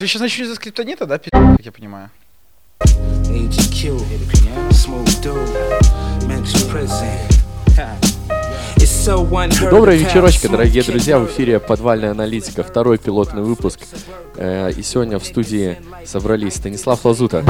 Вы 0.00 0.06
сейчас 0.06 0.22
начнете 0.22 0.50
за 0.50 0.54
скриптонита, 0.54 1.06
да, 1.06 1.18
пи***, 1.18 1.28
как 1.32 1.60
я 1.60 1.72
понимаю? 1.72 2.10
AGQ, 2.84 3.98
smooth 4.70 5.22
dude, 5.24 5.58
prison. 6.70 7.18
Вечерочка, 9.98 10.48
дорогие 10.48 10.84
друзья, 10.84 11.18
в 11.18 11.26
эфире 11.26 11.58
«Подвальная 11.58 12.12
аналитика», 12.12 12.62
второй 12.62 12.98
пилотный 12.98 13.42
выпуск. 13.42 13.80
Э, 14.36 14.70
И 14.70 14.82
сегодня 14.84 15.18
в 15.18 15.24
студии 15.26 15.78
собрались 16.06 16.54
Станислав 16.54 17.04
Лазута, 17.04 17.44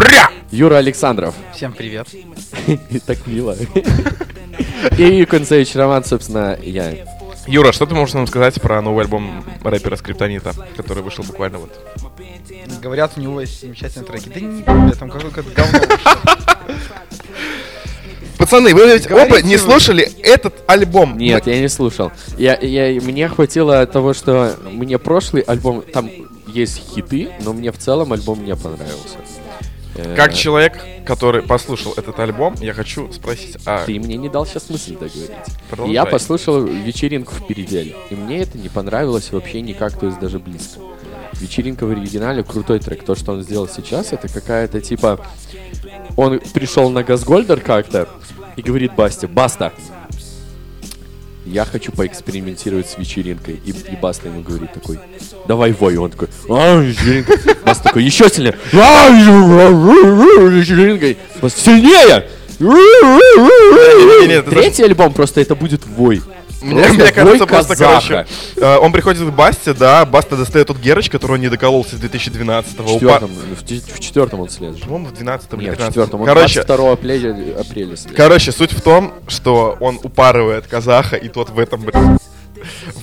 Юра 0.51 0.77
Александров, 0.77 1.35
Всем 1.55 1.75
привет. 1.75 2.09
И 2.89 2.99
так 2.99 3.27
мило, 3.27 3.57
и 4.99 5.25
Концевич 5.27 5.75
Роман, 5.75 6.03
собственно, 6.03 6.59
я. 6.63 6.95
Юра, 7.47 7.73
что 7.73 7.87
ты 7.87 7.95
можешь 7.95 8.15
нам 8.15 8.27
сказать 8.27 8.61
про 8.61 8.83
новый 8.83 9.05
альбом 9.05 9.43
рэпера 9.63 9.97
Скриптонита, 9.97 10.53
который 10.77 11.03
вышел 11.03 11.25
буквально 11.25 11.59
вот? 11.59 11.71
Говорят, 12.83 13.13
у 13.17 13.21
него 13.21 13.41
есть 13.41 13.61
замечательные 13.61 14.07
треки. 14.07 14.29
Да 14.29 14.41
не 14.41 14.63
помню, 14.63 14.93
там 14.93 15.11
какое-то 15.11 15.43
говно. 15.55 15.81
Пацаны, 18.39 18.73
вы 18.73 18.87
ведь 18.87 19.09
Говорите 19.09 19.35
оба 19.35 19.43
не 19.43 19.57
слушали 19.57 20.05
этот 20.23 20.55
альбом? 20.69 21.19
Нет, 21.19 21.47
я 21.49 21.61
не 21.61 21.69
слушал. 21.69 22.13
Я, 22.37 22.57
я, 22.57 23.01
мне 23.01 23.29
хватило 23.29 23.85
того, 23.87 24.15
что 24.15 24.57
мне 24.71 24.99
прошлый 24.99 25.43
альбом, 25.43 25.83
там 25.83 26.09
есть 26.47 26.79
хиты, 26.95 27.31
но 27.41 27.53
мне 27.53 27.73
в 27.73 27.79
целом 27.79 28.13
альбом 28.13 28.45
не 28.45 28.55
понравился. 28.55 29.19
Э, 29.97 30.15
Как 30.15 30.33
человек, 30.35 30.79
который 31.05 31.43
послушал 31.43 31.95
этот 31.97 32.19
альбом, 32.21 32.55
я 32.61 32.73
хочу 32.75 33.13
спросить, 33.13 33.57
а 33.67 33.85
Ты 33.85 33.99
мне 33.99 34.17
не 34.17 34.29
дал 34.29 34.47
сейчас 34.47 34.71
мысль 34.71 34.93
договорить. 34.93 35.31
Продолжай. 35.69 35.95
я 35.95 36.05
послушал 36.05 36.63
вечеринку 36.63 37.35
в 37.35 37.45
переделе. 37.47 37.97
И 38.11 38.15
мне 38.15 38.39
это 38.43 38.57
не 38.57 38.69
понравилось 38.69 39.33
вообще 39.33 39.61
никак, 39.61 39.99
то 39.99 40.07
есть 40.07 40.21
даже 40.21 40.39
близко. 40.39 40.79
Вечеринка 41.41 41.87
в 41.87 41.91
оригинале 41.91 42.43
крутой 42.43 42.81
трек. 42.81 43.05
То, 43.05 43.15
что 43.15 43.33
он 43.33 43.43
сделал 43.43 43.69
сейчас, 43.69 44.13
это 44.13 44.29
какая-то 44.29 44.81
типа... 44.81 45.21
Он 46.17 46.41
пришел 46.53 46.91
на 46.91 47.05
Газгольдер 47.05 47.61
как-то 47.61 48.09
и 48.57 48.63
говорит 48.63 48.97
Басте, 48.97 49.29
Баста, 49.29 49.73
я 51.49 51.65
хочу 51.65 51.93
поэкспериментировать 51.93 52.91
с 52.91 52.99
вечеринкой. 52.99 53.61
И, 53.65 53.71
и 53.71 53.97
Баста 53.97 54.29
ему 54.29 54.43
говорит 54.43 54.73
такой, 54.73 54.99
давай 55.47 55.73
вой. 55.73 55.95
И 55.95 55.97
он 55.97 56.11
такой, 56.11 56.29
а, 56.49 56.81
вечеринка. 56.81 57.39
Баста 57.65 57.85
такой, 57.85 58.05
еще 58.05 58.29
сильнее. 58.29 58.57
«А, 58.73 59.09
вечеринкой. 59.09 61.17
Баста, 61.41 61.61
сильнее! 61.61 62.29
Третий 64.43 64.83
альбом 64.83 65.15
просто 65.15 65.41
это 65.41 65.55
будет 65.55 65.87
вой. 65.87 66.21
Мне, 66.61 66.83
Просто 66.83 67.03
мне 67.03 67.13
кажется, 67.13 67.47
просто, 67.47 67.77
казаха. 67.77 68.09
короче, 68.09 68.27
э, 68.57 68.77
он 68.79 68.93
приходит 68.93 69.23
к 69.23 69.31
Басте, 69.33 69.75
да, 69.75 70.05
Баста 70.05 70.37
достает 70.37 70.67
тот 70.67 70.79
Герыч, 70.79 71.09
который 71.11 71.33
он 71.33 71.41
не 71.41 71.49
докололся 71.49 71.97
с 71.97 72.01
2012-го. 72.01 72.83
В 72.85 72.93
четвертом, 72.95 73.31
в, 73.31 73.65
те- 73.65 73.81
в 73.81 74.01
четвертом 74.01 74.41
он 74.41 74.49
следует. 74.49 74.83
По-моему, 74.83 75.07
в 75.07 75.13
12 75.13 75.53
или 75.55 75.61
Нет, 75.61 75.75
в 75.75 75.77
13 75.77 75.89
четвертом. 75.95 76.21
Он 76.23 76.27
Короче, 76.27 76.63
22 76.65 76.93
апреля, 76.93 77.61
апреля 77.61 77.97
следует. 77.97 78.17
короче, 78.17 78.53
суть 78.53 78.73
в 78.73 78.81
том, 78.81 79.13
что 79.29 79.77
он 79.81 80.01
упарывает 80.03 80.67
казаха, 80.67 81.17
и 81.17 81.29
тот 81.29 81.51
в 81.51 81.59
этом, 81.59 81.81
блин, 81.83 82.19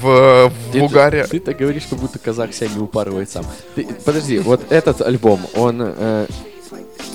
в, 0.02 0.50
в 0.50 0.72
Ты- 0.74 0.82
угаре. 0.82 1.26
Ты, 1.26 1.40
так 1.40 1.58
говоришь, 1.58 1.84
как 1.90 1.98
будто 2.00 2.20
казах 2.20 2.54
себя 2.54 2.68
не 2.76 2.80
упарывает 2.80 3.30
сам. 3.30 3.46
Ты- 3.76 3.88
подожди, 4.04 4.40
вот 4.40 4.62
этот 4.70 5.02
альбом, 5.02 5.40
он 5.56 5.78
э, 5.82 6.26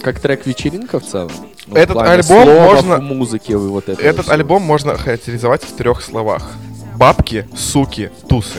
как 0.02 0.20
трек 0.20 0.46
вечеринка 0.46 1.00
в 1.00 1.04
целом? 1.06 1.32
Ну, 1.70 1.76
Этот 1.76 1.96
альбом 1.98 2.48
можно- 2.48 2.98
музыки 3.00 3.52
вот 3.52 3.88
этого 3.88 4.04
Этот 4.04 4.22
всего. 4.22 4.34
альбом 4.34 4.62
можно 4.62 4.96
характеризовать 4.98 5.62
в 5.62 5.72
трех 5.76 6.02
словах. 6.02 6.50
Бабки, 6.96 7.46
суки, 7.56 8.10
тусы. 8.28 8.58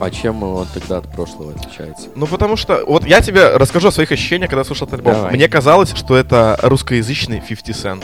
А 0.00 0.10
чем 0.10 0.42
он 0.42 0.66
тогда 0.74 0.98
от 0.98 1.10
прошлого 1.12 1.52
отличается? 1.52 2.08
Ну, 2.14 2.26
потому 2.26 2.56
что... 2.56 2.84
Вот 2.86 3.06
я 3.06 3.20
тебе 3.22 3.48
расскажу 3.56 3.88
о 3.88 3.92
своих 3.92 4.10
ощущениях, 4.12 4.50
когда 4.50 4.64
слушал 4.64 4.86
этот 4.86 5.00
альбом. 5.00 5.14
Давай. 5.14 5.32
Мне 5.34 5.48
казалось, 5.48 5.92
что 5.94 6.16
это 6.16 6.58
русскоязычный 6.62 7.40
50 7.40 7.68
Cent. 7.76 8.02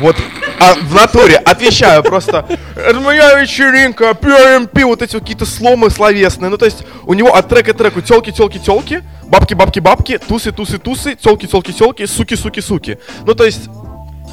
Вот, 0.00 0.16
а 0.58 0.74
в 0.74 0.94
натуре, 0.94 1.36
отвечаю 1.36 2.02
просто, 2.02 2.46
это 2.74 3.00
моя 3.00 3.40
вечеринка, 3.40 4.10
PMP, 4.10 4.84
вот 4.84 5.02
эти 5.02 5.18
какие-то 5.18 5.46
сломы 5.46 5.90
словесные. 5.90 6.50
Ну, 6.50 6.58
то 6.58 6.64
есть, 6.64 6.84
у 7.04 7.14
него 7.14 7.34
от 7.34 7.48
трека 7.48 7.72
к 7.72 7.76
треку 7.76 8.00
телки, 8.00 8.30
телки, 8.30 8.58
телки, 8.58 9.02
бабки, 9.24 9.54
бабки, 9.54 9.80
бабки, 9.80 10.18
тусы, 10.18 10.52
тусы, 10.52 10.78
тусы, 10.78 11.14
телки, 11.14 11.46
телки, 11.46 11.72
телки, 11.72 12.06
суки, 12.06 12.34
суки, 12.34 12.60
суки. 12.60 12.98
Ну, 13.24 13.34
то 13.34 13.44
есть, 13.44 13.68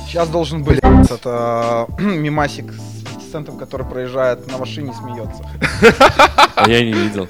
Сейчас 0.07 0.29
должен 0.29 0.63
быть 0.63 0.77
это 0.77 1.87
мимасик 1.97 2.71
с 2.71 2.92
50 3.33 3.45
центом, 3.45 3.57
который 3.57 3.85
проезжает 3.85 4.49
на 4.51 4.57
машине 4.57 4.91
и 4.91 4.93
смеется. 4.93 5.43
А 6.55 6.69
я 6.69 6.81
не 6.85 6.93
видел. 6.93 7.27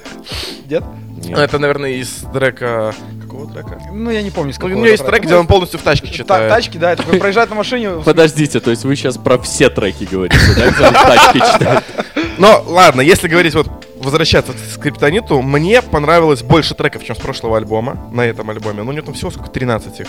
Дед? 0.66 0.84
Нет. 1.24 1.40
это, 1.40 1.58
наверное, 1.58 1.91
из 1.91 2.25
трека... 2.34 2.94
Какого 3.22 3.50
трека? 3.50 3.80
Ну, 3.91 4.09
я 4.12 4.22
не 4.22 4.30
помню, 4.31 4.53
с 4.53 4.59
Ну, 4.59 4.66
у 4.66 4.69
него 4.69 4.86
есть 4.86 4.96
это 5.02 5.12
трек, 5.12 5.22
трека. 5.22 5.25
где 5.28 5.36
он 5.40 5.47
полностью 5.47 5.80
в 5.80 5.84
тачке 5.84 6.08
Та- 6.08 6.14
читает. 6.14 6.50
Тачки, 6.52 6.78
да, 6.78 6.96
такой 6.97 7.18
проезжает 7.19 7.50
на 7.50 7.56
машине. 7.56 7.91
Подождите, 8.03 8.59
то 8.59 8.69
есть 8.69 8.84
вы 8.84 8.97
сейчас 8.97 9.18
про 9.18 9.40
все 9.40 9.69
треки 9.69 10.03
говорите, 10.03 10.38
да? 10.58 10.69
где 10.69 10.86
он 10.88 10.94
тачки 10.94 11.38
читает? 11.40 11.84
Но 12.38 12.64
ладно, 12.68 13.00
если 13.00 13.30
говорить 13.30 13.56
вот 13.56 13.70
возвращаться 13.96 14.52
к 14.52 14.58
скриптониту, 14.58 15.41
мне 15.41 15.81
понравилось 15.81 16.44
больше 16.44 16.75
треков, 16.75 17.06
чем 17.06 17.16
с 17.16 17.20
прошлого 17.20 17.56
альбома, 17.58 18.09
на 18.12 18.25
этом 18.25 18.50
альбоме. 18.50 18.84
Ну, 18.84 18.90
у 18.90 18.94
него 18.94 19.06
там 19.06 19.16
всего 19.16 19.31
сколько, 19.31 19.50
13 19.50 20.02
их. 20.02 20.08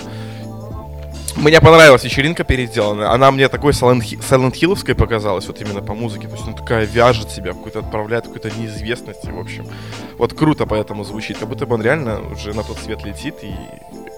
Мне 1.36 1.60
понравилась 1.60 2.04
вечеринка 2.04 2.44
переделанная. 2.44 3.10
Она 3.10 3.30
мне 3.30 3.48
такой 3.48 3.72
Silent 3.72 4.54
Хилловской 4.54 4.94
показалась, 4.94 5.46
вот 5.46 5.60
именно 5.60 5.82
по 5.82 5.94
музыке. 5.94 6.28
То 6.28 6.34
есть 6.34 6.46
она 6.46 6.56
такая 6.56 6.84
вяжет 6.86 7.30
себя, 7.30 7.52
в 7.52 7.56
какую-то 7.56 7.80
отправляет 7.80 8.26
в 8.26 8.32
какую-то 8.32 8.56
неизвестность, 8.58 9.24
в 9.24 9.38
общем. 9.38 9.66
Вот 10.16 10.32
круто 10.32 10.64
поэтому 10.64 11.04
звучит. 11.04 11.38
Как 11.38 11.48
будто 11.48 11.66
бы 11.66 11.74
он 11.74 11.82
реально 11.82 12.20
уже 12.32 12.54
на 12.54 12.62
тот 12.62 12.78
свет 12.78 13.04
летит, 13.04 13.34
и 13.42 13.52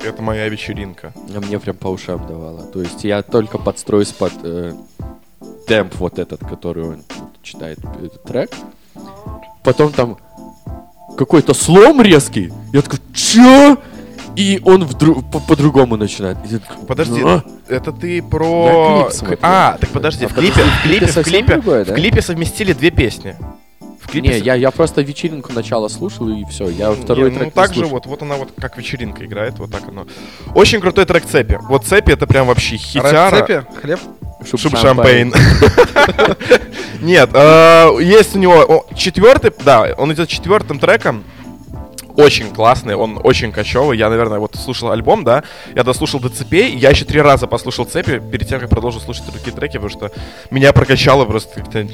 это 0.04 0.22
моя 0.22 0.48
вечеринка. 0.48 1.12
А 1.34 1.40
мне 1.40 1.58
прям 1.58 1.76
по 1.76 1.88
ушам 1.88 2.26
давало. 2.26 2.62
То 2.64 2.82
есть 2.82 3.02
я 3.04 3.22
только 3.22 3.58
подстроюсь 3.58 4.12
под 4.12 4.32
э, 4.42 4.74
темп 5.66 5.94
вот 5.96 6.18
этот, 6.18 6.40
который 6.40 6.84
он 6.84 7.04
читает 7.42 7.78
этот 8.02 8.22
трек. 8.24 8.50
Потом 9.64 9.90
там 9.92 10.18
какой-то 11.16 11.54
слом 11.54 12.02
резкий. 12.02 12.52
Я 12.72 12.82
такой, 12.82 13.00
чё? 13.14 13.78
И 14.36 14.60
он 14.64 14.84
вдруг 14.84 15.30
по- 15.30 15.40
по-другому 15.40 15.96
начинает. 15.96 16.36
Подожди, 16.86 17.22
«А?» 17.24 17.42
это 17.68 17.90
ты 17.90 18.22
про... 18.22 19.08
клип. 19.10 19.38
А, 19.40 19.78
так 19.80 19.90
подожди, 19.90 20.26
А 20.26 20.28
в 20.28 20.34
клипе, 20.34 20.62
в 20.62 20.82
клипе, 20.82 21.06
в 21.06 21.22
клипе, 21.24 21.54
другое, 21.54 21.84
да? 21.86 21.92
в 21.92 21.96
клипе 21.96 22.20
совместили 22.20 22.74
две 22.74 22.90
песни. 22.90 23.34
В 23.98 24.08
клипе 24.08 24.28
Не, 24.28 24.38
я, 24.38 24.54
я 24.54 24.70
просто 24.70 25.00
вечеринку 25.00 25.52
начала 25.52 25.88
слушал, 25.88 26.28
и 26.28 26.44
все. 26.44 26.68
Я 26.68 26.92
второй 26.92 27.30
Не, 27.30 27.36
трек 27.38 27.46
Ну 27.46 27.50
так 27.50 27.74
же 27.74 27.86
вот, 27.86 28.06
вот 28.06 28.22
она 28.22 28.36
вот 28.36 28.50
как 28.60 28.76
вечеринка 28.76 29.24
играет, 29.24 29.58
вот 29.58 29.72
так 29.72 29.88
оно. 29.88 30.06
Очень 30.54 30.80
крутой 30.80 31.06
трек 31.06 31.24
Цепи. 31.24 31.58
Вот 31.62 31.86
Цепи 31.86 32.12
это 32.12 32.26
прям 32.26 32.46
вообще 32.46 32.76
хитяра. 32.76 33.30
Рэп-цепи, 33.30 33.66
хлеб. 33.80 34.00
Шуб 34.48 34.60
Шуб 34.60 34.76
шампань. 34.76 35.32
шампейн. 35.32 35.34
Нет, 37.00 37.30
э, 37.32 37.90
есть 38.00 38.36
у 38.36 38.38
него 38.38 38.86
четвертый, 38.94 39.50
да, 39.64 39.94
он 39.96 40.12
идет 40.12 40.28
четвертым 40.28 40.78
треком. 40.78 41.24
Очень 42.16 42.52
классный, 42.52 42.94
он 42.94 43.20
очень 43.22 43.52
кочевый. 43.52 43.98
Я, 43.98 44.08
наверное, 44.08 44.38
вот 44.38 44.54
слушал 44.56 44.90
альбом, 44.90 45.24
да, 45.24 45.42
я 45.74 45.84
дослушал 45.84 46.20
до 46.20 46.28
цепей. 46.28 46.74
Я 46.76 46.90
еще 46.90 47.04
три 47.04 47.20
раза 47.20 47.46
послушал 47.46 47.84
цепи 47.84 48.18
перед 48.18 48.48
тем, 48.48 48.60
как 48.60 48.70
продолжил 48.70 49.00
слушать 49.00 49.24
другие 49.26 49.52
треки, 49.54 49.76
потому 49.78 49.90
что 49.90 50.10
меня 50.50 50.72
прокачало 50.72 51.24
просто 51.24 51.60
как-то. 51.60 51.86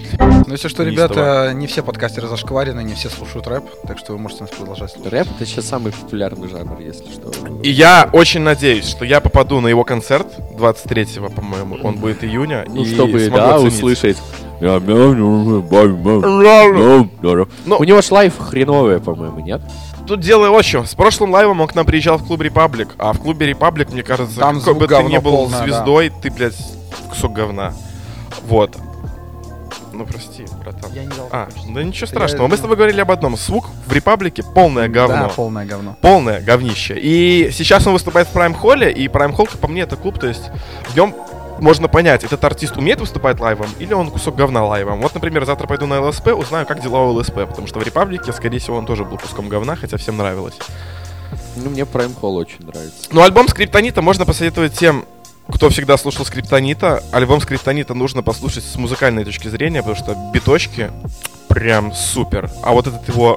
Ну, 0.46 0.52
если 0.52 0.68
что, 0.68 0.82
ребята, 0.84 1.52
не 1.54 1.66
все 1.66 1.82
подкастеры 1.82 2.28
зашкварены, 2.28 2.82
не 2.82 2.94
все 2.94 3.08
слушают 3.08 3.46
рэп, 3.46 3.64
так 3.86 3.98
что 3.98 4.12
вы 4.12 4.18
можете 4.18 4.42
нас 4.42 4.50
продолжать 4.50 4.92
слушать. 4.92 5.12
Рэп 5.12 5.28
это 5.36 5.46
сейчас 5.46 5.66
самый 5.66 5.92
популярный 5.92 6.48
жанр, 6.48 6.80
если 6.80 7.04
что. 7.12 7.30
И 7.62 7.70
я 7.70 8.08
очень 8.12 8.40
надеюсь, 8.40 8.86
что 8.88 9.04
я 9.04 9.20
попаду 9.20 9.60
на 9.60 9.68
его 9.68 9.84
концерт 9.84 10.26
23-го, 10.56 11.28
по-моему, 11.30 11.78
он 11.82 11.96
будет 11.96 12.22
июня. 12.24 12.64
Ну, 12.68 12.82
и 12.82 12.94
чтобы, 12.94 13.18
смогу 13.20 13.36
да, 13.36 13.54
оценить. 13.56 13.74
услышать. 13.74 14.16
Ну. 16.72 17.08
Ну- 17.66 17.76
У 17.78 17.84
него 17.84 18.00
ж 18.00 18.10
лайв 18.12 18.38
хреновый, 18.38 19.00
по-моему, 19.00 19.40
нет? 19.40 19.60
Тут 20.12 20.20
дело 20.20 20.50
в 20.50 20.62
чем. 20.62 20.84
С 20.84 20.94
прошлым 20.94 21.30
лайвом 21.30 21.62
он 21.62 21.66
к 21.68 21.74
нам 21.74 21.86
приезжал 21.86 22.18
в 22.18 22.26
клуб 22.26 22.42
Republic, 22.42 22.90
а 22.98 23.14
в 23.14 23.20
клубе 23.20 23.46
Republic, 23.46 23.90
мне 23.92 24.02
кажется, 24.02 24.38
Там 24.38 24.58
какой 24.60 24.74
бы 24.74 24.86
ты 24.86 25.02
ни 25.04 25.16
был 25.16 25.30
полное, 25.32 25.60
да. 25.60 25.64
звездой, 25.64 26.12
ты, 26.20 26.30
блядь, 26.30 26.54
кусок 27.08 27.32
говна. 27.32 27.72
Вот. 28.46 28.76
Ну, 29.90 30.04
прости, 30.04 30.44
братан. 30.62 30.92
Я 30.92 31.04
не 31.04 31.08
дал 31.08 31.30
А, 31.32 31.46
закончить. 31.48 31.74
да 31.74 31.82
ничего 31.82 32.04
Я- 32.04 32.06
страшного. 32.08 32.46
Мы 32.46 32.58
с 32.58 32.60
тобой 32.60 32.76
говорили 32.76 33.00
об 33.00 33.10
одном. 33.10 33.38
Звук 33.38 33.70
в 33.86 33.92
Republic'е 33.94 34.42
полное 34.42 34.86
говно. 34.90 35.14
Да, 35.16 35.28
полное 35.30 35.64
говно. 35.64 35.96
Полное 36.02 36.42
говнище. 36.42 36.98
И 37.00 37.48
сейчас 37.50 37.86
он 37.86 37.94
выступает 37.94 38.28
в 38.28 38.32
Прайм 38.32 38.52
Холле, 38.52 38.92
и 38.92 39.08
Прайм 39.08 39.32
Холл, 39.32 39.48
по 39.62 39.66
мне, 39.66 39.80
это 39.80 39.96
клуб, 39.96 40.18
то 40.18 40.26
есть 40.26 40.50
в 40.90 40.94
нем 40.94 41.14
можно 41.62 41.88
понять, 41.88 42.24
этот 42.24 42.44
артист 42.44 42.76
умеет 42.76 43.00
выступать 43.00 43.40
лайвом, 43.40 43.68
или 43.78 43.94
он 43.94 44.10
кусок 44.10 44.34
говна 44.34 44.64
лайвом. 44.64 45.00
Вот, 45.00 45.14
например, 45.14 45.46
завтра 45.46 45.66
пойду 45.66 45.86
на 45.86 46.00
ЛСП, 46.00 46.28
узнаю, 46.28 46.66
как 46.66 46.82
дела 46.82 47.02
у 47.02 47.12
ЛСП, 47.12 47.34
потому 47.46 47.66
что 47.66 47.78
в 47.78 47.82
Republic'е, 47.82 48.32
скорее 48.32 48.58
всего, 48.58 48.76
он 48.76 48.84
тоже 48.84 49.04
был 49.04 49.16
куском 49.16 49.48
говна, 49.48 49.76
хотя 49.76 49.96
всем 49.96 50.16
нравилось. 50.16 50.58
Ну, 51.56 51.70
мне 51.70 51.82
Prime 51.82 52.14
Hall 52.20 52.34
очень 52.34 52.66
нравится. 52.66 53.08
Ну, 53.10 53.22
альбом 53.22 53.48
Скриптонита 53.48 54.02
можно 54.02 54.26
посоветовать 54.26 54.74
тем, 54.74 55.04
кто 55.48 55.68
всегда 55.70 55.96
слушал 55.96 56.24
Скриптонита. 56.24 57.02
Альбом 57.12 57.40
Скриптонита 57.40 57.94
нужно 57.94 58.22
послушать 58.22 58.64
с 58.64 58.76
музыкальной 58.76 59.24
точки 59.24 59.48
зрения, 59.48 59.82
потому 59.82 59.96
что 59.96 60.16
биточки 60.32 60.90
прям 61.52 61.92
супер. 61.92 62.50
А 62.62 62.72
вот 62.72 62.86
этот 62.86 63.06
его... 63.08 63.36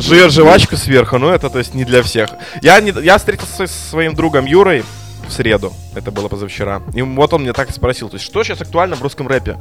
Жует 0.00 0.32
жвачку 0.32 0.76
сверху, 0.76 1.18
ну 1.18 1.28
это, 1.28 1.50
то 1.50 1.58
есть, 1.58 1.74
не 1.74 1.84
для 1.84 2.02
всех. 2.02 2.30
Я, 2.62 2.80
не, 2.80 2.92
я 3.02 3.18
встретился 3.18 3.66
со 3.66 3.90
своим 3.90 4.14
другом 4.14 4.46
Юрой 4.46 4.82
в 5.28 5.32
среду, 5.32 5.74
это 5.94 6.10
было 6.10 6.28
позавчера. 6.28 6.80
И 6.94 7.02
вот 7.02 7.34
он 7.34 7.42
мне 7.42 7.52
так 7.52 7.68
и 7.68 7.72
спросил, 7.72 8.08
то 8.08 8.16
есть, 8.16 8.24
что 8.24 8.42
сейчас 8.42 8.62
актуально 8.62 8.96
в 8.96 9.02
русском 9.02 9.28
рэпе? 9.28 9.58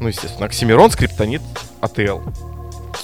Ну, 0.00 0.08
естественно, 0.08 0.46
Оксимирон, 0.46 0.90
Скриптонит, 0.90 1.42
АТЛ. 1.80 2.18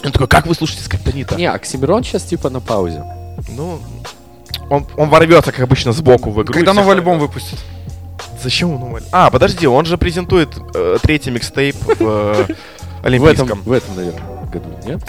Он 0.04 0.12
такой, 0.12 0.26
как 0.26 0.46
вы 0.46 0.54
слушаете 0.56 0.82
Скриптонита? 0.82 1.36
Не, 1.36 1.48
Оксимирон 1.48 2.02
сейчас 2.02 2.24
типа 2.24 2.50
на 2.50 2.60
паузе. 2.60 3.04
Ну, 3.48 3.80
он, 4.68 4.86
он 4.96 5.08
ворвется, 5.08 5.52
как 5.52 5.60
обычно, 5.60 5.92
сбоку 5.92 6.30
в 6.30 6.42
игру. 6.42 6.52
Когда 6.52 6.72
новый 6.72 6.96
альбом 6.96 7.20
выпустит? 7.20 7.58
Зачем 8.42 8.72
он 8.72 8.80
новый? 8.80 9.02
А, 9.12 9.30
подожди, 9.30 9.66
он 9.66 9.84
же 9.84 9.98
презентует 9.98 10.50
э, 10.74 10.96
третий 11.02 11.30
микстейп 11.30 11.76
в 11.76 12.00
э, 12.00 12.46
В 13.02 13.06
этом, 13.06 13.06
Олимпийском. 13.06 13.62
в 13.64 13.72
этом, 13.72 13.96
наверное, 13.96 14.46
году, 14.52 14.68
нет? 14.84 15.00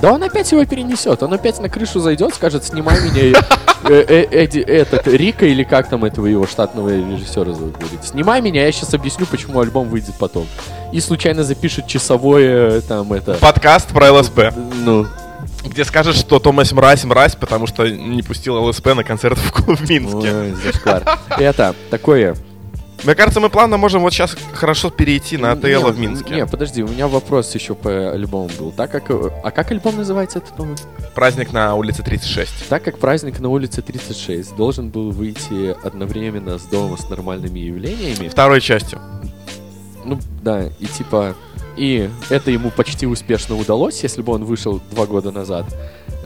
Да 0.00 0.12
он 0.12 0.22
опять 0.22 0.50
его 0.52 0.64
перенесет. 0.64 1.22
Он 1.22 1.32
опять 1.32 1.58
на 1.60 1.68
крышу 1.68 2.00
зайдет, 2.00 2.34
скажет, 2.34 2.64
снимай 2.64 3.00
меня, 3.00 3.40
э, 3.84 4.04
э, 4.08 4.24
Эдди, 4.30 4.58
этот, 4.58 5.06
Рика 5.06 5.46
или 5.46 5.62
как 5.62 5.88
там 5.88 6.04
этого 6.04 6.26
его 6.26 6.46
штатного 6.46 6.90
режиссера 6.90 7.52
зовут, 7.52 7.78
говорит. 7.78 8.04
Снимай 8.04 8.40
меня, 8.40 8.66
я 8.66 8.72
сейчас 8.72 8.92
объясню, 8.94 9.26
почему 9.26 9.60
альбом 9.60 9.88
выйдет 9.88 10.14
потом. 10.18 10.46
И 10.92 11.00
случайно 11.00 11.44
запишет 11.44 11.86
часовое, 11.86 12.80
там, 12.82 13.12
это... 13.12 13.34
Подкаст 13.34 13.88
про 13.88 14.12
ЛСП, 14.12 14.52
Ну, 14.84 15.06
где 15.64 15.84
скажет, 15.84 16.14
что 16.16 16.38
Томас 16.40 16.72
мразь, 16.72 17.04
мразь, 17.04 17.34
потому 17.34 17.66
что 17.66 17.88
не 17.88 18.22
пустил 18.22 18.56
ЛСП 18.56 18.88
на 18.94 19.02
концерт 19.02 19.38
в 19.38 19.50
клуб 19.52 19.78
в 19.78 19.88
Минске. 19.88 20.32
ой, 20.34 20.52
зашквар. 20.52 21.04
Это, 21.38 21.74
такое... 21.90 22.36
Мне 23.06 23.14
кажется, 23.14 23.38
мы 23.38 23.50
плавно 23.50 23.76
можем 23.76 24.02
вот 24.02 24.12
сейчас 24.12 24.36
хорошо 24.52 24.90
перейти 24.90 25.36
на 25.36 25.52
АТЛ 25.52 25.66
Не, 25.66 25.92
в 25.92 25.98
Минске. 26.00 26.34
Не, 26.34 26.44
подожди, 26.44 26.82
у 26.82 26.88
меня 26.88 27.06
вопрос 27.06 27.54
еще 27.54 27.76
по 27.76 28.10
альбому 28.10 28.50
был. 28.58 28.72
Так 28.72 28.90
как... 28.90 29.08
А 29.44 29.52
как 29.52 29.70
альбом 29.70 29.96
называется 29.96 30.40
этот 30.40 30.58
новый? 30.58 30.76
Праздник 31.14 31.52
на 31.52 31.76
улице 31.76 32.02
36. 32.02 32.68
Так 32.68 32.82
как 32.82 32.98
праздник 32.98 33.38
на 33.38 33.48
улице 33.48 33.80
36 33.80 34.56
должен 34.56 34.88
был 34.88 35.12
выйти 35.12 35.76
одновременно 35.86 36.58
с 36.58 36.64
домом 36.64 36.98
с 36.98 37.08
нормальными 37.08 37.60
явлениями, 37.60 38.26
Второй 38.26 38.60
частью. 38.60 39.00
ну 40.04 40.18
да, 40.42 40.64
и 40.80 40.86
типа, 40.86 41.36
и 41.76 42.10
это 42.28 42.50
ему 42.50 42.72
почти 42.72 43.06
успешно 43.06 43.56
удалось, 43.56 44.02
если 44.02 44.20
бы 44.20 44.32
он 44.32 44.44
вышел 44.44 44.80
два 44.90 45.06
года 45.06 45.30
назад, 45.30 45.66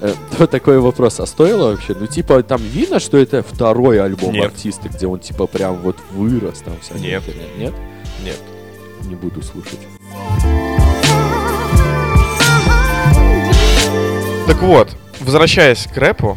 э, 0.01 0.15
то 0.39 0.47
такой 0.47 0.79
вопрос, 0.81 1.21
а 1.21 1.27
стоило 1.27 1.71
вообще? 1.71 1.95
Ну 1.99 2.07
типа 2.07 2.43
там 2.43 2.61
видно, 2.63 3.01
что 3.01 3.17
это 3.19 3.43
второй 3.43 4.01
альбом 4.03 4.33
Нет. 4.33 4.47
артиста, 4.47 4.89
где 4.89 5.07
он 5.07 5.19
типа 5.21 5.47
прям 5.47 5.77
вот 5.77 5.97
вырос 6.13 6.61
там 6.61 6.75
вся 6.81 6.95
Нет. 6.95 7.23
херня. 7.25 7.45
Нет? 7.59 7.75
Нет. 8.25 8.39
Не 9.07 9.15
буду 9.15 9.43
слушать. 9.43 9.79
Так 14.47 14.61
вот, 14.63 14.89
возвращаясь 15.21 15.87
к 15.87 15.97
рэпу, 15.97 16.37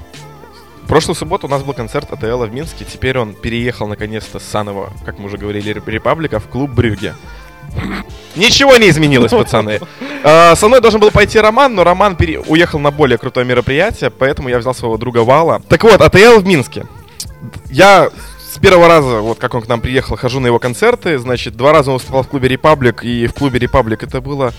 в 0.84 0.88
прошлую 0.88 1.16
субботу 1.16 1.48
у 1.48 1.50
нас 1.50 1.64
был 1.64 1.74
концерт 1.74 2.12
АТЛ 2.12 2.44
в 2.44 2.54
Минске, 2.54 2.86
теперь 2.86 3.18
он 3.18 3.34
переехал 3.34 3.88
наконец-то 3.88 4.40
с 4.40 4.44
Санова, 4.44 4.92
как 5.06 5.18
мы 5.18 5.26
уже 5.26 5.38
говорили, 5.38 5.72
Реп- 5.74 5.90
Репаблика 5.90 6.40
в 6.40 6.48
клуб 6.48 6.70
Брюге. 6.72 7.16
Ничего 8.36 8.78
не 8.78 8.90
изменилось, 8.90 9.32
пацаны. 9.32 9.80
А, 10.26 10.56
Со 10.56 10.70
мной 10.70 10.80
должен 10.80 11.02
был 11.02 11.12
пойти 11.12 11.38
Роман, 11.38 11.76
но 11.76 11.84
Роман 11.84 12.16
пере- 12.16 12.40
уехал 12.40 12.80
на 12.80 12.92
более 12.92 13.18
крутое 13.18 13.46
мероприятие, 13.46 14.10
поэтому 14.10 14.48
я 14.48 14.58
взял 14.58 14.74
своего 14.74 14.98
друга 14.98 15.18
Вала. 15.20 15.62
Так 15.68 15.84
вот, 15.84 16.00
АТЛ 16.00 16.40
в 16.40 16.46
Минске. 16.46 16.86
Я 17.70 18.10
с 18.54 18.58
первого 18.58 18.88
раза, 18.88 19.20
вот 19.20 19.38
как 19.38 19.54
он 19.54 19.62
к 19.64 19.68
нам 19.68 19.82
приехал, 19.82 20.16
хожу 20.16 20.40
на 20.40 20.48
его 20.48 20.60
концерты. 20.60 21.18
Значит, 21.18 21.58
два 21.58 21.74
раза 21.74 21.92
он 21.92 21.98
выступал 21.98 22.24
в 22.24 22.30
клубе 22.30 22.48
Репаблик, 22.48 23.04
и 23.04 23.28
в 23.28 23.34
клубе 23.34 23.60
Репаблик 23.60 24.02
это 24.04 24.22
было 24.22 24.54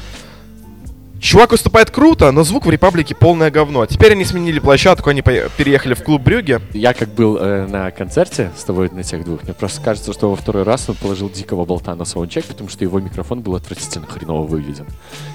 Чувак 1.25 1.53
выступает 1.53 1.91
круто, 1.91 2.31
но 2.32 2.44
звук 2.44 2.67
в 2.67 2.71
Репаблике 2.71 3.15
полное 3.15 3.50
говно. 3.50 3.87
Теперь 3.87 4.12
они 4.12 4.26
сменили 4.26 4.59
площадку, 4.59 5.09
они 5.09 5.23
переехали 5.23 5.94
в 5.94 6.03
клуб 6.03 6.21
Брюге. 6.21 6.61
Я 6.75 6.93
как 6.93 7.09
был 7.09 7.38
э, 7.38 7.67
на 7.67 7.91
концерте 7.93 8.50
с 8.55 8.62
тобой 8.62 8.91
на 8.93 9.03
тех 9.03 9.25
двух, 9.25 9.43
мне 9.43 9.55
просто 9.55 9.81
кажется, 9.81 10.12
что 10.12 10.29
во 10.29 10.37
второй 10.37 10.65
раз 10.65 10.87
он 10.87 10.97
положил 10.97 11.31
дикого 11.31 11.65
болта 11.65 11.94
на 11.94 12.05
саундчек, 12.05 12.44
потому 12.44 12.69
что 12.69 12.85
его 12.85 13.00
микрофон 13.00 13.41
был 13.41 13.55
отвратительно 13.56 14.06
хреново 14.06 14.47
выведен. 14.47 14.87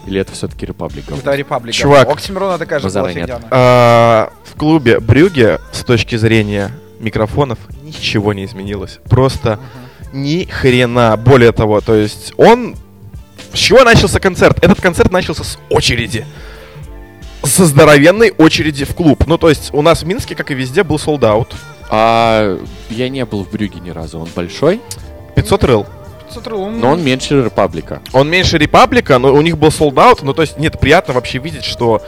Или 0.05 0.21
это 0.21 0.31
все-таки 0.33 0.67
Репаблика? 0.67 1.15
Это 1.15 1.33
Репаблика. 1.33 1.75
Чувак. 1.75 2.07
Оксимирона 2.07 2.59
такая 2.59 2.79
же 2.79 2.87
была. 2.87 3.09
А, 3.49 4.31
в 4.43 4.55
клубе 4.59 4.99
Брюге 4.99 5.59
с 5.71 5.83
точки 5.83 6.17
зрения 6.17 6.69
микрофонов 6.99 7.57
ничего 7.81 8.33
не 8.33 8.45
изменилось. 8.45 8.99
Просто 9.09 9.59
ни 10.13 10.43
хрена. 10.43 11.17
Более 11.17 11.51
того, 11.51 11.81
то 11.81 11.95
есть 11.95 12.33
он... 12.37 12.75
С 13.53 13.57
чего 13.57 13.83
начался 13.83 14.19
концерт? 14.19 14.57
Этот 14.63 14.81
концерт 14.81 15.11
начался 15.11 15.43
с 15.43 15.57
очереди. 15.69 16.25
Со 17.43 17.65
здоровенной 17.65 18.31
очереди 18.37 18.85
в 18.85 18.93
клуб. 18.93 19.25
Ну, 19.25 19.37
то 19.37 19.49
есть 19.49 19.73
у 19.73 19.81
нас 19.81 20.03
в 20.03 20.05
Минске, 20.05 20.35
как 20.35 20.51
и 20.51 20.53
везде, 20.53 20.83
был 20.83 20.99
солдат. 20.99 21.53
А 21.89 22.59
я 22.89 23.09
не 23.09 23.25
был 23.25 23.43
в 23.43 23.51
Брюге 23.51 23.79
ни 23.79 23.89
разу. 23.89 24.19
Он 24.19 24.29
большой, 24.35 24.79
500 25.35 25.63
рыл. 25.63 25.85
Смотри, 26.31 26.53
он... 26.53 26.79
но 26.79 26.91
он 26.91 27.03
меньше 27.03 27.43
Репаблика. 27.43 28.01
Он 28.13 28.29
меньше 28.29 28.57
Репаблика, 28.57 29.17
но 29.17 29.33
у 29.33 29.41
них 29.41 29.57
был 29.57 29.71
солдат. 29.71 30.21
Ну, 30.21 30.33
то 30.33 30.43
есть, 30.43 30.57
нет, 30.57 30.79
приятно 30.79 31.15
вообще 31.15 31.39
видеть, 31.39 31.63
что 31.63 32.03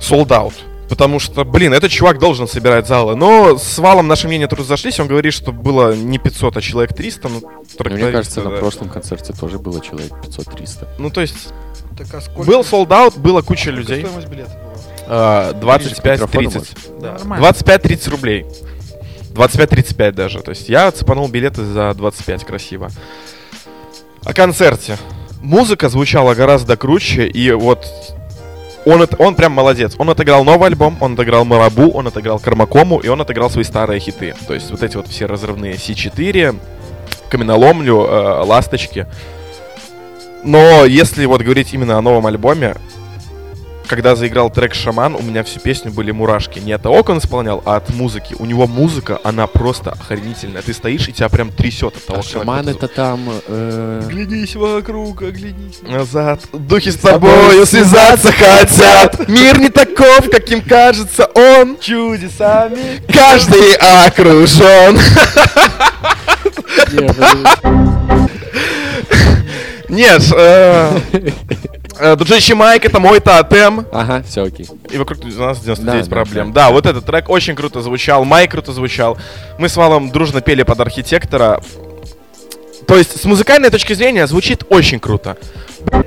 солдат. 0.00 0.52
Потому 0.88 1.18
что, 1.20 1.44
блин, 1.44 1.74
этот 1.74 1.90
чувак 1.90 2.18
должен 2.18 2.48
собирать 2.48 2.86
залы. 2.86 3.14
Но 3.14 3.58
с 3.58 3.78
Валом 3.78 4.08
наши 4.08 4.26
мнения 4.26 4.46
тут 4.48 4.60
разошлись. 4.60 4.98
Он 5.00 5.06
говорит, 5.06 5.34
что 5.34 5.52
было 5.52 5.94
не 5.94 6.18
500, 6.18 6.56
а 6.56 6.60
человек 6.62 6.94
300. 6.96 7.28
Ну, 7.28 7.42
мне 7.84 8.10
кажется, 8.10 8.40
на 8.42 8.50
прошлом 8.50 8.88
концерте 8.88 9.32
тоже 9.34 9.58
было 9.58 9.80
человек 9.82 10.12
500-300. 10.12 10.88
Ну, 10.98 11.10
то 11.10 11.20
есть, 11.20 11.48
Так, 11.96 12.06
а 12.14 12.20
сколько- 12.22 12.42
был 12.50 12.64
солдат, 12.64 13.16
была 13.18 13.42
куча 13.42 13.64
сколько 13.64 13.78
людей. 13.80 14.00
стоимость 14.04 14.28
билета 14.28 14.50
была? 14.50 14.68
А, 15.10 15.52
Ближе 15.78 15.94
к 15.94 16.04
микрофону, 16.04 16.50
25-30. 16.50 17.00
Да. 17.00 17.12
Нормально. 17.12 17.46
25-30 17.46 18.08
рублей. 18.10 18.46
25-35 19.34 20.12
даже. 20.14 20.40
То 20.40 20.50
есть 20.50 20.68
я 20.68 20.90
цепанул 20.90 21.28
билеты 21.28 21.64
за 21.64 21.92
25 21.94 22.44
красиво. 22.44 22.90
О 24.24 24.32
концерте. 24.32 24.96
Музыка 25.40 25.88
звучала 25.88 26.34
гораздо 26.34 26.76
круче, 26.76 27.26
и 27.26 27.52
вот 27.52 27.86
он, 28.88 29.06
он 29.18 29.34
прям 29.34 29.52
молодец. 29.52 29.94
Он 29.98 30.10
отыграл 30.10 30.44
новый 30.44 30.68
альбом, 30.68 30.96
он 31.00 31.14
отыграл 31.14 31.44
Марабу, 31.44 31.90
он 31.90 32.06
отыграл 32.06 32.38
Кармакому, 32.38 32.98
и 32.98 33.08
он 33.08 33.20
отыграл 33.20 33.50
свои 33.50 33.64
старые 33.64 34.00
хиты. 34.00 34.34
То 34.46 34.54
есть 34.54 34.70
вот 34.70 34.82
эти 34.82 34.96
вот 34.96 35.08
все 35.08 35.26
разрывные 35.26 35.74
С4, 35.74 36.56
Каменоломню, 37.28 37.96
э, 37.96 38.42
Ласточки. 38.44 39.06
Но 40.44 40.84
если 40.86 41.26
вот 41.26 41.42
говорить 41.42 41.74
именно 41.74 41.98
о 41.98 42.00
новом 42.00 42.26
альбоме, 42.26 42.76
когда 43.88 44.14
заиграл 44.14 44.50
трек 44.50 44.74
«Шаман», 44.74 45.14
у 45.16 45.22
меня 45.22 45.42
всю 45.42 45.60
песню 45.60 45.90
были 45.90 46.10
мурашки. 46.10 46.58
Не 46.58 46.72
от 46.72 46.82
того, 46.82 46.96
как 46.98 47.08
он 47.10 47.18
исполнял, 47.18 47.62
а 47.64 47.76
от 47.76 47.90
музыки. 47.90 48.36
У 48.38 48.44
него 48.44 48.66
музыка, 48.66 49.18
она 49.24 49.46
просто 49.46 49.90
охренительная. 49.90 50.62
Ты 50.62 50.72
стоишь, 50.74 51.08
и 51.08 51.12
тебя 51.12 51.28
прям 51.28 51.50
трясет 51.50 51.96
от 51.96 52.04
того, 52.06 52.20
А 52.20 52.22
шаман 52.22 52.68
это 52.68 52.86
там... 52.86 53.20
э, 53.48 54.02
Оглянись 54.04 54.54
вокруг, 54.56 55.22
оглянись. 55.22 55.80
Назад. 55.82 56.40
Духи 56.52 56.90
с 56.90 56.96
тобою 56.96 57.64
связаться 57.66 58.30
хотят. 58.32 59.28
Мир 59.28 59.58
не 59.58 59.70
таков, 59.70 60.28
каким 60.30 60.60
кажется 60.60 61.26
он. 61.34 61.78
Чудесами. 61.80 63.00
Каждый 63.12 63.74
окружен. 64.06 64.98
Нет, 69.88 70.22
э, 71.98 72.16
э, 72.16 72.54
Майк 72.54 72.84
это 72.84 72.98
мой 73.00 73.20
тотем. 73.20 73.86
Ага, 73.92 74.22
все 74.22 74.44
окей. 74.44 74.66
И 74.90 74.98
вокруг 74.98 75.24
нас 75.24 75.60
99 75.60 76.04
Да, 76.08 76.10
проблем. 76.10 76.52
да. 76.52 76.66
Да, 76.66 76.70
вот 76.72 76.86
этот 76.86 77.04
трек 77.04 77.28
очень 77.28 77.54
круто 77.54 77.80
звучал, 77.80 78.24
Майк 78.24 78.50
круто 78.50 78.72
звучал. 78.72 79.18
Мы 79.58 79.68
с 79.68 79.76
Валом 79.76 80.10
дружно 80.10 80.40
пели 80.40 80.62
под 80.62 80.80
архитектора. 80.80 81.62
То 82.86 82.96
есть, 82.96 83.20
с 83.20 83.24
музыкальной 83.24 83.68
точки 83.68 83.92
зрения, 83.92 84.26
звучит 84.26 84.64
очень 84.70 84.98
круто. 84.98 85.36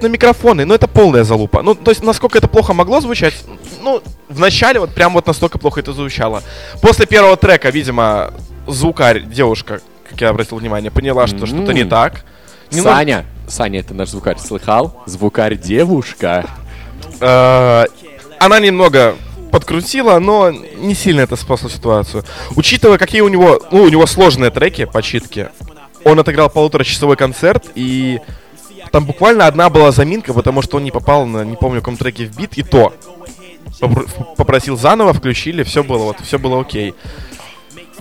На 0.02 0.08
микрофоны, 0.08 0.66
ну 0.66 0.74
это 0.74 0.88
полная 0.88 1.24
залупа. 1.24 1.62
Ну, 1.62 1.76
то 1.76 1.92
есть, 1.92 2.04
насколько 2.04 2.40
это 2.40 2.48
плохо 2.48 2.74
могло 2.74 3.02
звучать, 3.02 3.36
ну, 3.84 4.02
в 4.30 4.40
начале 4.40 4.80
вот 4.80 4.90
прям 4.94 5.14
вот 5.14 5.28
настолько 5.28 5.60
плохо 5.60 5.80
это 5.80 5.94
звучало. 5.94 6.42
После 6.82 7.06
первого 7.06 7.38
трека, 7.38 7.70
видимо, 7.70 8.34
звукарь, 8.68 9.24
девушка, 9.24 9.82
как 10.10 10.20
я 10.22 10.30
обратил 10.30 10.58
внимание, 10.58 10.90
поняла, 10.90 11.28
что 11.28 11.46
что-то 11.46 11.72
не 11.74 11.84
так. 11.84 12.24
Не 12.72 12.82
Саня, 12.82 13.26
Саня, 13.52 13.82
это 13.82 13.94
наш 13.94 14.10
звукарь, 14.10 14.38
слыхал? 14.40 15.04
Звукарь 15.06 15.58
девушка. 15.58 16.50
Э, 17.20 17.86
она 18.40 18.60
немного 18.60 19.16
подкрутила, 19.52 20.18
но 20.20 20.50
не 20.50 20.96
сильно 20.96 21.22
это 21.22 21.36
спасло 21.36 21.70
ситуацию. 21.70 22.24
Учитывая, 22.56 22.98
какие 22.98 23.22
у 23.22 23.28
него, 23.28 23.62
ну, 23.72 23.84
у 23.84 23.90
него 23.90 24.06
сложные 24.08 24.50
треки 24.50 24.86
по 24.86 25.02
читке, 25.02 25.52
он 26.06 26.20
отыграл 26.20 26.50
полуторачасовой 26.50 27.18
концерт, 27.18 27.66
и 27.76 28.20
там 28.92 29.06
буквально 29.06 29.46
одна 29.46 29.70
была 29.70 29.92
заминка, 29.92 30.34
потому 30.34 30.62
что 30.62 30.78
он 30.78 30.84
не 30.84 30.92
попал 30.92 31.26
на, 31.26 31.44
не 31.44 31.56
помню, 31.58 31.82
каком 31.82 31.98
треке 31.98 32.26
в 32.26 32.36
бит, 32.38 32.58
и 32.58 32.64
то. 32.64 32.94
Попр- 33.80 34.08
Попросил 34.38 34.78
заново, 34.78 35.14
включили, 35.14 35.64
все 35.64 35.84
было 35.84 36.04
вот, 36.06 36.18
все 36.24 36.40
было 36.40 36.62
окей. 36.62 36.96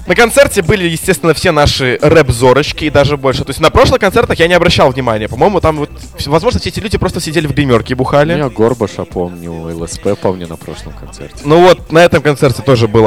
На 0.06 0.14
концерте 0.14 0.62
были, 0.62 0.88
естественно, 0.88 1.34
все 1.34 1.52
наши 1.52 1.98
рэп-зорочки 2.00 2.84
и 2.84 2.90
даже 2.90 3.16
больше. 3.16 3.44
То 3.44 3.50
есть 3.50 3.60
на 3.60 3.70
прошлых 3.70 4.00
концертах 4.00 4.38
я 4.38 4.48
не 4.48 4.54
обращал 4.54 4.90
внимания. 4.90 5.28
По-моему, 5.28 5.60
там 5.60 5.78
вот, 5.78 5.90
возможно, 6.26 6.60
все 6.60 6.70
эти 6.70 6.80
люди 6.80 6.98
просто 6.98 7.20
сидели 7.20 7.46
в 7.46 7.54
гримерке 7.54 7.94
и 7.94 7.96
бухали. 7.96 8.36
Я 8.36 8.48
Горбаша 8.48 9.04
помню, 9.04 9.52
ЛСП 9.76 10.18
помню 10.20 10.48
на 10.48 10.56
прошлом 10.56 10.92
концерте. 10.92 11.42
Ну 11.44 11.60
вот, 11.60 11.92
на 11.92 11.98
этом 11.98 12.22
концерте 12.22 12.62
тоже 12.62 12.88
был 12.88 13.06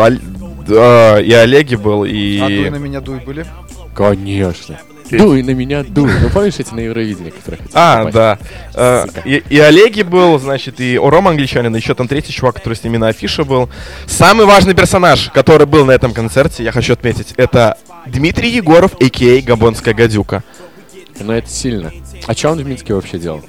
а, 0.70 1.18
и 1.18 1.32
Олеги 1.34 1.76
был, 1.76 2.06
и... 2.06 2.40
А 2.40 2.48
дуй 2.48 2.70
на 2.70 2.76
меня 2.78 3.02
дуй 3.02 3.20
были? 3.20 3.46
Конечно. 3.94 4.80
Дуй 5.18 5.44
на 5.44 5.52
меня, 5.52 5.84
дуй. 5.84 6.10
Ну 6.22 6.30
помнишь 6.30 6.56
эти 6.60 6.74
на 6.74 6.80
Евровидении, 6.82 7.30
которые 7.32 7.58
хотели 7.62 7.72
А, 7.76 7.98
попасть? 7.98 8.16
да. 8.16 8.40
Э, 8.74 9.06
Сука. 9.08 9.22
И, 9.26 9.44
и 9.50 9.60
Олеги 9.60 10.02
был, 10.04 10.40
значит, 10.40 10.80
и 10.80 10.98
Ором 10.98 11.28
англичанин, 11.28 11.76
и 11.76 11.80
еще 11.80 11.94
там 11.96 12.08
третий 12.08 12.32
чувак, 12.34 12.56
который 12.56 12.76
с 12.76 12.84
ними 12.84 12.98
на 12.98 13.08
афише 13.10 13.44
был. 13.44 13.70
Самый 14.08 14.46
важный 14.46 14.74
персонаж, 14.74 15.30
который 15.34 15.68
был 15.68 15.86
на 15.86 15.92
этом 15.92 16.14
концерте, 16.14 16.64
я 16.64 16.72
хочу 16.72 16.94
отметить, 16.94 17.34
это 17.38 17.78
Дмитрий 18.06 18.50
Егоров, 18.50 18.92
а.к.а. 19.00 19.42
Габонская 19.42 19.94
гадюка. 19.94 20.44
Но 21.20 21.34
это 21.34 21.50
сильно. 21.50 21.92
А 22.26 22.34
что 22.34 22.50
он 22.50 22.60
в 22.60 22.66
Минске 22.66 22.94
вообще 22.94 23.20
делал? 23.20 23.42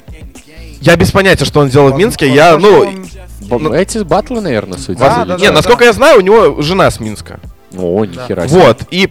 Я 0.81 0.97
без 0.97 1.11
понятия, 1.13 1.45
что 1.47 1.61
он 1.61 1.69
делал 1.71 1.93
в 1.93 1.97
Минске. 1.97 2.27
Он- 2.27 2.33
Я, 2.35 2.55
он- 2.57 2.63
ну, 2.63 2.79
он- 2.81 3.07
Бо- 3.49 3.59
Ну- 3.59 3.73
Эти 3.75 3.99
батлы, 3.99 4.41
наверное, 4.41 4.79
суть. 4.79 4.99
Да, 4.99 5.25
да, 5.25 5.37
чё? 5.37 5.41
не, 5.45 5.51
насколько 5.51 5.85
я 5.85 5.93
знаю, 5.93 6.19
у 6.19 6.21
него 6.23 6.63
жена 6.63 6.91
с 6.91 6.99
Минска. 7.01 7.41
О, 7.77 8.05
нихера 8.05 8.49
себе. 8.49 8.61
Вот, 8.61 8.83
и 8.91 9.11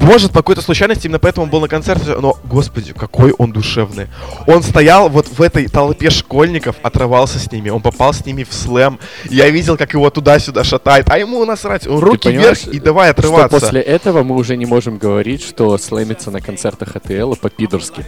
может, 0.00 0.30
по 0.32 0.38
какой-то 0.38 0.62
случайности 0.62 1.06
именно 1.06 1.18
поэтому 1.18 1.44
он 1.44 1.50
был 1.50 1.60
на 1.60 1.68
концерте, 1.68 2.16
но, 2.20 2.36
господи, 2.44 2.92
какой 2.92 3.32
он 3.32 3.52
душевный. 3.52 4.06
Он 4.46 4.62
стоял 4.62 5.08
вот 5.08 5.26
в 5.26 5.40
этой 5.42 5.66
толпе 5.68 6.10
школьников, 6.10 6.76
отрывался 6.82 7.38
с 7.38 7.50
ними, 7.52 7.70
он 7.70 7.80
попал 7.82 8.12
с 8.12 8.24
ними 8.24 8.44
в 8.44 8.52
слэм. 8.52 8.98
Я 9.28 9.48
видел, 9.50 9.76
как 9.76 9.92
его 9.94 10.08
туда-сюда 10.10 10.64
шатает, 10.64 11.08
а 11.10 11.18
ему 11.18 11.44
насрать, 11.44 11.86
он 11.86 11.98
руки 12.00 12.30
вверх 12.30 12.66
и 12.66 12.78
давай 12.80 13.10
Что 13.12 13.20
отрываться. 13.20 13.60
после 13.60 13.80
этого 13.80 14.22
мы 14.22 14.36
уже 14.36 14.56
не 14.56 14.66
можем 14.66 14.98
говорить, 14.98 15.42
что 15.42 15.76
слэмиться 15.78 16.30
на 16.30 16.40
концертах 16.40 16.96
АТЛ 16.96 17.34
по-пидорски. 17.34 18.04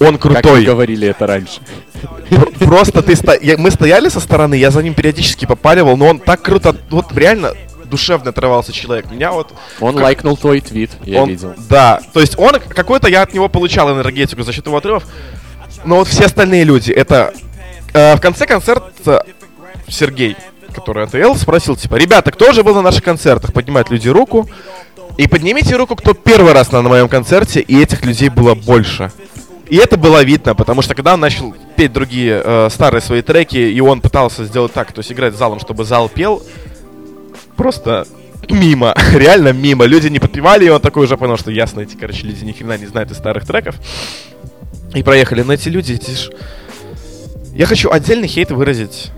Он 0.00 0.16
Как 0.18 0.24
мы 0.24 0.34
крутой. 0.34 0.64
говорили 0.64 1.08
это 1.08 1.26
раньше. 1.26 1.60
Пр- 2.30 2.52
Просто 2.58 3.02
ты 3.02 3.16
сто... 3.16 3.32
мы 3.58 3.70
стояли 3.70 4.08
со 4.08 4.20
стороны, 4.20 4.54
я 4.54 4.70
за 4.70 4.82
ним 4.82 4.94
периодически 4.94 5.46
попаливал, 5.46 5.96
но 5.96 6.06
он 6.08 6.18
так 6.18 6.42
круто, 6.42 6.76
вот 6.90 7.06
реально 7.16 7.52
душевно 7.88 8.30
отрывался 8.30 8.72
человек. 8.72 9.10
Меня 9.10 9.32
вот 9.32 9.52
Он 9.80 9.94
Как- 9.94 10.04
лайкнул 10.04 10.36
твой 10.36 10.60
твит, 10.60 10.90
я 11.04 11.22
он, 11.22 11.28
видел. 11.28 11.54
Да, 11.68 12.00
то 12.12 12.20
есть 12.20 12.38
он 12.38 12.52
какой-то, 12.68 13.08
я 13.08 13.22
от 13.22 13.34
него 13.34 13.48
получал 13.48 13.90
энергетику 13.92 14.42
за 14.42 14.52
счет 14.52 14.66
его 14.66 14.76
отрывов, 14.76 15.04
но 15.84 15.96
вот 15.96 16.08
все 16.08 16.26
остальные 16.26 16.64
люди, 16.64 16.90
это 16.92 17.32
э, 17.92 18.16
в 18.16 18.20
конце 18.20 18.46
концерта 18.46 19.24
Сергей, 19.88 20.36
который 20.74 21.04
АТЛ, 21.04 21.34
спросил, 21.34 21.76
типа, 21.76 21.96
ребята, 21.96 22.30
кто 22.30 22.52
же 22.52 22.62
был 22.62 22.74
на 22.74 22.82
наших 22.82 23.02
концертах? 23.02 23.52
Поднимают 23.52 23.90
люди 23.90 24.08
руку, 24.08 24.48
и 25.16 25.26
поднимите 25.26 25.74
руку, 25.76 25.96
кто 25.96 26.14
первый 26.14 26.52
раз 26.52 26.70
на, 26.70 26.80
на 26.80 26.88
моем 26.88 27.08
концерте, 27.08 27.60
и 27.60 27.80
этих 27.80 28.04
людей 28.04 28.28
было 28.28 28.54
больше. 28.54 29.10
И 29.68 29.76
это 29.76 29.96
было 29.98 30.22
видно, 30.22 30.54
потому 30.54 30.80
что 30.80 30.94
когда 30.94 31.14
он 31.14 31.20
начал 31.20 31.54
петь 31.76 31.92
другие 31.92 32.40
э, 32.42 32.68
старые 32.70 33.02
свои 33.02 33.20
треки, 33.20 33.56
и 33.56 33.80
он 33.80 34.00
пытался 34.00 34.44
сделать 34.44 34.72
так, 34.72 34.92
то 34.92 35.00
есть 35.00 35.12
играть 35.12 35.34
залом, 35.34 35.58
чтобы 35.60 35.84
зал 35.84 36.08
пел, 36.08 36.42
просто 37.58 38.06
мимо, 38.48 38.94
реально 39.14 39.52
мимо. 39.52 39.84
Люди 39.84 40.08
не 40.08 40.18
подпевали, 40.20 40.64
и 40.64 40.68
он 40.70 40.80
такой 40.80 41.04
уже 41.04 41.18
понял, 41.18 41.36
что 41.36 41.50
ясно, 41.50 41.80
эти, 41.80 41.96
короче, 41.96 42.26
люди 42.26 42.44
ни 42.44 42.52
хрена 42.52 42.78
не 42.78 42.86
знают 42.86 43.10
из 43.10 43.18
старых 43.18 43.44
треков. 43.46 43.74
И 44.94 45.02
проехали. 45.02 45.42
Но 45.42 45.52
эти 45.52 45.68
люди, 45.68 45.92
эти 45.92 46.12
ж- 46.12 46.30
Я 47.54 47.66
хочу 47.66 47.90
отдельный 47.90 48.28
хейт 48.28 48.50
выразить 48.50 49.10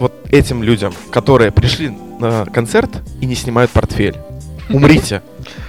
вот 0.00 0.12
этим 0.30 0.62
людям, 0.64 0.92
которые 1.12 1.52
пришли 1.52 1.92
на 2.18 2.46
концерт 2.46 2.90
и 3.20 3.26
не 3.26 3.36
снимают 3.36 3.70
портфель. 3.70 4.16
Умрите. 4.70 5.22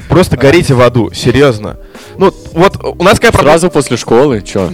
Просто 0.10 0.38
горите 0.38 0.74
в 0.74 0.82
аду, 0.82 1.12
серьезно. 1.14 1.78
Ну, 2.18 2.34
вот 2.54 2.78
у 2.84 3.04
нас 3.04 3.16
какая 3.20 3.32
проблема... 3.34 3.58
Сразу 3.60 3.70
после 3.70 3.98
школы, 3.98 4.42
чё? 4.42 4.72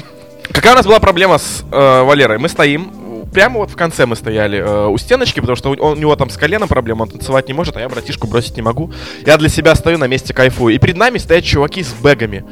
Какая 0.52 0.74
у 0.74 0.76
нас 0.76 0.86
была 0.86 1.00
проблема 1.00 1.38
с 1.38 1.64
э, 1.72 2.02
Валерой? 2.04 2.38
Мы 2.38 2.50
стоим, 2.50 2.92
прямо 3.34 3.60
вот 3.60 3.70
в 3.72 3.76
конце 3.76 4.06
мы 4.06 4.16
стояли 4.16 4.60
э, 4.60 4.88
у 4.88 4.98
стеночки, 4.98 5.40
потому 5.40 5.56
что 5.56 5.70
у, 5.72 5.74
он- 5.74 5.98
у 5.98 6.02
него 6.02 6.16
там 6.16 6.30
с 6.30 6.38
коленом 6.38 6.68
проблема, 6.68 7.04
он 7.04 7.10
танцевать 7.10 7.48
не 7.48 7.54
может, 7.54 7.76
а 7.78 7.80
я 7.80 7.90
братишку 7.90 8.28
бросить 8.28 8.56
не 8.56 8.62
могу. 8.62 8.92
Я 9.26 9.38
для 9.38 9.50
себя 9.50 9.76
стою 9.76 9.98
на 9.98 10.08
месте 10.08 10.34
кайфую. 10.34 10.76
И 10.76 10.78
перед 10.78 10.98
нами 10.98 11.18
стоят 11.18 11.44
чуваки 11.44 11.84
с 11.84 11.92
бэгами. 11.94 12.44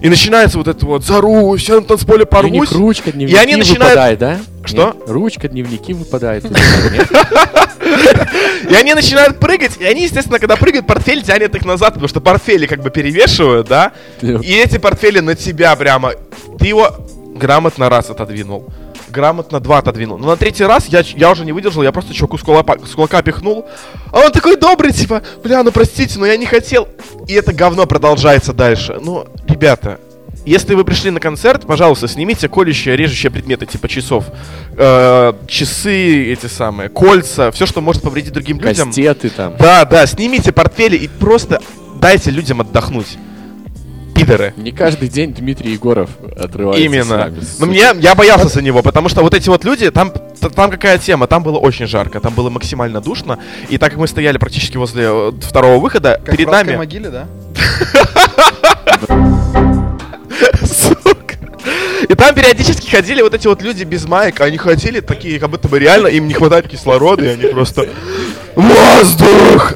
И 0.00 0.08
начинается 0.08 0.58
вот 0.58 0.68
это 0.68 0.86
вот 0.86 1.04
«Зарусь, 1.04 1.68
я 1.68 1.76
на 1.76 1.82
танцполе 1.82 2.18
У 2.18 2.20
них 2.22 2.28
порвусь». 2.30 2.72
ручка, 2.72 3.10
дневники 3.10 3.36
они 3.38 3.56
начинают- 3.56 3.82
выпадает, 3.94 4.18
да? 4.20 4.38
Что? 4.64 4.86
Нет? 4.86 4.96
Ручка, 5.08 5.48
дневники 5.48 5.92
выпадают. 5.92 6.44
нет? 6.44 7.08
И 8.70 8.74
они 8.74 8.94
начинают 8.94 9.38
прыгать, 9.38 9.72
и 9.78 9.84
они, 9.84 10.02
естественно, 10.02 10.38
когда 10.38 10.56
прыгают, 10.56 10.86
портфель 10.86 11.22
тянет 11.22 11.54
их 11.54 11.64
назад, 11.64 11.94
потому 11.94 12.08
что 12.08 12.20
портфели 12.20 12.66
как 12.66 12.82
бы 12.82 12.90
перевешивают, 12.90 13.66
да? 13.68 13.92
И 14.20 14.52
эти 14.52 14.78
портфели 14.78 15.20
на 15.20 15.34
тебя 15.34 15.74
прямо. 15.76 16.12
Ты 16.58 16.66
его 16.68 16.94
грамотно 17.34 17.88
раз 17.88 18.10
отодвинул. 18.10 18.66
Грамотно 19.10 19.60
два 19.60 19.78
отодвинул. 19.78 20.18
Но 20.18 20.26
на 20.26 20.36
третий 20.36 20.64
раз 20.64 20.86
я, 20.88 21.02
я 21.04 21.30
уже 21.30 21.44
не 21.44 21.52
выдержал, 21.52 21.82
я 21.82 21.92
просто 21.92 22.14
чуваку 22.14 22.38
с 22.38 22.42
кулака, 22.42 22.76
с 22.84 22.94
кулака 22.94 23.22
пихнул. 23.22 23.66
А 24.12 24.20
он 24.20 24.32
такой 24.32 24.56
добрый, 24.56 24.92
типа, 24.92 25.22
бля, 25.42 25.62
ну 25.62 25.72
простите, 25.72 26.18
но 26.18 26.26
я 26.26 26.36
не 26.36 26.46
хотел. 26.46 26.88
И 27.26 27.34
это 27.34 27.52
говно 27.52 27.86
продолжается 27.86 28.52
дальше. 28.52 28.98
Ну, 29.00 29.26
ребята, 29.46 29.98
если 30.44 30.74
вы 30.74 30.84
пришли 30.84 31.10
на 31.10 31.20
концерт, 31.20 31.66
пожалуйста, 31.66 32.08
снимите 32.08 32.48
колющие, 32.48 32.96
режущие 32.96 33.30
предметы, 33.30 33.66
типа 33.66 33.88
часов. 33.88 34.24
Э, 34.76 35.34
часы, 35.46 36.32
эти 36.32 36.46
самые, 36.46 36.88
кольца, 36.88 37.50
все, 37.50 37.66
что 37.66 37.80
может 37.80 38.02
повредить 38.02 38.32
другим 38.32 38.58
людям. 38.58 38.88
Кастеты 38.88 39.30
там. 39.30 39.56
Да, 39.58 39.84
да, 39.84 40.06
снимите 40.06 40.52
портфели 40.52 40.96
и 40.96 41.08
просто 41.08 41.60
дайте 42.00 42.30
людям 42.30 42.60
отдохнуть. 42.60 43.18
Пидоры. 44.18 44.54
Не 44.56 44.72
каждый 44.72 45.08
день 45.08 45.32
Дмитрий 45.32 45.72
Егоров 45.72 46.10
отрывается 46.36 46.84
Именно. 46.84 47.28
Но 47.28 47.42
сука. 47.42 47.66
мне, 47.66 47.86
я 48.00 48.14
боялся 48.14 48.48
за 48.48 48.62
него, 48.62 48.82
потому 48.82 49.08
что 49.08 49.22
вот 49.22 49.34
эти 49.34 49.48
вот 49.48 49.64
люди, 49.64 49.90
там, 49.90 50.12
там 50.54 50.70
какая 50.70 50.98
тема, 50.98 51.26
там 51.26 51.42
было 51.42 51.58
очень 51.58 51.86
жарко, 51.86 52.20
там 52.20 52.34
было 52.34 52.50
максимально 52.50 53.00
душно, 53.00 53.38
и 53.68 53.78
так 53.78 53.90
как 53.90 53.98
мы 53.98 54.08
стояли 54.08 54.38
практически 54.38 54.76
возле 54.76 55.04
э, 55.08 55.32
второго 55.40 55.78
выхода, 55.80 56.20
Как 56.24 56.36
перед 56.36 56.50
нами... 56.50 56.76
могиле, 56.76 57.10
да? 57.10 57.26
Сука. 60.64 61.36
И 62.08 62.14
там 62.14 62.34
периодически 62.34 62.90
ходили 62.90 63.22
вот 63.22 63.34
эти 63.34 63.46
вот 63.46 63.62
люди 63.62 63.84
без 63.84 64.06
маек, 64.06 64.40
они 64.40 64.56
ходили 64.56 65.00
такие, 65.00 65.38
как 65.38 65.50
будто 65.50 65.68
бы 65.68 65.78
реально 65.78 66.08
им 66.08 66.28
не 66.28 66.34
хватает 66.34 66.68
кислорода, 66.68 67.24
и 67.24 67.28
они 67.28 67.46
просто... 67.46 67.88
Воздух! 68.54 69.74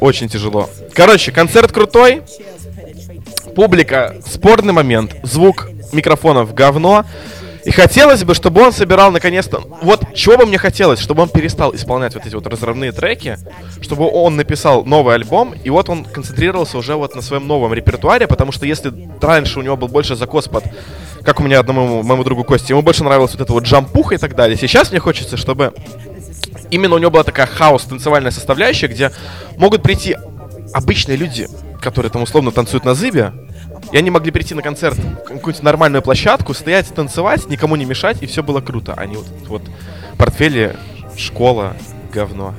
Очень 0.00 0.28
тяжело. 0.28 0.68
Короче, 0.94 1.32
концерт 1.32 1.72
крутой. 1.72 2.22
Публика, 3.54 4.16
спорный 4.26 4.72
момент. 4.72 5.14
Звук 5.22 5.68
микрофонов 5.92 6.54
говно. 6.54 7.04
И 7.64 7.70
хотелось 7.70 8.24
бы, 8.24 8.34
чтобы 8.34 8.60
он 8.60 8.72
собирал 8.72 9.12
наконец-то... 9.12 9.62
Вот 9.82 10.14
чего 10.14 10.38
бы 10.38 10.46
мне 10.46 10.58
хотелось, 10.58 10.98
чтобы 10.98 11.22
он 11.22 11.28
перестал 11.28 11.72
исполнять 11.74 12.14
вот 12.14 12.26
эти 12.26 12.34
вот 12.34 12.46
разрывные 12.46 12.90
треки, 12.90 13.38
чтобы 13.80 14.10
он 14.10 14.34
написал 14.34 14.84
новый 14.84 15.14
альбом, 15.14 15.54
и 15.62 15.70
вот 15.70 15.88
он 15.88 16.04
концентрировался 16.04 16.76
уже 16.78 16.96
вот 16.96 17.14
на 17.14 17.22
своем 17.22 17.46
новом 17.46 17.72
репертуаре, 17.72 18.26
потому 18.26 18.50
что 18.50 18.66
если 18.66 18.92
раньше 19.20 19.60
у 19.60 19.62
него 19.62 19.76
был 19.76 19.88
больше 19.88 20.16
закос 20.16 20.48
под... 20.48 20.64
Как 21.22 21.38
у 21.38 21.44
меня 21.44 21.60
одному 21.60 22.02
моему 22.02 22.24
другу 22.24 22.42
Косте, 22.42 22.72
ему 22.72 22.82
больше 22.82 23.04
нравилась 23.04 23.30
вот 23.30 23.40
эта 23.40 23.52
вот 23.52 23.62
джампуха 23.62 24.16
и 24.16 24.18
так 24.18 24.34
далее. 24.34 24.56
Сейчас 24.56 24.90
мне 24.90 24.98
хочется, 24.98 25.36
чтобы 25.36 25.72
именно 26.70 26.96
у 26.96 26.98
него 26.98 27.12
была 27.12 27.22
такая 27.22 27.46
хаос, 27.46 27.82
танцевальная 27.82 28.32
составляющая, 28.32 28.88
где 28.88 29.12
могут 29.56 29.84
прийти 29.84 30.16
обычные 30.72 31.16
люди, 31.16 31.48
которые 31.80 32.10
там 32.10 32.22
условно 32.22 32.50
танцуют 32.50 32.84
на 32.84 32.94
зыбе, 32.94 33.32
и 33.90 33.96
они 33.96 34.10
могли 34.10 34.30
прийти 34.30 34.54
на 34.54 34.62
концерт, 34.62 34.96
в 34.96 35.18
какую-нибудь 35.24 35.62
нормальную 35.62 36.02
площадку, 36.02 36.54
стоять, 36.54 36.92
танцевать, 36.94 37.46
никому 37.48 37.76
не 37.76 37.84
мешать, 37.84 38.22
и 38.22 38.26
все 38.26 38.42
было 38.42 38.60
круто. 38.60 38.94
Они 38.94 39.16
вот, 39.16 39.26
вот 39.48 39.62
портфели, 40.18 40.76
школа, 41.16 41.76
говно. 42.12 42.54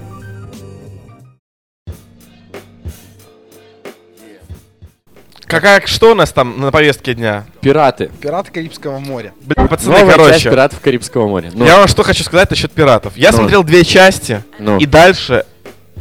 Какая, 5.45 5.85
что 5.85 6.13
у 6.13 6.15
нас 6.15 6.31
там 6.31 6.59
на 6.59 6.71
повестке 6.71 7.13
дня? 7.13 7.45
Пираты. 7.61 8.09
Пираты 8.19 8.51
Карибского 8.51 8.97
моря. 8.97 9.33
Блин, 9.41 9.67
пацаны, 9.67 9.99
Новая 9.99 10.15
часть 10.15 10.17
короче, 10.17 10.49
пиратов 10.49 10.79
Карибского 10.79 11.27
моря. 11.27 11.51
Ну, 11.53 11.63
я 11.63 11.77
вам 11.77 11.87
что 11.87 12.01
хочу 12.01 12.23
сказать 12.23 12.49
насчет 12.49 12.71
пиратов. 12.71 13.15
Я 13.15 13.31
Ну. 13.31 13.37
смотрел 13.37 13.63
две 13.63 13.83
части, 13.85 14.43
ну. 14.57 14.79
и 14.79 14.87
дальше 14.87 15.45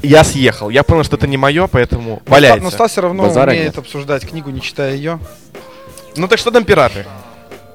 я 0.02 0.24
съехал. 0.24 0.68
Я 0.70 0.82
понял, 0.82 1.04
что 1.04 1.16
это 1.16 1.26
не 1.26 1.36
мое, 1.36 1.66
поэтому 1.66 2.22
валяйте. 2.26 2.62
Но 2.62 2.70
Стас 2.70 2.92
все 2.92 3.00
равно 3.02 3.24
Базара 3.24 3.50
умеет 3.50 3.66
нет. 3.66 3.78
обсуждать 3.78 4.26
книгу, 4.26 4.50
не 4.50 4.60
читая 4.60 4.94
ее. 4.94 5.18
Ну 6.16 6.28
так 6.28 6.38
что 6.38 6.50
там 6.50 6.64
пираты? 6.64 7.06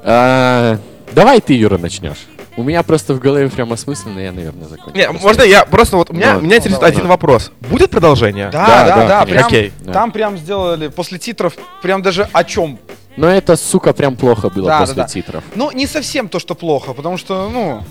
А, 0.04 0.78
Давай 1.14 1.42
ты, 1.42 1.54
Юра, 1.54 1.78
начнешь. 1.78 2.28
У 2.58 2.64
меня 2.64 2.82
просто 2.84 3.14
в 3.14 3.20
голове 3.20 3.50
прям 3.50 3.72
осмысленно, 3.72 4.20
я, 4.20 4.32
наверное, 4.32 4.68
закончу. 4.68 4.98
Не, 4.98 5.06
Просто. 5.06 5.28
можно 5.28 5.42
я 5.44 5.64
просто 5.66 5.96
вот 5.98 6.10
меня, 6.12 6.34
Ну, 6.36 6.42
меня 6.42 6.58
интересует 6.58 6.82
давай. 6.82 6.92
один 6.92 7.08
вопрос. 7.08 7.52
Будет 7.62 7.92
продолжение? 7.92 8.50
Да, 8.50 8.66
Да, 8.66 8.84
да, 8.88 8.96
да, 8.96 9.08
да. 9.08 9.26
прям, 9.26 9.46
Окей. 9.46 9.72
Да. 9.82 9.94
Там 9.94 10.12
прям 10.12 10.38
сделали 10.40 10.88
после 10.88 11.20
титров, 11.20 11.54
прям 11.84 12.02
даже 12.02 12.28
о 12.34 12.44
чем. 12.44 12.80
Но 13.16 13.28
это, 13.28 13.56
сука, 13.58 13.94
прям 13.94 14.16
плохо 14.16 14.50
было 14.50 14.68
Да, 14.70 14.80
после 14.80 14.96
да, 14.96 15.04
да. 15.04 15.08
титров. 15.08 15.44
Ну, 15.54 15.72
не 15.72 15.86
совсем 15.86 16.30
то, 16.30 16.40
что 16.40 16.56
плохо, 16.56 16.94
потому 16.94 17.18
что, 17.18 17.48
ну, 17.50 17.84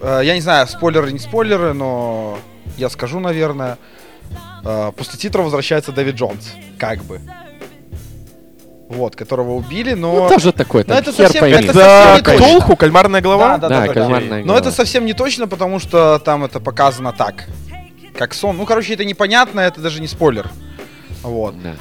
э, 0.00 0.20
я 0.24 0.34
не 0.34 0.40
знаю, 0.40 0.68
спойлеры, 0.68 1.10
не 1.12 1.18
спойлеры, 1.18 1.74
но 1.74 2.38
я 2.76 2.88
скажу, 2.90 3.20
наверное. 3.20 3.78
э, 4.64 4.92
после 4.96 5.18
титров 5.18 5.44
возвращается 5.44 5.92
Дэвид 5.92 6.14
Джонс, 6.14 6.52
как 6.78 7.04
бы. 7.04 7.20
Вот, 8.88 9.16
которого 9.16 9.52
убили, 9.52 9.94
но... 9.94 10.24
Ну, 10.24 10.28
тоже 10.28 10.52
такой, 10.52 10.82
Но 10.86 10.94
там, 10.94 10.98
это 10.98 11.12
хер 11.12 11.26
совсем- 11.26 11.40
пойми. 11.40 11.64
это 11.64 11.72
Да, 11.72 12.16
совсем 12.18 12.32
не. 12.32 12.38
Ктулху, 12.38 12.76
кальмарная 12.76 13.20
голова? 13.20 13.56
Да, 13.58 13.68
да, 13.68 13.68
Да, 13.68 13.80
да, 13.80 13.86
да, 13.86 13.92
кальмарная 13.94 14.38
Но 14.40 14.44
голова. 14.44 14.60
это 14.60 14.70
совсем 14.72 15.06
не 15.06 15.14
точно, 15.14 15.48
потому 15.48 15.78
что 15.78 16.18
там 16.18 16.44
это 16.44 16.60
показано 16.60 17.12
так, 17.12 17.46
как 18.16 18.34
сон. 18.34 18.56
Ну, 18.56 18.66
короче, 18.66 18.94
это 18.94 19.04
непонятно, 19.04 19.60
это 19.60 19.80
даже 19.80 20.00
не 20.00 20.06
спойлер. 20.06 20.48
Вот. 21.22 21.60
Да. 21.62 21.76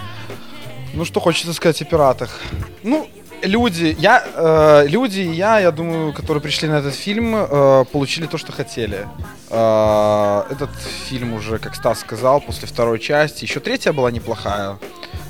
Ну, 0.94 1.06
что 1.06 1.20
хочется 1.20 1.54
сказать 1.54 1.82
о 1.82 1.86
пиратах? 1.86 2.40
Ну, 2.84 3.08
люди, 3.44 3.96
я, 4.00 4.24
э, 4.36 4.88
люди 4.88 5.20
и 5.22 5.32
я, 5.34 5.60
я 5.60 5.72
думаю, 5.72 6.14
которые 6.14 6.42
пришли 6.42 6.68
на 6.68 6.76
этот 6.80 6.94
фильм, 6.96 7.36
э, 7.36 7.86
получили 7.92 8.26
то, 8.26 8.38
что 8.38 8.52
хотели. 8.52 9.08
Э, 9.50 10.44
этот 10.50 10.70
фильм 11.10 11.34
уже, 11.34 11.58
как 11.60 11.76
Стас 11.76 12.00
сказал, 12.00 12.42
после 12.42 12.68
второй 12.68 13.00
части, 13.00 13.44
еще 13.46 13.60
третья 13.60 13.94
была 13.94 14.12
неплохая, 14.12 14.78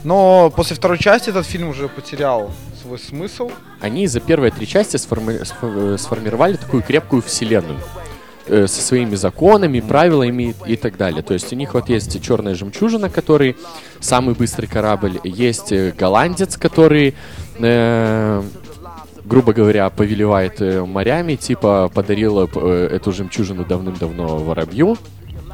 но 0.04 0.52
после 0.56 0.76
второй 0.76 0.98
части 0.98 1.30
этот 1.30 1.46
фильм 1.46 1.70
уже 1.70 1.88
потерял 1.88 2.52
свой 2.82 3.00
смысл. 3.00 3.52
Они 3.82 4.08
за 4.08 4.20
первые 4.20 4.52
три 4.52 4.68
части 4.68 4.98
сформи- 4.98 5.42
сфо- 5.44 5.96
э, 5.96 5.98
сформировали 5.98 6.56
такую 6.58 6.84
крепкую 6.84 7.22
вселенную 7.22 7.80
э, 8.48 8.68
со 8.68 8.82
своими 8.82 9.16
законами, 9.16 9.80
правилами 9.80 10.54
и 10.66 10.76
так 10.76 10.98
далее. 10.98 11.24
То 11.24 11.34
есть 11.34 11.54
у 11.54 11.56
них 11.56 11.74
вот 11.74 11.88
есть 11.88 12.22
черная 12.22 12.56
жемчужина, 12.56 13.10
который 13.10 13.56
самый 14.02 14.36
быстрый 14.36 14.68
корабль, 14.68 15.20
есть 15.24 15.72
э, 15.72 15.94
голландец, 15.98 16.58
который, 16.58 17.16
э, 17.60 18.44
грубо 19.26 19.54
говоря, 19.54 19.90
повелевает 19.90 20.62
э, 20.62 20.84
морями, 20.86 21.36
типа 21.36 21.90
подарил 21.94 22.50
э, 22.54 22.88
эту 22.92 23.12
жемчужину 23.12 23.66
давным-давно 23.66 24.38
воробью. 24.38 24.98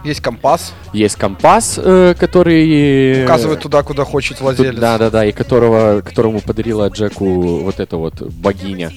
Есть 0.03 0.21
компас, 0.21 0.73
Есть 0.93 1.17
компас, 1.17 1.77
э, 1.77 2.15
который... 2.17 3.25
указывает 3.25 3.59
туда, 3.59 3.83
куда 3.83 4.05
хочет 4.05 4.39
владелец. 4.39 4.79
Да, 4.79 4.97
да, 4.97 5.09
да, 5.09 5.25
и 5.25 5.33
которого, 5.33 6.01
которому 6.01 6.39
подарила 6.39 6.87
Джеку 6.87 7.59
вот 7.59 7.79
эта 7.79 7.97
вот 7.97 8.21
богиня 8.21 8.91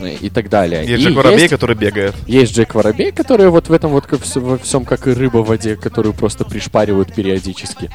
и 0.00 0.30
так 0.30 0.48
далее. 0.48 0.84
Есть 0.86 1.02
И 1.02 1.06
Джек 1.06 1.16
Воробей, 1.16 1.38
есть, 1.40 1.50
который 1.50 1.76
бегает. 1.76 2.14
есть 2.26 2.54
Джек 2.56 2.74
Воробей, 2.74 3.12
который 3.12 3.48
вот 3.48 3.68
в 3.68 3.72
этом 3.72 3.90
вот 3.90 4.06
во 4.36 4.58
всем 4.58 4.84
как 4.84 5.06
и 5.08 5.12
рыба 5.12 5.38
в 5.38 5.46
воде, 5.46 5.76
которую 5.76 6.12
просто 6.14 6.44
пришпаривают 6.44 7.14
периодически. 7.14 7.90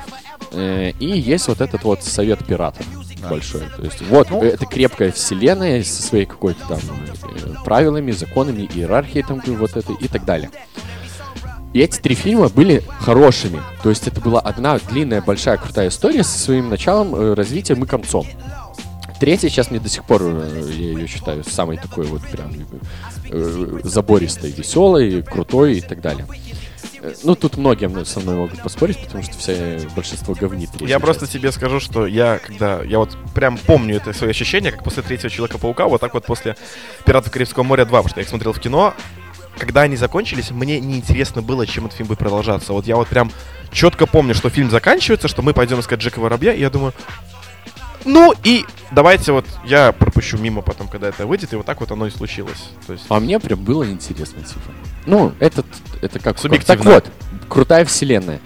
Э, 0.51 0.91
И 1.00 1.05
есть 1.05 1.48
вот 1.48 1.62
этот 1.62 1.83
вот 1.83 2.03
совет 2.03 2.45
пиратов 2.45 2.86
большой. 3.29 3.62
То 3.77 3.83
есть 3.83 4.01
вот 4.10 4.29
Ну. 4.29 4.43
это 4.43 4.65
крепкая 4.65 5.12
вселенная 5.12 5.83
со 5.83 6.01
своей 6.01 6.25
какой-то 6.25 6.60
там 6.67 6.79
э, 6.79 7.53
правилами, 7.63 8.12
законами, 8.12 8.69
иерархией 8.74 9.24
там 9.25 9.41
вот 9.45 9.77
это 9.77 9.93
и 9.93 10.07
так 10.07 10.25
далее. 10.25 10.50
И 11.74 11.79
эти 11.79 12.00
три 12.00 12.13
фильма 12.13 12.50
были 12.50 12.83
хорошими. 13.00 13.60
То 13.81 13.89
есть 13.89 14.07
это 14.07 14.22
была 14.22 14.39
одна 14.39 14.77
длинная, 14.77 15.22
большая, 15.22 15.57
крутая 15.57 15.88
история 15.89 16.24
со 16.24 16.38
своим 16.38 16.69
началом, 16.69 17.15
э, 17.15 17.33
развитием 17.33 17.83
и 17.83 17.88
концом. 17.88 18.27
Третья 19.20 19.50
сейчас 19.50 19.72
мне 19.72 19.79
до 19.79 19.89
сих 19.89 20.03
пор, 20.03 20.22
э, 20.24 20.70
я 20.70 20.91
ее 20.91 21.08
считаю, 21.08 21.43
самой 21.43 21.77
такой 21.77 22.05
вот 22.05 22.22
прям 22.24 22.51
э, 23.29 23.79
забористой, 23.84 24.51
веселой, 24.51 25.22
крутой 25.22 25.77
и 25.77 25.82
так 25.82 26.01
далее. 26.01 26.25
Э, 27.01 27.13
Ну, 27.24 27.36
тут 27.36 27.58
многие 27.58 27.88
мно- 27.88 28.05
со 28.05 28.20
мной 28.20 28.36
могут 28.36 28.62
поспорить, 28.62 28.98
потому 29.03 29.24
что 29.24 29.38
все, 29.38 29.82
большинство 29.96 30.34
говнит. 30.34 30.70
Я 30.82 31.00
просто 31.00 31.22
часть. 31.22 31.34
тебе 31.34 31.51
скажу, 31.51 31.79
что 31.79 32.05
я, 32.08 32.39
когда... 32.39 32.82
Я 32.84 33.00
вот 33.00 33.17
прям 33.34 33.58
помню 33.58 33.98
это 33.98 34.13
свое 34.13 34.32
ощущение, 34.32 34.72
как 34.72 34.84
после 34.84 35.03
третьего 35.03 35.29
Человека-паука, 35.29 35.86
вот 35.88 36.01
так 36.01 36.13
вот 36.13 36.25
после 36.25 36.55
Пиратов 37.05 37.32
Карибского 37.32 37.63
моря 37.63 37.86
2, 37.86 37.98
потому 37.98 38.10
что 38.10 38.20
я 38.20 38.24
их 38.24 38.29
смотрел 38.29 38.53
в 38.53 38.60
кино. 38.60 38.93
Когда 39.58 39.82
они 39.82 39.96
закончились, 39.98 40.50
мне 40.51 40.79
неинтересно 40.79 41.41
было, 41.41 41.67
чем 41.67 41.86
этот 41.86 41.98
фильм 41.98 42.08
будет 42.08 42.20
продолжаться. 42.20 42.74
Вот 42.74 42.88
я 42.88 42.96
вот 42.96 43.08
прям 43.08 43.32
четко 43.72 44.08
помню, 44.08 44.34
что 44.34 44.50
фильм 44.50 44.70
заканчивается, 44.72 45.27
что 45.27 45.41
мы 45.43 45.53
пойдем 45.53 45.79
искать 45.79 46.00
Джека 46.00 46.20
Воробья, 46.20 46.53
и 46.53 46.60
я 46.60 46.70
думаю... 46.70 46.93
Ну 48.05 48.33
и 48.43 48.65
давайте 48.91 49.31
вот 49.31 49.45
я 49.65 49.91
пропущу 49.91 50.38
мимо 50.38 50.62
потом, 50.62 50.88
когда 50.88 51.07
это 51.10 51.25
выйдет, 51.25 51.53
и 51.53 51.55
вот 51.55 51.65
так 51.65 51.79
вот 51.79 51.91
оно 51.91 52.07
и 52.07 52.10
случилось. 52.10 52.69
То 52.86 52.93
есть... 52.93 53.05
А 53.10 53.19
мне 53.19 53.39
прям 53.39 53.63
было 53.63 53.89
интересно, 53.89 54.41
типа. 54.43 54.72
Ну, 55.05 55.33
этот, 55.39 55.65
это 56.01 56.19
как... 56.19 56.38
Субъективно. 56.39 56.83
Так 56.83 56.86
вот, 56.86 57.12
крутая 57.50 57.86
вселенная. 57.86 58.39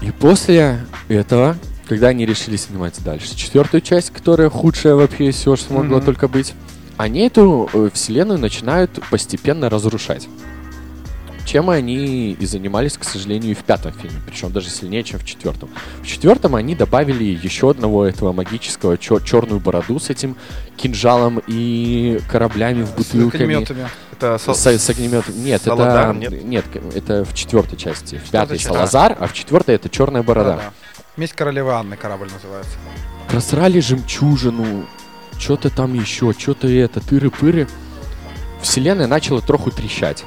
И 0.00 0.10
после 0.10 0.80
этого, 1.08 1.56
когда 1.88 2.08
они 2.08 2.24
решили 2.24 2.56
снимать 2.56 3.02
дальше 3.04 3.36
четвертую 3.36 3.82
часть, 3.82 4.10
которая 4.10 4.48
худшая 4.48 4.94
вообще 4.94 5.28
из 5.28 5.36
всего, 5.36 5.56
что 5.56 5.74
могло 5.74 5.98
Мгм. 5.98 6.06
только 6.06 6.28
быть, 6.28 6.54
они 6.96 7.20
эту 7.20 7.68
э, 7.72 7.90
вселенную 7.92 8.38
начинают 8.38 9.00
постепенно 9.10 9.68
разрушать. 9.68 10.28
Чем 11.50 11.68
они 11.68 12.30
и 12.38 12.46
занимались, 12.46 12.96
к 12.96 13.02
сожалению, 13.02 13.50
и 13.50 13.54
в 13.54 13.64
пятом 13.64 13.92
фильме, 13.92 14.20
причем 14.24 14.52
даже 14.52 14.70
сильнее, 14.70 15.02
чем 15.02 15.18
в 15.18 15.24
четвертом. 15.24 15.68
В 16.00 16.06
четвертом 16.06 16.54
они 16.54 16.76
добавили 16.76 17.24
еще 17.24 17.70
одного 17.70 18.06
этого 18.06 18.30
магического 18.32 18.96
черную 18.96 19.58
бороду 19.58 19.98
с 19.98 20.10
этим 20.10 20.36
кинжалом 20.76 21.42
и 21.48 22.20
кораблями 22.30 22.82
в 22.84 22.90
С 22.90 22.90
бутылками. 22.90 23.42
огнеметами. 23.56 23.88
Это 24.12 24.38
со- 24.38 24.54
С, 24.54 24.64
с 24.78 24.90
огнеметом. 24.90 25.42
Нет, 25.42 25.60
Саладар, 25.62 26.10
это 26.10 26.18
нет? 26.20 26.44
нет? 26.44 26.64
это 26.94 27.24
в 27.24 27.34
четвертой 27.34 27.76
части. 27.76 28.22
В 28.24 28.30
пятой. 28.30 28.56
Салазар, 28.60 29.16
а 29.18 29.26
в 29.26 29.32
четвертой 29.32 29.74
это 29.74 29.88
черная 29.88 30.22
борода. 30.22 30.54
Да-да. 30.54 30.72
Месть 31.16 31.32
королевы 31.32 31.72
Анны 31.72 31.96
корабль 31.96 32.30
называется. 32.32 32.76
Просрали 33.28 33.80
жемчужину, 33.80 34.86
что-то 35.36 35.68
там 35.68 35.94
еще, 35.94 36.32
что-то 36.32 36.68
это, 36.68 37.00
тыры-пыры. 37.00 37.66
Вселенная 38.62 39.08
начала 39.08 39.40
троху 39.40 39.72
трещать. 39.72 40.24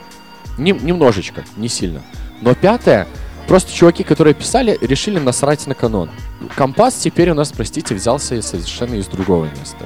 Нем- 0.58 0.86
немножечко, 0.86 1.44
не 1.58 1.68
сильно. 1.68 2.02
Но 2.42 2.54
пятая, 2.56 3.08
просто 3.48 3.74
чуваки, 3.74 4.04
которые 4.04 4.34
писали, 4.34 4.78
решили 4.82 5.20
насрать 5.20 5.66
на 5.68 5.76
канон. 5.76 6.10
Компас 6.56 6.96
теперь 6.96 7.30
у 7.32 7.34
нас, 7.34 7.52
простите, 7.52 7.96
взялся 7.96 8.42
совершенно 8.42 8.96
из 8.96 9.08
другого 9.08 9.46
места. 9.46 9.86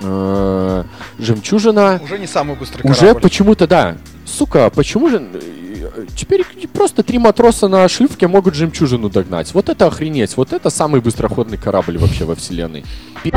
Э, 0.00 0.84
Жемчужина 1.18 2.00
Уже 2.02 2.18
не 2.18 2.26
самый 2.26 2.56
быстрый 2.56 2.82
Уже 2.88 3.00
корабль. 3.00 3.20
почему-то, 3.22 3.66
да. 3.66 3.96
Сука, 4.26 4.70
почему 4.70 5.08
же... 5.08 5.26
э, 5.32 6.06
Теперь 6.16 6.44
просто 6.72 7.02
три 7.02 7.18
матроса 7.18 7.68
на 7.68 7.88
шлюпке 7.88 8.26
могут 8.26 8.54
жемчужину 8.54 9.08
догнать. 9.10 9.54
Вот 9.54 9.68
это 9.68 9.86
охренеть. 9.86 10.36
Вот 10.36 10.52
это 10.52 10.68
самый 10.70 11.00
быстроходный 11.00 11.56
корабль 11.56 11.98
вообще 11.98 12.24
во 12.24 12.34
вселенной. 12.34 12.84
Пи***. 13.22 13.32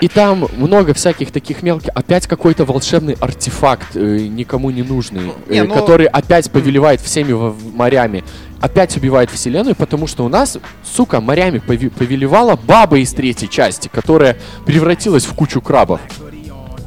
И 0.00 0.08
там 0.08 0.48
много 0.56 0.94
всяких 0.94 1.30
таких 1.30 1.62
мелких... 1.62 1.90
Опять 1.94 2.26
какой-то 2.26 2.64
волшебный 2.64 3.16
артефакт, 3.20 3.94
э, 3.94 4.26
никому 4.26 4.70
не 4.70 4.82
нужный, 4.82 5.32
Не, 5.48 5.58
э, 5.58 5.62
ну- 5.62 5.74
который 5.74 6.06
опять 6.06 6.50
повелевает 6.50 7.00
всеми 7.00 7.32
морями. 7.76 8.24
Опять 8.60 8.96
убивает 8.96 9.30
вселенную, 9.30 9.76
потому 9.76 10.08
что 10.08 10.24
у 10.24 10.28
нас, 10.28 10.58
сука, 10.84 11.20
морями 11.20 11.58
пове- 11.64 11.90
повелевала 11.90 12.56
баба 12.56 12.98
из 12.98 13.12
третьей 13.12 13.48
части, 13.48 13.88
которая 13.92 14.36
превратилась 14.66 15.24
в 15.24 15.34
кучу 15.34 15.60
крабов. 15.60 16.00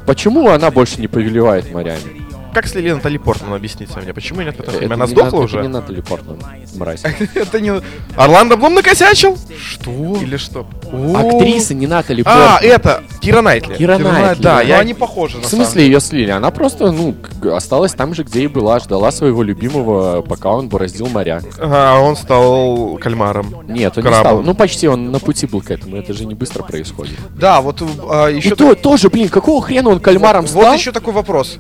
Почему 0.06 0.50
она 0.50 0.70
больше 0.70 1.00
не 1.00 1.08
повелевает 1.08 1.74
морями? 1.74 2.25
Как 2.56 2.68
слили 2.68 2.90
Натали 2.90 3.18
Портман, 3.18 3.54
объясните 3.54 4.00
мне, 4.00 4.14
почему 4.14 4.40
нет 4.40 4.58
этом 4.58 4.72
фильме? 4.76 4.86
Это 4.86 4.94
Она 4.94 5.06
не 5.08 5.12
сдохла 5.12 5.40
уже? 5.42 5.58
Это 5.58 5.68
не 5.68 5.74
Натали 5.74 6.00
Портман, 6.00 6.38
мразь. 6.78 7.04
Это 7.36 7.60
не... 7.60 7.82
Орландо 8.16 8.56
Блум 8.56 8.76
накосячил? 8.76 9.38
Что? 9.60 9.92
Или 10.22 10.38
что? 10.38 10.66
Актриса 11.14 11.74
не 11.74 11.86
Натали 11.86 12.22
А, 12.26 12.54
Портман. 12.54 12.72
это, 12.72 13.04
Кира 13.20 13.42
Найтли. 13.42 13.76
Кира 13.76 13.98
Найтли. 13.98 14.42
да, 14.42 14.62
Ну, 14.62 14.68
я- 14.70 14.80
они 14.80 14.94
похожи, 14.94 15.36
на 15.36 15.44
В 15.44 15.48
смысле 15.48 15.84
ее 15.84 16.00
слили? 16.00 16.32
Она 16.32 16.50
просто, 16.50 16.94
ну, 16.94 17.14
осталась 17.54 17.92
там 17.92 18.14
же, 18.16 18.24
где 18.24 18.44
и 18.44 18.48
была, 18.48 18.80
ждала 18.80 19.12
своего 19.12 19.44
любимого, 19.44 20.22
пока 20.22 20.52
он 20.52 20.70
бороздил 20.70 21.08
моря. 21.08 21.42
Ага, 21.60 22.00
он 22.00 22.16
стал 22.16 22.98
кальмаром. 23.02 23.54
Нет, 23.68 23.98
он 23.98 24.06
не 24.06 24.10
стал. 24.14 24.42
Ну, 24.44 24.56
почти 24.56 24.88
он 24.88 25.12
на 25.12 25.20
пути 25.20 25.46
был 25.46 25.60
к 25.60 25.72
этому, 25.72 25.98
это 25.98 26.14
же 26.14 26.26
не 26.26 26.36
быстро 26.36 26.64
происходит. 26.64 27.18
Да, 27.38 27.60
вот 27.60 27.82
а, 28.10 28.28
И 28.30 28.38
еще... 28.38 28.56
то, 28.56 28.76
тоже, 28.76 29.10
блин, 29.10 29.28
какого 29.28 29.62
хрена 29.62 29.90
он 29.90 30.00
кальмаром 30.00 30.46
Вот 30.46 30.62
стал? 30.62 30.74
еще 30.74 30.94
такой 30.94 31.12
вопрос. 31.14 31.58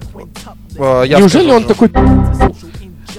А, 0.78 1.04
я 1.04 1.20
Неужели 1.20 1.44
скажу 1.44 1.58
он 1.58 1.64
такой... 1.66 1.92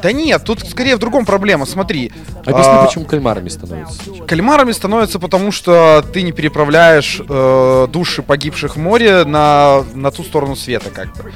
Да 0.03 0.13
нет, 0.13 0.45
тут 0.45 0.61
скорее 0.61 0.97
в 0.97 0.99
другом 0.99 1.25
проблема. 1.25 1.65
Смотри. 1.65 2.13
Объясни, 2.45 2.73
а, 2.73 2.85
почему 2.85 3.05
кальмарами 3.07 3.49
становятся. 3.49 4.03
Кальмарами 4.27 4.73
становятся 4.73 5.19
потому, 5.19 5.53
что 5.53 6.05
ты 6.13 6.23
не 6.23 6.33
переправляешь 6.33 7.21
э, 7.27 7.89
души 7.91 8.23
погибших 8.23 8.77
в 8.77 8.79
море 8.79 9.25
на, 9.25 9.85
на 9.95 10.11
ту 10.11 10.23
сторону 10.23 10.55
света, 10.55 10.91
как 10.91 11.17
бы. 11.17 11.33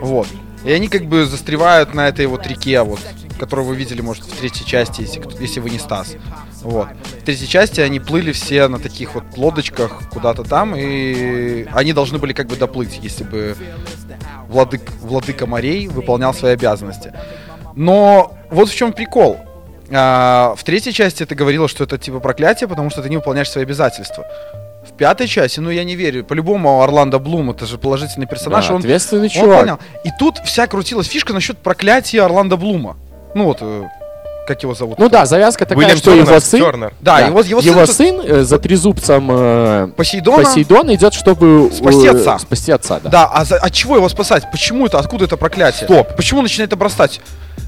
Вот. 0.00 0.26
И 0.64 0.72
они 0.72 0.88
как 0.88 1.06
бы 1.06 1.26
застревают 1.26 1.94
на 1.94 2.08
этой 2.08 2.26
вот 2.26 2.46
реке, 2.46 2.82
вот, 2.82 3.00
которую 3.38 3.66
вы 3.66 3.76
видели, 3.76 4.00
может, 4.00 4.24
в 4.24 4.36
третьей 4.36 4.66
части, 4.66 5.02
если, 5.02 5.22
если 5.40 5.60
вы 5.60 5.70
не 5.70 5.78
Стас. 5.78 6.16
Вот. 6.62 6.88
В 7.20 7.24
третьей 7.24 7.48
части 7.48 7.80
они 7.80 7.98
плыли 8.00 8.32
все 8.32 8.68
на 8.68 8.78
таких 8.78 9.14
вот 9.14 9.24
лодочках 9.36 10.08
куда-то 10.10 10.44
там, 10.44 10.74
и 10.76 11.66
они 11.72 11.92
должны 11.92 12.18
были 12.18 12.32
как 12.32 12.46
бы 12.46 12.56
доплыть, 12.56 12.98
если 13.02 13.24
бы 13.24 13.56
владык, 14.48 14.82
владыка 15.00 15.46
морей 15.46 15.88
выполнял 15.88 16.32
свои 16.34 16.52
обязанности. 16.52 17.12
Но 17.74 18.36
вот 18.50 18.68
в 18.68 18.74
чем 18.74 18.92
прикол. 18.92 19.40
А, 19.90 20.54
в 20.56 20.64
третьей 20.64 20.92
части 20.92 21.24
ты 21.26 21.34
говорила, 21.34 21.68
что 21.68 21.84
это 21.84 21.98
типа 21.98 22.20
проклятие, 22.20 22.68
потому 22.68 22.90
что 22.90 23.02
ты 23.02 23.10
не 23.10 23.16
выполняешь 23.16 23.50
свои 23.50 23.64
обязательства. 23.64 24.24
В 24.86 24.92
пятой 24.96 25.26
части, 25.28 25.60
ну 25.60 25.70
я 25.70 25.84
не 25.84 25.94
верю, 25.94 26.24
по-любому 26.24 26.82
Орландо 26.82 27.18
Блум, 27.18 27.50
это 27.50 27.66
же 27.66 27.78
положительный 27.78 28.26
персонаж, 28.26 28.66
Да, 28.68 28.74
он, 28.74 28.80
ответственный 28.80 29.24
он 29.24 29.28
чувак. 29.28 29.60
понял. 29.60 29.78
И 30.04 30.10
тут 30.18 30.38
вся 30.38 30.66
крутилась 30.66 31.06
фишка 31.06 31.32
насчет 31.32 31.58
проклятия 31.58 32.22
Орландо 32.22 32.56
Блума. 32.56 32.96
Ну 33.34 33.44
вот, 33.44 33.58
э, 33.60 33.84
как 34.46 34.62
его 34.62 34.74
зовут? 34.74 34.98
Ну 34.98 35.08
да, 35.08 35.24
завязка 35.26 35.64
такая, 35.64 35.78
Уильям 35.84 35.98
что 35.98 36.10
Тернер, 36.12 36.28
его 36.28 36.40
сын... 36.40 36.60
Тернер. 36.60 36.92
Да, 37.00 37.20
его, 37.20 37.40
его, 37.42 37.60
сын, 37.86 37.86
сын 37.86 38.20
э, 38.24 38.42
за 38.42 38.58
трезубцем 38.58 39.28
э, 39.30 39.88
Посейдона. 39.96 40.44
Посейдон 40.44 40.94
идет, 40.94 41.14
чтобы... 41.14 41.70
Спасти 41.72 42.06
э, 42.06 42.10
отца. 42.10 42.38
Спасти 42.38 42.72
отца, 42.72 43.00
да. 43.02 43.10
Да, 43.10 43.24
а 43.26 43.44
за- 43.44 43.58
от 43.58 43.72
чего 43.72 43.96
его 43.96 44.08
спасать? 44.08 44.50
Почему 44.50 44.86
это? 44.86 44.98
Откуда 44.98 45.26
это 45.26 45.36
проклятие? 45.36 45.84
Стоп. 45.84 46.16
Почему 46.16 46.42
начинает 46.42 46.72
обрастать? 46.72 47.20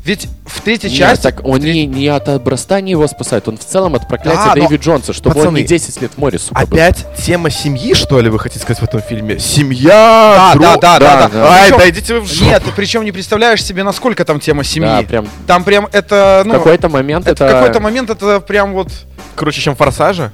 Ведь 0.05 0.29
в 0.45 0.61
третьей 0.61 0.91
Нет, 0.91 0.99
части... 0.99 1.23
так 1.23 1.47
он 1.47 1.61
не, 1.61 1.87
не 1.87 2.09
от 2.09 2.29
обрастания 2.29 2.91
его 2.91 3.07
спасает, 3.09 3.49
он 3.49 3.57
в 3.57 3.65
целом 3.65 3.95
от 3.95 4.07
проклятия 4.07 4.39
Да, 4.39 4.55
но- 4.55 4.69
Дэйви 4.69 4.77
Джонса, 4.77 5.15
чтобы 5.15 5.37
он 5.37 5.43
Пацаны, 5.47 5.59
не 5.61 5.65
10 5.65 6.03
лет 6.03 6.13
в 6.13 6.19
море, 6.19 6.39
сука, 6.39 6.67
был. 6.67 6.77
Опять 6.77 7.07
тема 7.25 7.49
семьи, 7.49 7.95
что 7.95 8.21
ли, 8.21 8.29
вы 8.29 8.39
хотите 8.39 8.61
сказать 8.63 8.81
в 8.83 8.85
этом 8.85 9.01
фильме? 9.01 9.39
Семья, 9.39 10.35
Да, 10.37 10.53
друг- 10.53 10.63
да, 10.65 10.77
да, 10.77 10.99
да, 10.99 11.17
да, 11.17 11.29
да. 11.29 11.53
Ай, 11.55 11.63
Причем- 11.69 11.79
да 11.79 11.89
идите 11.89 12.15
вы 12.15 12.21
в 12.21 12.27
жопу. 12.31 12.45
Нет, 12.45 12.63
ты 12.65 12.71
причем 12.73 13.05
не 13.05 13.13
представляешь 13.13 13.65
себе, 13.65 13.83
насколько 13.83 14.27
там 14.27 14.41
тема 14.41 14.63
семьи. 14.63 14.87
Да, 14.89 15.03
прям 15.03 15.27
Там 15.47 15.65
прям 15.65 15.89
это, 15.91 16.43
в 16.45 16.49
ну, 16.49 16.55
какой-то 16.55 16.91
момент 16.91 17.27
это 17.27 17.45
это... 17.45 17.47
в 17.47 17.59
какой-то 17.61 17.81
момент 17.81 18.11
это 18.11 18.41
прям 18.41 18.75
вот, 18.75 18.89
Круче, 19.37 19.63
чем 19.63 19.75
Форсажа? 19.75 20.33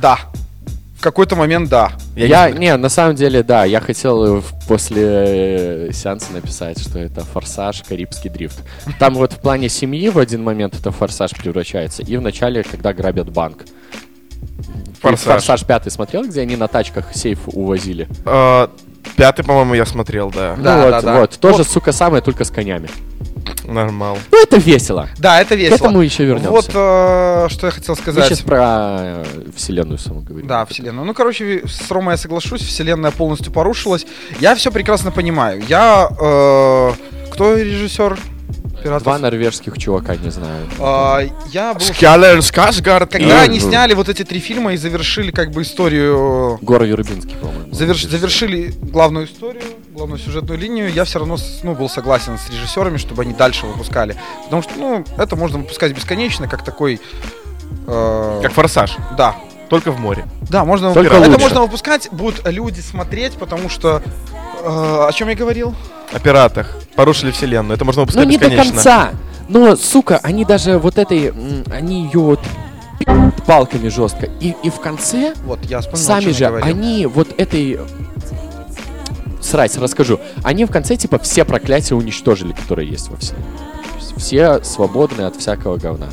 да. 0.00 0.18
В 0.98 1.00
какой-то 1.02 1.34
момент, 1.36 1.68
да. 1.68 1.92
Я 2.14 2.26
Я, 2.26 2.50
не 2.50 2.58
не, 2.58 2.76
на 2.76 2.88
самом 2.88 3.14
деле, 3.14 3.42
да, 3.42 3.64
я 3.64 3.80
хотел 3.80 4.38
э, 4.38 4.42
после 4.68 5.02
э, 5.02 5.90
сеанса 5.92 6.32
написать, 6.32 6.78
что 6.78 6.98
это 6.98 7.24
форсаж, 7.24 7.82
карибский 7.82 8.28
дрифт. 8.28 8.62
Там 8.98 9.14
вот 9.14 9.32
в 9.32 9.38
плане 9.40 9.68
семьи 9.68 10.08
в 10.10 10.18
один 10.18 10.42
момент 10.42 10.74
это 10.74 10.90
форсаж 10.90 11.30
превращается, 11.30 12.02
и 12.02 12.16
в 12.16 12.20
начале, 12.20 12.62
когда 12.62 12.92
грабят 12.92 13.30
банк. 13.30 13.64
Форсаж. 15.00 15.34
Форсаж 15.34 15.64
пятый 15.64 15.90
смотрел, 15.90 16.24
где 16.24 16.42
они 16.42 16.56
на 16.56 16.68
тачках 16.68 17.14
сейф 17.14 17.40
увозили? 17.46 18.08
Э, 18.26 18.68
Пятый, 19.16 19.44
по-моему, 19.44 19.74
я 19.74 19.84
смотрел, 19.84 20.30
да. 20.30 20.56
Да, 20.56 20.76
ну 20.76 20.82
вот, 20.82 20.90
да, 20.90 21.00
да. 21.02 21.20
вот, 21.20 21.38
тоже, 21.38 21.64
сука, 21.64 21.92
самое, 21.92 22.22
только 22.22 22.44
с 22.44 22.50
конями. 22.50 22.88
Нормал. 23.72 24.18
Ну, 24.30 24.42
это 24.42 24.56
весело. 24.58 25.08
Да, 25.18 25.40
это 25.40 25.54
К 25.54 25.58
весело. 25.58 25.76
этому 25.76 26.00
еще 26.00 26.24
вернемся. 26.24 26.50
Вот 26.50 26.66
э, 26.74 27.46
что 27.50 27.66
я 27.66 27.70
хотел 27.70 27.94
Мы 27.94 28.00
сказать. 28.00 28.26
сейчас 28.26 28.40
про 28.40 28.62
э, 29.00 29.24
вселенную 29.56 29.98
саму 29.98 30.20
говорим. 30.20 30.46
Да, 30.46 30.64
вселенную. 30.66 31.04
Ну, 31.06 31.14
короче, 31.14 31.62
с 31.66 31.90
Ромой 31.90 32.12
я 32.14 32.16
соглашусь, 32.16 32.60
вселенная 32.62 33.10
полностью 33.10 33.52
порушилась. 33.52 34.06
Я 34.40 34.54
все 34.54 34.70
прекрасно 34.70 35.10
понимаю. 35.10 35.62
Я... 35.68 36.08
э, 36.20 36.92
кто 37.32 37.54
режиссер 37.56 38.18
«Пиратов»? 38.82 39.04
Два 39.04 39.18
норвежских 39.18 39.78
чувака, 39.78 40.16
не 40.16 40.30
знаю. 40.30 40.66
А, 40.80 41.20
я 41.52 41.74
был... 41.74 41.80
Скалер, 41.80 42.42
Скашгард. 42.42 43.10
Когда 43.12 43.42
И- 43.42 43.48
они 43.48 43.60
сняли 43.60 43.94
вот 43.94 44.08
эти 44.08 44.24
три 44.24 44.40
фильма 44.40 44.72
и 44.74 44.76
завершили 44.76 45.30
как 45.30 45.50
бы 45.50 45.62
историю... 45.62 46.58
Гора 46.62 46.84
Юрбинский, 46.86 47.36
по-моему. 47.36 47.70
заверш- 47.72 48.08
завершили 48.08 48.72
главную 48.80 49.26
историю, 49.26 49.62
главную 49.94 50.18
сюжетную 50.18 50.58
линию, 50.58 50.90
я 50.92 51.04
все 51.04 51.18
равно 51.18 51.36
ну, 51.62 51.74
был 51.74 51.88
согласен 51.88 52.38
с 52.38 52.50
режиссерами, 52.50 52.96
чтобы 52.96 53.22
они 53.22 53.32
дальше 53.34 53.66
выпускали. 53.66 54.16
Потому 54.44 54.62
что, 54.62 54.72
ну, 54.76 55.04
это 55.18 55.36
можно 55.36 55.58
выпускать 55.58 55.92
бесконечно, 55.94 56.48
как 56.48 56.64
такой... 56.64 57.00
э, 57.86 58.40
Как 58.42 58.52
Форсаж, 58.52 58.96
Да. 59.16 59.36
только 59.68 59.92
в 59.92 60.00
море. 60.00 60.26
Да, 60.50 60.64
можно 60.64 60.92
Только 60.92 61.10
выпускать. 61.14 61.22
Это 61.22 61.30
лучше. 61.30 61.42
можно 61.42 61.60
выпускать, 61.62 62.08
будут 62.12 62.46
люди 62.48 62.80
смотреть, 62.80 63.34
потому 63.34 63.68
что... 63.68 64.02
э, 64.62 65.06
о 65.08 65.10
чем 65.12 65.28
я 65.28 65.34
говорил? 65.34 65.74
О 66.12 66.18
пиратах. 66.18 66.76
Порушили 66.96 67.30
вселенную. 67.30 67.76
Это 67.76 67.84
можно 67.84 68.00
Ну 68.00 68.06
выпускать 68.06 68.28
не 68.28 68.38
до 68.38 68.44
бесконечно. 68.48 68.72
конца. 68.74 69.10
Но, 69.48 69.76
сука, 69.76 70.20
они 70.22 70.44
даже 70.44 70.78
вот 70.78 70.98
этой, 70.98 71.32
они 71.70 72.04
ее 72.04 72.20
вот 72.20 72.40
палками 73.46 73.88
жестко. 73.88 74.28
И, 74.40 74.54
и 74.62 74.70
в 74.70 74.80
конце 74.80 75.34
Вот, 75.44 75.58
я 75.64 75.80
вспомнил, 75.80 76.04
сами 76.06 76.30
же 76.30 76.46
они 76.46 77.06
вот 77.06 77.28
этой 77.38 77.80
срать, 79.40 79.76
расскажу. 79.76 80.20
Они 80.44 80.64
в 80.64 80.70
конце 80.70 80.96
типа 80.96 81.18
все 81.18 81.44
проклятия 81.44 81.94
уничтожили, 81.94 82.52
которые 82.52 82.88
есть 82.88 83.08
во 83.08 83.16
вселенной. 83.16 83.44
Все 84.16 84.62
свободны 84.62 85.22
от 85.22 85.36
всякого 85.36 85.76
говна. 85.78 86.08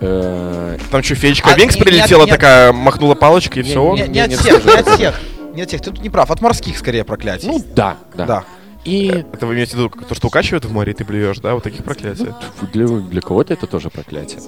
Э, 0.00 0.78
Там 0.90 1.02
что, 1.02 1.14
феечка 1.14 1.50
А, 1.52 1.54
Винкс 1.56 1.76
не- 1.76 1.82
прилетела 1.82 2.26
такая, 2.26 2.72
махнула 2.72 3.14
палочкой 3.14 3.62
и 3.62 3.64
Не- 3.64 3.70
все? 3.70 3.94
не- 3.94 4.02
Не, 4.02 4.08
не 4.08 4.20
от 4.20 4.28
не 4.30 4.36
всех, 4.36 4.64
не 4.64 4.72
от 4.72 4.88
всех. 4.88 5.20
Не 5.54 5.62
от 5.62 5.68
всех, 5.68 5.80
ты 5.80 5.90
тут 5.90 6.02
не 6.02 6.10
прав. 6.10 6.30
От 6.30 6.40
морских, 6.40 6.78
скорее, 6.78 7.04
проклятий. 7.04 7.48
Ну 7.48 7.62
да, 7.74 7.96
да. 8.14 8.26
да. 8.26 8.44
И 8.84 9.24
Это 9.32 9.46
вы 9.46 9.54
имеете 9.54 9.72
в 9.72 9.80
виду 9.80 9.90
то, 10.08 10.14
что 10.14 10.28
укачивает 10.28 10.64
в 10.64 10.72
море, 10.72 10.92
и 10.92 10.94
ты 10.94 11.04
блюешь, 11.04 11.38
да? 11.38 11.54
Вот 11.54 11.62
таких 11.62 11.84
проклятий. 11.84 12.28
для, 12.72 12.86
для 12.86 13.20
кого-то 13.20 13.52
это 13.52 13.66
тоже 13.66 13.90
проклятие. 13.90 14.40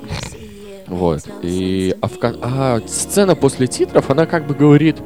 Вот. 0.87 1.23
И 1.43 1.95
а, 2.01 2.09
в 2.09 2.13
а 2.23 2.81
сцена 2.87 3.37
после 3.37 3.67
титров, 3.67 4.11
она 4.11 4.27
как 4.27 4.47
бы 4.47 4.55
говорит, 4.55 4.97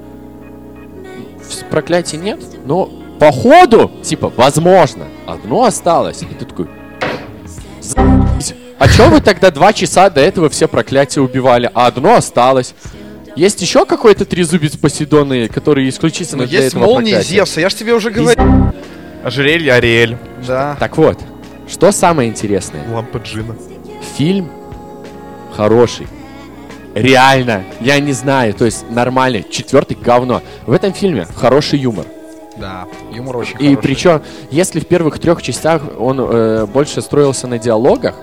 «С- 1.42 1.64
проклятий 1.70 2.16
нет, 2.16 2.40
но 2.64 2.90
походу, 3.18 3.90
типа, 4.02 4.32
возможно, 4.34 5.04
одно 5.26 5.64
осталось. 5.64 6.22
И 6.22 6.26
ты 6.26 6.46
такой, 6.46 6.68
«За***ь. 7.82 8.54
а 8.78 8.88
чё 8.88 9.10
вы 9.10 9.20
тогда 9.20 9.50
два 9.50 9.72
часа 9.74 10.08
до 10.08 10.20
этого 10.22 10.48
все 10.48 10.68
проклятия 10.68 11.20
убивали, 11.20 11.70
а 11.74 11.86
одно 11.86 12.14
осталось? 12.14 12.74
Есть 13.36 13.60
еще 13.60 13.84
какой-то 13.84 14.24
трезубец 14.24 14.76
Посейдоны, 14.76 15.48
который 15.48 15.88
исключительно 15.88 16.42
Но 16.44 16.48
для 16.48 16.60
есть 16.60 16.74
этого 16.74 16.86
молнии 16.86 17.12
проклятия? 17.12 17.28
Зевса, 17.28 17.60
я 17.60 17.68
же 17.68 17.76
тебе 17.76 17.92
уже 17.94 18.10
говорил. 18.10 18.72
Ожерелье, 19.24 19.72
Ариэль, 19.72 20.16
Да. 20.46 20.76
Так 20.78 20.96
вот, 20.98 21.18
что 21.66 21.90
самое 21.92 22.28
интересное? 22.28 22.82
лампа 22.92 23.18
джина. 23.18 23.56
фильм 24.16 24.50
хороший. 25.56 26.06
Реально, 26.94 27.64
я 27.80 27.98
не 27.98 28.12
знаю, 28.12 28.54
то 28.54 28.64
есть 28.64 28.88
нормальный. 28.90 29.44
Четвертый 29.48 29.96
говно. 29.96 30.42
В 30.66 30.72
этом 30.72 30.92
фильме 30.92 31.26
хороший 31.34 31.78
юмор. 31.80 32.04
Да, 32.56 32.86
юмор 33.12 33.38
очень 33.38 33.56
И 33.58 33.70
хороший. 33.70 33.76
причем, 33.78 34.22
если 34.50 34.78
в 34.78 34.86
первых 34.86 35.18
трех 35.18 35.42
частях 35.42 35.82
он 35.98 36.20
э, 36.20 36.66
больше 36.66 37.02
строился 37.02 37.48
на 37.48 37.58
диалогах, 37.58 38.14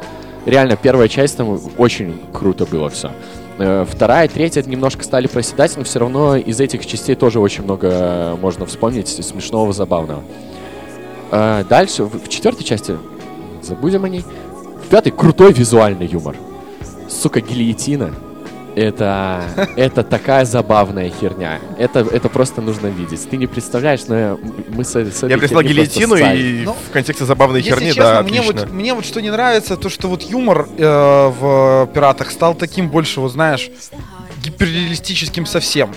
реально 0.45 0.77
первая 0.77 1.09
часть 1.09 1.35
там 1.35 1.59
очень 1.77 2.21
круто 2.31 2.65
было 2.65 2.89
все. 2.89 3.11
Вторая, 3.57 4.27
третья 4.29 4.63
немножко 4.63 5.03
стали 5.03 5.27
проседать, 5.27 5.75
но 5.75 5.83
все 5.83 5.99
равно 5.99 6.35
из 6.37 6.59
этих 6.61 6.85
частей 6.85 7.15
тоже 7.15 7.39
очень 7.39 7.63
много 7.63 7.89
э, 7.91 8.35
можно 8.41 8.65
вспомнить 8.65 9.09
смешного, 9.09 9.73
забавного. 9.73 10.23
Э, 11.31 11.63
Дальше, 11.67 12.03
в 12.03 12.19
в 12.23 12.29
четвертой 12.29 12.63
части, 12.63 12.97
забудем 13.61 14.03
о 14.03 14.09
ней. 14.09 14.23
В 14.85 14.87
пятой 14.89 15.11
крутой 15.11 15.53
визуальный 15.53 16.05
юмор. 16.05 16.35
Сука, 17.09 17.41
гильотина. 17.41 18.13
Это, 18.75 19.43
это 19.75 20.03
такая 20.03 20.45
забавная 20.45 21.09
херня. 21.09 21.59
Это, 21.77 21.99
это 21.99 22.29
просто 22.29 22.61
нужно 22.61 22.87
видеть. 22.87 23.29
Ты 23.29 23.37
не 23.37 23.47
представляешь, 23.47 24.01
но 24.07 24.39
мы 24.69 24.83
с, 24.83 24.95
с 24.95 25.27
Я 25.27 25.37
представил 25.37 25.67
гильотину 25.67 26.15
и 26.15 26.63
Ну, 26.63 26.73
в 26.73 26.91
контексте 26.91 27.25
забавной 27.25 27.59
Если 27.59 27.71
херни, 27.71 27.87
честно, 27.87 28.03
да, 28.03 28.23
мне 28.23 28.39
отлично. 28.39 28.61
вот, 28.61 28.71
мне 28.71 28.93
вот 28.93 29.05
что 29.05 29.21
не 29.21 29.29
нравится, 29.29 29.75
то 29.75 29.89
что 29.89 30.07
вот 30.07 30.23
юмор 30.23 30.67
э, 30.77 30.83
в 30.85 31.89
«Пиратах» 31.93 32.31
стал 32.31 32.55
таким 32.55 32.89
больше, 32.89 33.19
вот 33.19 33.33
знаешь, 33.33 33.69
гиперреалистическим 34.43 35.45
совсем. 35.45 35.93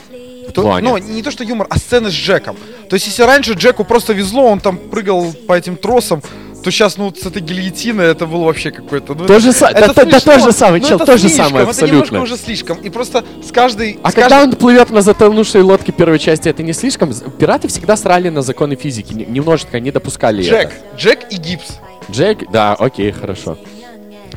То- 0.53 0.63
плане? 0.63 0.89
ну, 0.89 0.97
не 0.99 1.23
то, 1.23 1.31
что 1.31 1.45
юмор, 1.45 1.67
а 1.71 1.79
сцены 1.79 2.11
с 2.11 2.15
Джеком. 2.15 2.57
То 2.89 2.95
есть, 2.95 3.07
если 3.07 3.23
раньше 3.23 3.53
Джеку 3.55 3.85
просто 3.85 4.13
везло, 4.13 4.47
он 4.47 4.61
там 4.61 4.77
прыгал 4.79 5.33
по 5.47 5.53
этим 5.55 5.77
тросам, 5.77 6.23
то 6.63 6.71
сейчас, 6.71 6.97
ну, 6.97 7.13
с 7.15 7.27
этой 7.27 7.43
гильотиной 7.43 8.07
это 8.07 8.25
было 8.27 8.45
вообще 8.45 8.71
какой-то... 8.71 9.15
Ну, 9.15 9.27
То 9.27 9.39
же 9.39 9.51
са- 9.51 9.69
это 9.69 9.93
да, 9.93 10.05
да, 10.05 10.05
да, 10.05 10.21
то 10.21 10.39
же 10.39 10.51
самое, 10.53 10.83
Ну, 10.83 10.89
чел, 10.89 10.99
то 10.99 11.19
же 11.19 11.29
самое, 11.29 11.67
Это 11.67 11.85
немножко 11.85 11.85
абсолютно. 11.85 12.23
уже 12.23 12.37
слишком. 12.39 12.79
И 12.79 12.89
просто 12.89 13.23
с 13.47 13.53
каждой... 13.53 13.99
А 14.03 14.11
с 14.11 14.15
когда 14.15 14.29
каждой- 14.39 14.53
он 14.53 14.57
плывет 14.57 14.89
на 14.91 15.03
затонувшей 15.03 15.61
лодке 15.61 15.93
первой 15.93 16.19
части, 16.19 16.49
это 16.49 16.63
не 16.63 16.73
слишком? 16.73 17.13
Пираты 17.39 17.69
всегда 17.69 17.97
срали 17.99 18.31
на 18.31 18.41
законы 18.41 18.77
физики, 18.77 19.13
не- 19.13 19.27
немножечко 19.27 19.79
не 19.79 19.91
допускали 19.91 20.43
Джек, 20.43 20.71
это. 20.73 20.97
Джек 20.97 21.19
и 21.31 21.37
Гипс. 21.37 21.79
Джек, 22.11 22.51
да, 22.51 22.73
окей, 22.75 23.13
хорошо. 23.13 23.59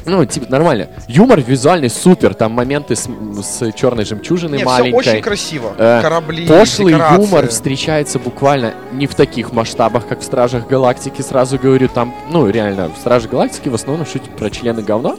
Ну, 0.05 0.25
типа, 0.25 0.45
нормально. 0.49 0.87
Юмор 1.07 1.41
визуальный 1.41 1.89
супер, 1.89 2.33
там 2.33 2.51
моменты 2.53 2.95
с, 2.95 3.07
с 3.41 3.71
черной 3.73 4.05
жемчужиной 4.05 4.59
Не, 4.59 4.63
все 4.63 4.71
маленькой. 4.71 4.95
очень 4.97 5.21
красиво. 5.21 5.73
Э, 5.77 6.01
Корабли, 6.01 6.47
Пошлый 6.47 6.93
декорации. 6.93 7.21
юмор 7.21 7.47
встречается 7.47 8.19
буквально 8.19 8.73
не 8.91 9.07
в 9.07 9.15
таких 9.15 9.51
масштабах, 9.51 10.07
как 10.07 10.21
в 10.21 10.23
Стражах 10.23 10.67
Галактики. 10.67 11.21
Сразу 11.21 11.57
говорю, 11.57 11.87
там, 11.89 12.13
ну, 12.31 12.47
реально, 12.49 12.89
в 12.89 12.97
Стражах 12.97 13.31
Галактики 13.31 13.69
в 13.69 13.75
основном 13.75 14.05
шутят 14.05 14.35
про 14.35 14.49
члены 14.49 14.81
говно. 14.81 15.17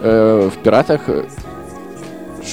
Э, 0.00 0.50
в 0.54 0.62
Пиратах 0.62 1.02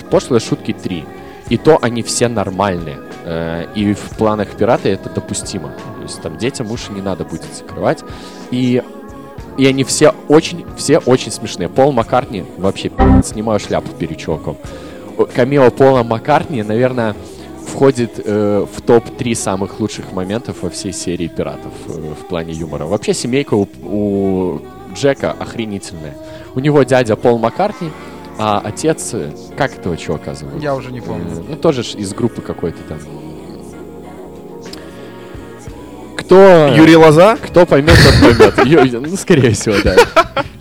пошлые 0.10 0.40
шутки 0.40 0.74
три. 0.74 1.06
И 1.50 1.58
то 1.58 1.80
они 1.82 2.04
все 2.04 2.28
нормальные. 2.28 3.00
Э, 3.24 3.66
и 3.74 3.94
в 3.94 4.18
планах 4.18 4.50
пирата 4.50 4.90
это 4.90 5.10
допустимо. 5.10 5.70
То 5.98 6.04
есть 6.04 6.22
там 6.22 6.38
детям 6.38 6.70
уши 6.72 6.92
не 6.92 7.02
надо 7.02 7.24
будет 7.24 7.54
закрывать. 7.54 8.04
И 8.52 8.84
и 9.58 9.66
они 9.66 9.84
все 9.84 10.14
очень, 10.28 10.66
все 10.78 11.00
очень 11.00 11.32
смешные. 11.32 11.70
Пол 11.70 11.92
Маккартни 11.92 12.46
вообще 12.58 12.92
снимаю 13.24 13.60
шляпу 13.60 13.90
перед 13.98 14.18
чуваком. 14.18 14.58
Камео 15.36 15.72
Пола 15.72 16.04
Маккартни, 16.04 16.62
наверное, 16.64 17.16
входит 17.68 18.22
э, 18.24 18.66
в 18.72 18.82
топ-3 18.82 19.36
самых 19.36 19.80
лучших 19.80 20.12
моментов 20.14 20.58
во 20.62 20.70
всей 20.70 20.94
серии 20.94 21.28
пиратов 21.28 21.74
э, 21.88 22.14
в 22.22 22.28
плане 22.28 22.54
юмора. 22.54 22.86
Вообще 22.86 23.14
семейка 23.14 23.56
у, 23.56 23.68
у 23.84 24.62
Джека 24.96 25.32
охренительная. 25.32 26.16
У 26.56 26.60
него 26.60 26.84
дядя 26.84 27.16
Пол 27.16 27.40
Маккартни, 27.40 27.90
а 28.38 28.62
отец, 28.64 29.14
э, 29.14 29.32
как 29.58 29.78
этого 29.78 29.98
чувака 29.98 30.36
зовут? 30.36 30.62
Я 30.62 30.76
уже 30.76 30.92
не 30.92 31.02
помню. 31.02 31.26
Э, 31.30 31.44
Ну, 31.50 31.56
тоже 31.56 31.82
из 31.82 32.14
группы 32.14 32.42
какой-то 32.42 32.78
там. 32.88 33.00
Кто... 36.18 36.74
Юрий 36.76 36.96
Лоза? 36.96 37.38
Кто 37.38 37.66
поймет, 37.66 37.96
тот 38.04 38.38
поймет. 38.38 38.66
Ю- 38.94 39.02
Ну, 39.02 39.16
скорее 39.18 39.52
всего, 39.52 39.76
да. 39.84 39.96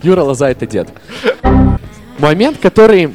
Юра 0.03 0.23
Лоза 0.23 0.49
это 0.51 0.67
дед. 0.67 0.89
Момент, 2.19 2.59
который 2.61 3.15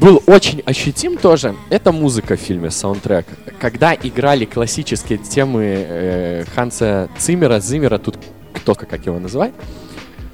был 0.00 0.22
очень 0.26 0.62
ощутим 0.64 1.16
тоже, 1.18 1.54
это 1.68 1.92
музыка 1.92 2.36
в 2.36 2.40
фильме, 2.40 2.70
саундтрек. 2.70 3.26
Когда 3.60 3.94
играли 3.94 4.44
классические 4.46 5.18
темы 5.18 5.62
э, 5.88 6.44
Ханса 6.54 7.08
Циммера, 7.18 7.60
Зиммера, 7.60 7.98
тут 7.98 8.16
кто 8.54 8.74
как 8.74 9.04
его 9.06 9.18
называть, 9.18 9.52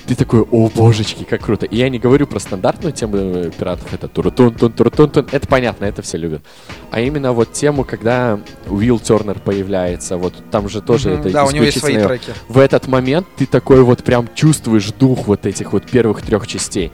ты 0.06 0.14
такой, 0.14 0.42
о 0.42 0.68
божечки, 0.68 1.24
как 1.24 1.42
круто. 1.42 1.66
И 1.66 1.76
я 1.76 1.88
не 1.88 1.98
говорю 1.98 2.26
про 2.26 2.38
стандартную 2.38 2.92
тему 2.92 3.16
э, 3.16 3.50
пиратов, 3.50 3.92
это 3.92 4.08
турутун 4.08 4.54
тун 4.54 4.72
турутун 4.72 5.10
тун 5.10 5.26
это 5.32 5.46
понятно, 5.48 5.84
это 5.84 6.02
все 6.02 6.16
любят. 6.18 6.42
А 6.90 7.00
именно 7.00 7.32
вот 7.32 7.52
тему, 7.52 7.84
когда 7.84 8.38
Уилл 8.68 8.98
Тернер 9.00 9.40
появляется, 9.40 10.16
вот 10.16 10.34
там 10.50 10.68
же 10.68 10.80
тоже 10.80 11.10
Мгм, 11.10 11.20
это 11.20 11.30
Да, 11.30 11.44
у 11.44 11.50
него 11.50 11.64
есть 11.64 11.80
свои 11.80 11.96
треки. 11.96 12.32
в 12.48 12.58
этот 12.58 12.86
момент 12.86 13.26
ты 13.36 13.46
такой 13.46 13.82
вот 13.82 14.04
прям 14.04 14.28
чувствуешь 14.34 14.92
дух 14.92 15.26
вот 15.26 15.44
этих 15.46 15.72
вот 15.72 15.90
первых 15.90 16.22
трех 16.22 16.46
частей. 16.46 16.92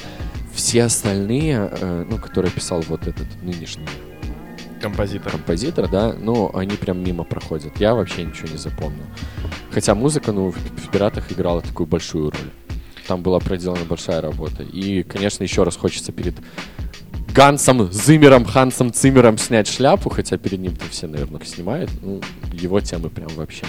Все 0.55 0.85
остальные, 0.85 1.71
э, 1.71 2.05
ну, 2.09 2.19
которые 2.19 2.51
писал 2.51 2.83
вот 2.89 3.07
этот 3.07 3.27
нынешний 3.43 3.87
Композитор. 4.81 5.33
композитор, 5.33 5.89
да, 5.89 6.13
ну, 6.19 6.51
они 6.55 6.77
прям 6.77 7.03
мимо 7.03 7.25
проходят. 7.25 7.73
Я 7.79 7.95
вообще 7.95 8.25
ничего 8.25 8.49
не 8.49 8.59
запомнил. 8.59 9.05
Хотя 9.71 9.95
музыка, 9.95 10.33
ну, 10.33 10.51
в, 10.51 10.57
в 10.57 10.91
«Пиратах» 10.91 11.31
играла 11.31 11.63
такую 11.63 11.87
большую 11.87 12.31
роль. 12.31 12.51
Там 13.13 13.21
была 13.21 13.41
проделана 13.41 13.85
большая 13.85 14.23
работа. 14.23 14.63
И, 14.63 15.03
конечно, 15.03 15.43
еще 15.43 15.65
раз 15.65 15.77
хочется 15.77 16.13
перед 16.13 16.35
Гансом 17.35 17.91
Зиммером, 17.93 18.45
Хансом 18.45 18.93
Циммером 18.93 19.39
снять 19.39 19.67
шляпу, 19.69 20.11
хотя 20.11 20.37
перед 20.37 20.59
ним-то 20.61 20.85
все, 20.91 21.07
наверное, 21.07 21.41
снимают. 21.45 21.91
Ну, 22.03 22.21
его 22.53 22.81
темы 22.81 23.09
прям 23.09 23.29
вообще 23.37 23.65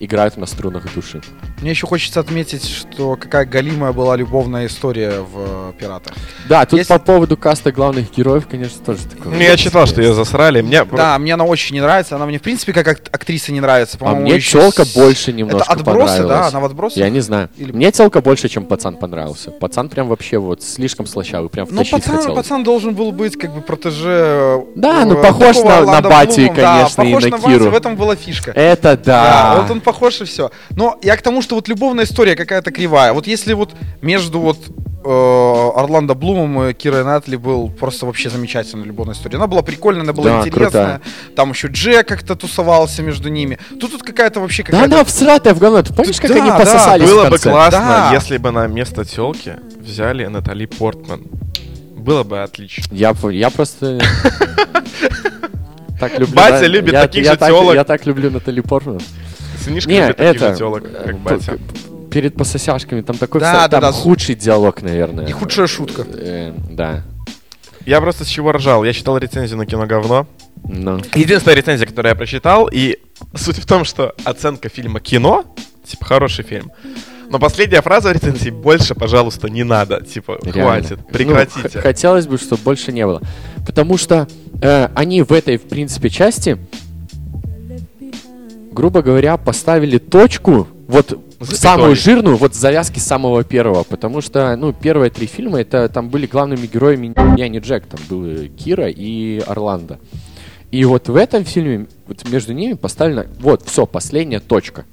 играют 0.00 0.36
на 0.36 0.46
струнах 0.46 0.92
души. 0.94 1.20
Мне 1.60 1.70
еще 1.70 1.86
хочется 1.86 2.20
отметить, 2.20 2.66
что 2.68 3.16
какая 3.16 3.44
галимая 3.44 3.92
была 3.92 4.16
любовная 4.16 4.66
история 4.66 5.20
в 5.20 5.70
э, 5.70 5.72
«Пиратах». 5.78 6.14
Да, 6.48 6.64
тут 6.66 6.78
Если- 6.80 6.92
по 6.92 6.98
поводу 6.98 7.36
каста 7.36 7.70
главных 7.72 8.12
героев, 8.12 8.46
конечно, 8.50 8.84
тоже 8.84 9.04
такое. 9.06 9.32
Ну, 9.32 9.40
я 9.40 9.56
читал, 9.56 9.86
что 9.86 10.02
ее 10.02 10.12
засрали. 10.14 10.60
Мне... 10.62 10.84
Да, 10.84 11.18
мне 11.18 11.34
она 11.34 11.44
очень 11.44 11.74
не 11.74 11.80
нравится. 11.80 12.16
Она 12.16 12.26
мне, 12.26 12.38
в 12.38 12.42
принципе, 12.42 12.72
как 12.72 12.88
ак- 12.88 13.08
актриса 13.12 13.52
не 13.52 13.60
нравится. 13.60 13.96
А 14.00 14.04
По-моему, 14.04 14.22
мне 14.22 14.34
еще 14.36 14.58
челка 14.60 14.84
больше 14.94 15.32
немножко 15.32 15.72
Это 15.72 15.80
отбросы, 15.80 16.26
да? 16.26 16.48
Она 16.48 16.60
в 16.60 16.64
отбросах? 16.64 16.98
Я 16.98 17.08
не 17.10 17.20
знаю. 17.20 17.48
Или- 17.56 17.72
Мне 17.72 17.92
телка 17.92 18.20
больше, 18.20 18.48
чем 18.48 18.64
пацан 18.66 18.96
понравился. 18.96 19.50
Пацан 19.52 19.88
прям 19.88 20.08
вообще 20.08 20.38
вот 20.38 20.62
слишком 20.62 21.06
слащавый, 21.06 21.48
прям 21.48 21.66
Ну, 21.70 21.74
втащить 21.76 21.92
пацан, 21.92 22.16
хотелось. 22.16 22.36
пацан 22.36 22.64
должен 22.64 22.94
был 22.94 23.03
быть 23.12 23.36
как 23.38 23.52
бы 23.54 23.60
протеже... 23.60 24.10
э, 24.10 24.60
Да, 24.76 25.04
ну, 25.04 25.18
э, 25.18 25.22
похож 25.22 25.56
на- 25.58 25.84
на 25.84 26.00
Батю, 26.00 26.34
Блума, 26.42 26.54
да, 26.56 26.76
конечно, 26.78 27.02
и 27.02 27.06
похож 27.12 27.22
на 27.24 27.30
на 27.30 27.36
Батю, 27.38 27.48
Киру. 27.58 27.70
в 27.70 27.74
этом 27.74 27.96
была 27.96 28.16
фишка. 28.16 28.50
Это 28.52 28.96
да. 28.96 29.52
Да, 29.54 29.60
вот 29.62 29.70
он 29.70 29.80
похож 29.80 30.20
и 30.20 30.24
все. 30.24 30.50
Но 30.70 30.98
я 31.02 31.16
к 31.16 31.22
тому, 31.22 31.42
что 31.42 31.54
вот 31.54 31.68
любовная 31.68 32.04
история 32.04 32.36
какая-то 32.36 32.70
кривая. 32.70 33.12
Вот 33.12 33.26
если 33.26 33.52
вот 33.54 33.70
между 34.02 34.40
вот 34.40 34.58
э, 35.04 35.70
Орландо 35.76 36.14
Блумом 36.14 36.64
и 36.68 36.72
Кирой 36.72 37.04
Натли 37.04 37.36
был 37.36 37.68
просто 37.70 38.06
вообще 38.06 38.30
замечательная 38.30 38.84
любовная 38.86 39.14
история. 39.14 39.36
Она 39.36 39.46
была 39.46 39.62
прикольная, 39.62 40.02
она 40.02 40.12
была 40.12 40.40
Да, 40.42 40.48
интересная. 40.48 41.00
Там 41.36 41.50
еще 41.50 41.68
Джек 41.68 42.06
как-то 42.08 42.34
тусовался 42.36 43.02
между 43.02 43.28
ними. 43.28 43.58
Тут 43.80 43.92
тут 43.92 44.02
какая-то 44.02 44.40
вообще 44.40 44.62
Да 44.62 44.70
какая-то... 44.72 44.94
она 44.96 45.04
всратая 45.04 45.54
в 45.54 45.58
говно. 45.58 45.82
Ты 45.82 45.92
помнишь, 45.94 46.20
как 46.20 46.30
Да, 46.30 46.36
они 46.36 46.50
да, 46.50 46.58
пососались 46.58 47.08
Было 47.08 47.26
в 47.26 47.30
бы 47.30 47.38
классно, 47.38 47.78
Да. 47.80 48.10
если 48.14 48.38
бы 48.38 48.50
на 48.50 48.66
место 48.66 49.04
телки 49.04 49.56
взяли 49.78 50.24
Натали 50.26 50.64
Портман. 50.66 51.22
Было 52.04 52.22
бы 52.22 52.42
отлично. 52.42 52.84
Я, 52.94 53.14
я 53.30 53.50
просто... 53.50 53.98
Так 55.98 56.18
люблю. 56.18 56.34
Батя 56.34 56.60
да, 56.60 56.66
любит 56.66 56.92
я- 56.92 57.02
таких 57.02 57.24
я 57.24 57.32
же 57.32 57.38
так-. 57.38 57.74
Я 57.74 57.84
так 57.84 58.04
люблю 58.04 58.30
Натали 58.30 58.60
Портман. 58.60 59.00
Сынишка 59.64 59.90
Не, 59.90 60.00
любит 60.00 60.16
таких 60.16 60.36
это... 60.42 60.50
же 60.52 60.58
телок, 60.58 60.84
э, 60.84 60.88
как 61.06 61.18
п- 61.18 61.30
батя. 61.36 61.58
Перед 62.10 62.36
пососяшками 62.36 63.00
там 63.00 63.16
такой 63.16 63.40
Да, 63.40 63.54
всра- 63.54 63.58
да, 63.68 63.68
там 63.68 63.80
да. 63.80 63.92
худший 63.92 64.34
диалог, 64.34 64.82
наверное. 64.82 65.26
И 65.26 65.32
худшая 65.32 65.66
шутка. 65.66 66.04
Э, 66.12 66.52
Да. 66.70 67.04
Я 67.86 68.00
просто 68.00 68.24
с 68.24 68.28
чего 68.28 68.52
ржал. 68.52 68.82
Я 68.84 68.92
читал 68.92 69.16
рецензию 69.18 69.56
на 69.58 69.66
кино 69.66 69.86
говно. 69.86 70.26
Ну. 70.64 71.00
Единственная 71.14 71.54
рецензия, 71.56 71.86
которую 71.86 72.10
я 72.10 72.16
прочитал, 72.16 72.68
и 72.72 72.98
суть 73.34 73.58
в 73.58 73.66
том, 73.66 73.84
что 73.84 74.14
оценка 74.24 74.68
фильма 74.68 75.00
кино, 75.00 75.44
типа, 75.86 76.04
хороший 76.06 76.44
фильм. 76.44 76.72
Но 77.30 77.38
последняя 77.38 77.80
фраза 77.82 78.12
рецензии 78.12 78.50
«больше, 78.50 78.94
пожалуйста, 78.94 79.48
не 79.48 79.64
надо». 79.64 80.00
Типа, 80.02 80.38
Реально. 80.42 80.62
хватит, 80.62 80.98
Ну, 80.98 81.12
прекратите. 81.12 81.68
х- 81.68 81.80
хотелось 81.80 82.26
бы, 82.26 82.38
чтобы 82.38 82.62
больше 82.62 82.92
не 82.92 83.06
было. 83.06 83.20
Потому 83.66 83.96
что 83.96 84.28
э, 84.62 84.88
они 84.94 85.22
в 85.22 85.32
этой, 85.32 85.56
в 85.56 85.62
принципе, 85.62 86.10
части, 86.10 86.58
грубо 88.72 89.02
говоря, 89.02 89.36
поставили 89.36 89.98
точку, 89.98 90.68
вот 90.88 91.12
в 91.38 91.44
Запятой. 91.46 91.58
самую 91.58 91.96
жирную, 91.96 92.36
вот 92.36 92.54
завязки 92.54 92.98
самого 92.98 93.44
первого. 93.44 93.84
Потому 93.84 94.20
что, 94.20 94.54
ну, 94.56 94.72
первые 94.72 95.10
три 95.10 95.26
фильма, 95.26 95.60
это 95.60 95.88
там 95.88 96.08
были 96.10 96.26
главными 96.26 96.66
героями 96.66 97.14
я 97.38 97.48
не 97.48 97.58
Джек, 97.58 97.86
там 97.86 98.00
были 98.08 98.48
Кира 98.48 98.88
и 98.88 99.40
Орландо. 99.46 99.98
И 100.70 100.84
вот 100.84 101.08
в 101.08 101.16
этом 101.16 101.44
фильме, 101.44 101.86
вот 102.08 102.28
между 102.28 102.52
ними 102.52 102.72
поставлена, 102.72 103.26
вот, 103.40 103.62
все, 103.66 103.86
последняя 103.86 104.40
точка. 104.40 104.84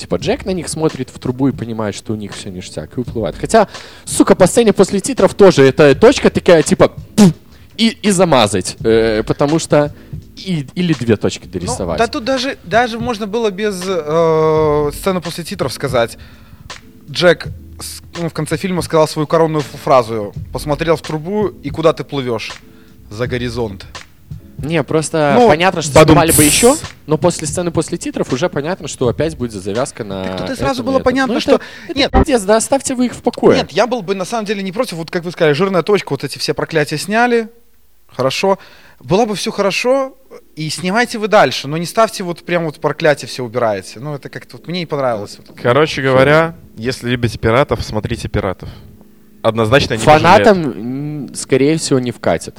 Типа 0.00 0.16
Джек 0.16 0.46
на 0.46 0.50
них 0.50 0.68
смотрит 0.68 1.10
в 1.10 1.18
трубу 1.18 1.48
и 1.48 1.52
понимает, 1.52 1.94
что 1.94 2.14
у 2.14 2.16
них 2.16 2.32
все 2.34 2.48
ништяк, 2.48 2.96
и 2.96 3.00
уплывает. 3.00 3.36
Хотя, 3.38 3.68
сука, 4.06 4.34
по 4.34 4.46
сцене 4.46 4.72
после 4.72 5.00
титров 5.00 5.34
тоже 5.34 5.62
эта 5.66 5.94
точка 5.94 6.30
такая, 6.30 6.62
типа, 6.62 6.92
и, 7.76 7.88
и 8.02 8.10
замазать. 8.10 8.76
э, 8.82 9.22
потому 9.24 9.58
что 9.58 9.94
и, 10.36 10.66
или 10.74 10.94
две 10.94 11.16
точки 11.16 11.44
Ну, 11.44 11.50
дорисовать. 11.52 11.98
да 11.98 12.06
тут 12.06 12.24
даже, 12.24 12.56
даже 12.64 12.98
можно 12.98 13.26
было 13.26 13.50
без 13.50 13.78
э, 13.86 14.90
сцены 14.94 15.20
после 15.20 15.44
титров 15.44 15.70
сказать. 15.72 16.16
Джек 17.10 17.48
с- 17.78 18.00
ну, 18.18 18.28
в 18.30 18.32
конце 18.32 18.56
фильма 18.56 18.80
сказал 18.82 19.06
свою 19.06 19.26
коронную 19.26 19.62
фразу. 19.84 20.32
Посмотрел 20.52 20.96
в 20.96 21.02
трубу 21.02 21.48
и 21.48 21.68
куда 21.70 21.92
ты 21.92 22.04
плывешь? 22.04 22.52
За 23.10 23.26
горизонт. 23.26 23.84
Не, 24.62 24.82
просто 24.82 25.34
Ну, 25.38 25.48
понятно, 25.48 25.82
что 25.82 25.94
бадум. 25.94 26.14
снимали 26.14 26.32
бы 26.32 26.44
еще, 26.44 26.76
но 27.06 27.16
после 27.18 27.46
сцены 27.46 27.70
после 27.70 27.98
титров 27.98 28.32
уже 28.32 28.48
понятно, 28.48 28.88
что 28.88 29.08
опять 29.08 29.36
будет 29.36 29.52
завязка 29.52 30.04
на. 30.04 30.36
Тут 30.36 30.50
и 30.50 30.54
сразу 30.56 30.82
этом, 30.82 30.86
было 30.86 30.98
понятно, 31.00 31.34
Ну, 31.34 31.40
что... 31.40 31.52
это- 31.88 31.98
Нет, 31.98 32.10
Пиздец, 32.12 32.42
да 32.42 32.56
оставьте 32.56 32.94
вы 32.94 33.06
их 33.06 33.14
в 33.14 33.22
покое. 33.22 33.56
Нет, 33.58 33.72
я 33.72 33.86
был 33.86 34.02
бы 34.02 34.14
на 34.14 34.24
самом 34.24 34.44
деле 34.44 34.62
не 34.62 34.72
против, 34.72 34.94
вот 34.94 35.10
как 35.10 35.24
вы 35.24 35.30
сказали, 35.32 35.52
жирная 35.54 35.82
точка, 35.82 36.10
вот 36.12 36.24
эти 36.24 36.38
все 36.38 36.54
проклятия 36.54 36.98
сняли, 36.98 37.48
хорошо. 38.08 38.58
Было 39.00 39.24
бы 39.24 39.34
все 39.34 39.50
хорошо, 39.50 40.14
и 40.56 40.68
снимайте 40.68 41.16
вы 41.16 41.28
дальше, 41.28 41.66
но 41.68 41.78
не 41.78 41.86
ставьте 41.86 42.22
вот 42.22 42.44
прям 42.44 42.66
вот 42.66 42.80
проклятие 42.80 43.28
все 43.28 43.42
убираете. 43.42 43.98
Ну, 43.98 44.14
это 44.14 44.28
как-то 44.28 44.58
вот 44.58 44.68
мне 44.68 44.80
не 44.80 44.86
понравилось. 44.86 45.38
Короче 45.62 46.02
говоря, 46.02 46.54
если 46.76 47.08
любите 47.08 47.38
пиратов, 47.38 47.82
смотрите 47.82 48.28
пиратов. 48.28 48.68
Однозначно 49.42 49.94
не. 49.94 50.00
Фанатам, 50.00 50.62
м, 51.28 51.34
скорее 51.34 51.78
всего, 51.78 51.98
не 51.98 52.10
вкатит. 52.12 52.56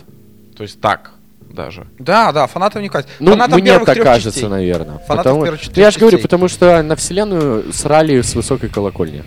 То 0.57 0.63
есть 0.63 0.81
так 0.81 1.11
даже. 1.53 1.87
Да, 1.99 2.31
да, 2.31 2.47
фанатам 2.47 2.81
не 2.81 2.89
катит. 2.89 3.09
Ну, 3.19 3.31
Фанатам 3.31 3.59
мне 3.59 3.77
так 3.79 3.97
кажется, 3.97 4.31
частей. 4.31 4.47
наверное. 4.49 4.97
Фанатов 4.99 5.07
Потому- 5.07 5.43
первых 5.43 5.61
четырех 5.61 5.77
Я 5.85 5.91
же 5.91 5.99
говорю, 5.99 6.19
потому 6.19 6.47
что 6.47 6.81
на 6.83 6.95
вселенную 6.95 7.71
срали 7.73 8.21
с 8.21 8.35
высокой 8.35 8.69
колокольни. 8.69 9.23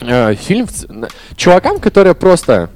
Э, 0.00 0.34
фильм... 0.34 0.66
Чувакам, 1.36 1.78
которые 1.78 2.14
просто... 2.14 2.70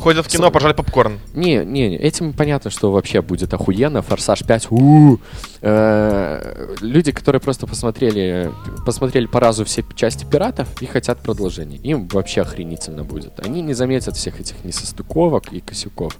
Ходят 0.00 0.26
в 0.26 0.28
кино, 0.28 0.50
пожали 0.50 0.72
попкорн. 0.72 1.20
Не, 1.32 1.58
не, 1.64 1.88
не, 1.90 1.96
этим 1.96 2.32
понятно, 2.32 2.72
что 2.72 2.90
вообще 2.90 3.22
будет 3.22 3.54
охуенно. 3.54 4.02
Форсаж 4.02 4.42
5. 4.44 4.66
у 4.70 5.18
Э, 5.60 6.74
Люди, 6.80 7.12
которые 7.12 7.40
просто 7.40 7.68
посмотрели, 7.68 8.50
посмотрели 8.84 9.26
по 9.26 9.38
разу 9.38 9.64
все 9.64 9.84
части 9.94 10.24
пиратов 10.24 10.66
и 10.82 10.86
хотят 10.86 11.20
продолжения. 11.20 11.76
Им 11.76 12.08
вообще 12.08 12.40
охренительно 12.42 13.04
будет. 13.04 13.38
Они 13.46 13.62
не 13.62 13.74
заметят 13.74 14.16
всех 14.16 14.40
этих 14.40 14.56
несостыковок 14.64 15.52
и 15.52 15.60
косяков. 15.60 16.16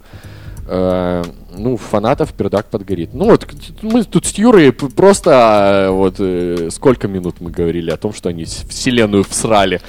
Э, 0.67 1.23
ну, 1.57 1.77
фанатов 1.77 2.33
пердак 2.33 2.67
подгорит. 2.67 3.13
Ну, 3.13 3.27
вот 3.27 3.47
мы 3.83 4.05
тут 4.05 4.27
с 4.27 4.33
Юрой 4.33 4.73
просто 4.73 5.87
э, 5.89 5.91
вот 5.91 6.17
э, 6.19 6.71
сколько 6.71 7.07
минут 7.07 7.37
мы 7.41 7.51
говорили 7.51 7.91
о 7.91 7.97
том, 7.97 8.15
что 8.15 8.31
они 8.31 8.45
вселенную 8.45 9.25
всрали. 9.25 9.81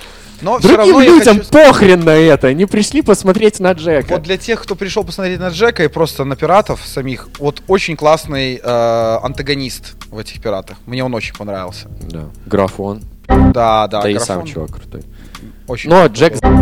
Но 0.41 0.59
Другим 0.59 0.99
людям 0.99 1.37
хочу... 1.37 1.49
похрен 1.49 2.03
на 2.03 2.11
это. 2.11 2.47
Они 2.47 2.65
пришли 2.65 3.01
посмотреть 3.01 3.59
на 3.59 3.71
Джека. 3.71 4.15
Вот 4.15 4.23
для 4.23 4.37
тех, 4.37 4.61
кто 4.61 4.75
пришел 4.75 5.03
посмотреть 5.03 5.39
на 5.39 5.47
Джека 5.49 5.83
и 5.83 5.87
просто 5.87 6.25
на 6.25 6.35
пиратов 6.35 6.85
самих, 6.85 7.29
вот 7.39 7.63
очень 7.67 7.95
классный 7.95 8.59
э, 8.61 9.17
антагонист 9.23 9.95
в 10.09 10.19
этих 10.19 10.41
пиратах. 10.41 10.77
Мне 10.85 11.03
он 11.03 11.13
очень 11.15 11.35
понравился. 11.35 11.87
Да. 12.01 12.25
Графон. 12.45 13.01
Да, 13.27 13.87
да. 13.87 14.01
Да, 14.01 14.09
и 14.09 14.13
графон 14.13 14.27
сам 14.27 14.45
чувак 14.45 14.71
крутой. 14.71 15.03
Очень 15.67 15.89
Но 15.89 16.01
крутой 16.01 16.17
Джек 16.17 16.33
был. 16.33 16.39
за***ся. 16.39 16.54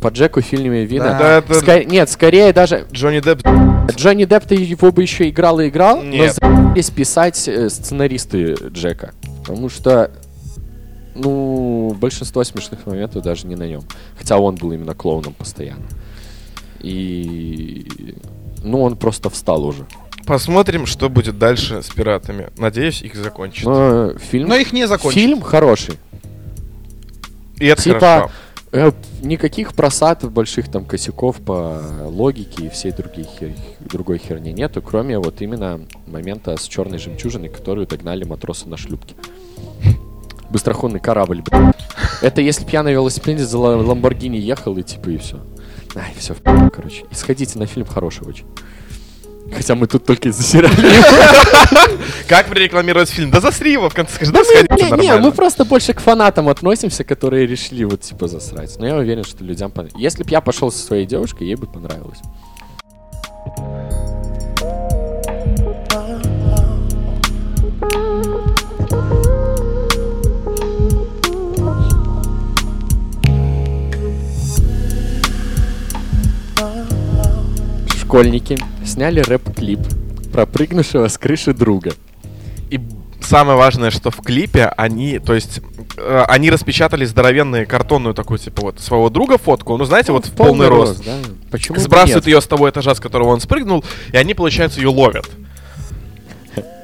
По 0.00 0.08
Джеку 0.08 0.40
в 0.40 0.44
фильме 0.44 0.84
видно. 0.84 1.16
Да. 1.18 1.38
Это 1.38 1.84
Нет, 1.84 2.08
скорее 2.08 2.52
даже 2.52 2.86
Джонни 2.92 3.20
Депп. 3.20 3.46
Джонни 3.94 4.24
Депп 4.24 4.46
то 4.46 4.54
его 4.54 4.92
бы 4.92 5.02
еще 5.02 5.28
играл 5.28 5.60
и 5.60 5.68
играл, 5.68 6.02
Нет. 6.02 6.38
но 6.40 6.74
писать 6.74 7.46
э, 7.48 7.68
сценаристы 7.68 8.56
Джека. 8.70 9.12
Потому 9.40 9.68
что, 9.68 10.10
ну, 11.14 11.94
большинство 12.00 12.44
смешных 12.44 12.86
моментов 12.86 13.22
даже 13.22 13.46
не 13.46 13.56
на 13.56 13.66
нем. 13.66 13.82
Хотя 14.18 14.38
он 14.38 14.54
был 14.54 14.72
именно 14.72 14.94
клоуном 14.94 15.34
постоянно. 15.34 15.84
И, 16.80 18.14
ну, 18.62 18.82
он 18.82 18.96
просто 18.96 19.28
встал 19.28 19.64
уже. 19.64 19.86
Посмотрим, 20.26 20.86
что 20.86 21.08
будет 21.08 21.38
дальше 21.38 21.82
с 21.82 21.90
пиратами. 21.90 22.50
Надеюсь, 22.56 23.02
их 23.02 23.14
закончат. 23.16 23.64
Но 23.64 24.12
фильм, 24.18 24.48
Но 24.48 24.56
их 24.56 24.72
не 24.72 24.86
закончили. 24.86 25.20
фильм 25.20 25.42
хороший. 25.42 25.94
И 27.58 27.66
это 27.66 27.82
типа, 27.82 28.00
хорошо. 28.00 28.30
Э, 28.72 28.92
никаких 29.20 29.74
просадов, 29.74 30.30
больших 30.32 30.70
там 30.70 30.84
косяков 30.84 31.40
по 31.40 31.82
логике 32.06 32.66
и 32.66 32.68
всей 32.68 32.92
другой, 32.92 33.24
хер- 33.24 33.56
другой 33.80 34.18
херни 34.18 34.52
нету, 34.52 34.80
кроме 34.80 35.18
вот 35.18 35.42
именно 35.42 35.80
момента 36.06 36.56
с 36.56 36.68
черной 36.68 36.98
жемчужиной, 36.98 37.48
которую 37.48 37.88
догнали 37.88 38.22
матросы 38.24 38.68
на 38.68 38.76
шлюпке. 38.76 39.16
Быстроходный 40.50 41.00
корабль, 41.00 41.42
блин. 41.42 41.72
Это 42.22 42.40
если 42.40 42.64
на 42.82 42.88
велосипеде 42.88 43.44
за 43.44 43.58
ла- 43.58 43.76
Ламборгини 43.76 44.36
ехал 44.36 44.76
и 44.78 44.82
типа 44.82 45.10
и 45.10 45.18
все. 45.18 45.40
Ай, 45.96 46.12
все, 46.16 46.34
короче. 46.72 47.04
И 47.10 47.14
сходите 47.14 47.58
на 47.58 47.66
фильм 47.66 47.86
хороший 47.86 48.26
очень. 48.26 48.46
Хотя 49.52 49.74
мы 49.74 49.86
тут 49.86 50.04
только 50.04 50.28
из-за 50.28 50.42
сериала. 50.42 50.74
Как 52.28 52.46
прорекламировать 52.46 53.10
фильм? 53.10 53.30
Да 53.30 53.40
засри 53.40 53.72
его 53.72 53.88
в 53.88 53.94
конце, 53.94 54.14
скажи, 54.14 54.32
да 54.32 54.44
сходите, 54.44 54.96
Не, 54.96 55.16
мы 55.16 55.32
просто 55.32 55.64
больше 55.64 55.92
к 55.92 56.00
фанатам 56.00 56.48
относимся, 56.48 57.04
которые 57.04 57.46
решили 57.46 57.84
вот 57.84 58.00
типа 58.00 58.28
засрать. 58.28 58.78
Но 58.78 58.86
я 58.86 58.96
уверен, 58.96 59.24
что 59.24 59.44
людям 59.44 59.70
понравилось. 59.70 60.00
Если 60.00 60.22
бы 60.22 60.30
я 60.30 60.40
пошел 60.40 60.70
со 60.70 60.78
своей 60.78 61.06
девушкой, 61.06 61.48
ей 61.48 61.56
бы 61.56 61.66
понравилось. 61.66 62.18
Школьники 78.10 78.58
сняли 78.84 79.20
рэп-клип 79.20 79.78
про 80.32 80.44
прыгнувшего 80.44 81.06
с 81.06 81.16
крыши 81.16 81.54
друга. 81.54 81.92
И 82.68 82.80
самое 83.20 83.56
важное, 83.56 83.92
что 83.92 84.10
в 84.10 84.16
клипе 84.16 84.66
они, 84.76 85.20
то 85.20 85.32
есть, 85.32 85.60
э, 85.96 86.24
они 86.26 86.50
распечатали 86.50 87.04
здоровенную 87.04 87.68
картонную 87.68 88.12
такую, 88.12 88.40
типа, 88.40 88.62
вот, 88.62 88.80
своего 88.80 89.10
друга 89.10 89.38
фотку, 89.38 89.76
ну, 89.76 89.84
знаете, 89.84 90.10
вот 90.10 90.26
в 90.26 90.32
полный, 90.32 90.66
рост. 90.66 91.04
да. 91.04 91.18
Почему 91.52 91.78
Сбрасывают 91.78 92.26
нет? 92.26 92.34
ее 92.34 92.40
с 92.40 92.48
того 92.48 92.68
этажа, 92.68 92.96
с 92.96 92.98
которого 92.98 93.28
он 93.28 93.40
спрыгнул, 93.40 93.84
и 94.12 94.16
они, 94.16 94.34
получается, 94.34 94.80
ее 94.80 94.88
ловят. 94.88 95.30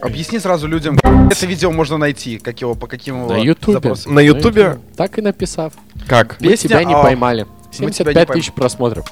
Объясни 0.00 0.38
сразу 0.38 0.68
людям, 0.68 0.94
где 0.94 1.34
это 1.34 1.46
видео 1.46 1.72
можно 1.72 1.96
найти, 1.96 2.38
как 2.38 2.60
его, 2.60 2.76
по 2.76 2.86
каким 2.86 3.22
его 3.24 3.32
На 3.32 3.38
Ютубе. 3.38 3.94
На 4.06 4.20
Ютубе, 4.20 4.78
Так 4.96 5.18
и 5.18 5.22
написав. 5.22 5.72
как? 6.06 6.36
Мы 6.38 6.50
Песня, 6.50 6.68
тебя 6.68 6.84
не 6.84 6.94
а, 6.94 7.02
поймали. 7.02 7.46
мы 7.80 7.90
тебя 7.90 8.12
не 8.12 8.14
75 8.14 8.28
тысяч 8.28 8.52
просмотров. 8.52 9.06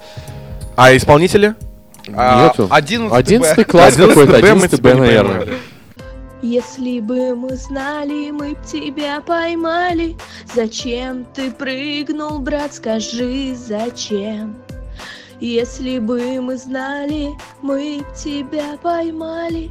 А 0.77 0.97
исполнители? 0.97 1.57
А, 2.13 2.47
Нету. 2.49 2.69
11 2.71 3.13
11 3.13 3.57
Б. 3.57 3.65
класс 3.65 3.95
11 3.95 4.09
какой-то, 4.15 4.33
Б 4.33 4.41
мы 4.43 4.49
11 4.49 4.79
тебя 4.81 4.95
Б, 4.95 5.01
наверное. 5.01 5.49
Если 6.43 7.01
бы 7.01 7.35
мы 7.35 7.57
знали, 7.57 8.31
мы 8.31 8.53
б 8.53 8.59
тебя 8.71 9.23
поймали. 9.23 10.15
Зачем 10.55 11.25
ты 11.33 11.51
прыгнул, 11.51 12.39
брат, 12.39 12.75
скажи, 12.75 13.55
зачем? 13.57 14.55
Если 15.41 15.99
бы 15.99 16.41
мы 16.43 16.59
знали, 16.59 17.31
мы 17.63 18.01
б 18.01 18.05
тебя 18.15 18.77
поймали. 18.83 19.71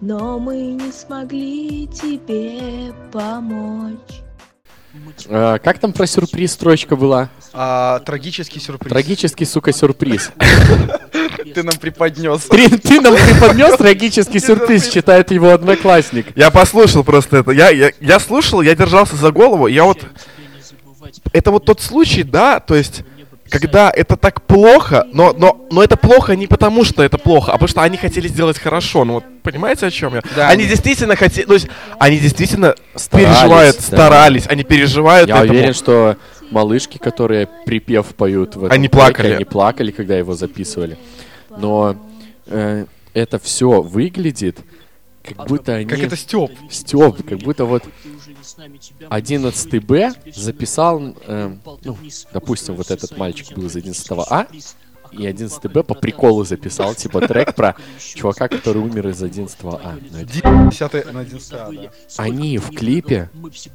Но 0.00 0.38
мы 0.38 0.56
не 0.56 0.92
смогли 0.92 1.86
тебе 1.88 2.94
помочь. 3.12 4.22
А, 5.28 5.58
Как 5.58 5.78
там 5.78 5.92
про 5.92 6.06
сюрприз 6.06 6.52
строчка 6.52 6.96
была? 6.96 7.28
А, 7.52 8.00
трагический 8.00 8.60
сюрприз. 8.60 8.92
Трагический, 8.92 9.44
сука, 9.46 9.72
сюрприз. 9.72 10.30
Ты 11.54 11.62
нам 11.62 11.76
преподнес. 11.76 12.42
Ты, 12.42 12.68
ты 12.78 13.00
нам 13.00 13.14
преподнес 13.14 13.76
трагический 13.76 14.40
сюрприз, 14.44 14.88
читает 14.88 15.30
его 15.30 15.50
одноклассник. 15.50 16.26
Я 16.36 16.50
послушал 16.50 17.04
просто 17.04 17.38
это. 17.38 17.50
Я, 17.50 17.70
я, 17.70 17.90
я 18.00 18.18
слушал, 18.20 18.62
я 18.62 18.74
держался 18.74 19.16
за 19.16 19.30
голову. 19.30 19.66
Я 19.66 19.84
вот... 19.84 19.98
Это 21.32 21.50
вот 21.50 21.64
тот 21.64 21.80
случай, 21.80 22.22
да, 22.22 22.60
то 22.60 22.74
есть... 22.74 23.02
Когда 23.50 23.92
это 23.94 24.16
так 24.16 24.42
плохо, 24.42 25.06
но, 25.12 25.34
но, 25.36 25.66
но 25.70 25.84
это 25.84 25.96
плохо 25.98 26.34
не 26.34 26.46
потому, 26.46 26.82
что 26.82 27.04
это 27.04 27.18
плохо, 27.18 27.52
а 27.52 27.54
потому 27.54 27.68
что 27.68 27.82
они 27.82 27.98
хотели 27.98 28.26
сделать 28.26 28.58
хорошо. 28.58 29.04
Ну 29.04 29.12
вот 29.12 29.24
понимаете, 29.42 29.86
о 29.86 29.90
чем 29.90 30.14
я? 30.14 30.22
Да. 30.34 30.48
Они 30.48 30.64
действительно 30.64 31.14
хотели, 31.14 31.46
то 31.46 31.52
есть 31.52 31.68
они 32.00 32.18
действительно 32.18 32.74
Старались, 32.96 33.28
переживают, 33.36 33.76
да. 33.76 33.82
старались, 33.82 34.44
они 34.48 34.64
переживают 34.64 35.28
Я 35.28 35.36
этому. 35.36 35.52
уверен, 35.52 35.74
что 35.74 36.16
малышки, 36.54 36.98
которые 36.98 37.48
припев 37.66 38.14
поют 38.14 38.56
в 38.56 38.64
этом 38.64 38.72
Они 38.72 38.88
треке, 38.88 38.96
плакали. 38.96 39.32
они 39.32 39.44
плакали, 39.44 39.90
когда 39.90 40.16
его 40.16 40.34
записывали. 40.34 40.96
Но 41.56 41.96
э, 42.46 42.86
это 43.12 43.38
все 43.38 43.82
выглядит, 43.82 44.60
как 45.22 45.46
будто 45.48 45.74
они... 45.74 45.86
Как 45.86 45.98
это 45.98 46.16
Степ. 46.16 46.50
Стёб, 46.70 47.26
как 47.26 47.38
будто 47.38 47.64
вот 47.64 47.82
11 49.08 49.84
Б 49.84 50.12
записал, 50.34 51.14
эм, 51.26 51.60
ну, 51.82 51.96
допустим, 52.32 52.74
вот 52.74 52.90
этот 52.90 53.16
мальчик 53.16 53.56
был 53.56 53.66
из 53.66 53.76
11 53.76 54.06
А, 54.28 54.46
и 55.18 55.26
11 55.26 55.72
Б 55.72 55.82
по 55.82 55.94
приколу 55.94 56.44
записал, 56.44 56.94
типа, 56.94 57.20
трек 57.26 57.54
про 57.54 57.76
чувака, 58.14 58.48
который 58.48 58.82
умер 58.82 59.08
из 59.08 59.22
11 59.22 59.56
А. 59.62 59.96
Ну, 60.10 60.18
это- 60.18 60.32
10 60.70 61.12
на 61.12 61.20
11 61.20 61.52
А, 61.52 61.70
да. 61.72 61.90
Они 62.16 62.58
в 62.58 62.70
клипе 62.70 63.30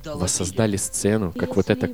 воссоздали 0.06 0.78
сцену, 0.78 1.34
как 1.38 1.56
вот 1.56 1.70
это 1.70 1.90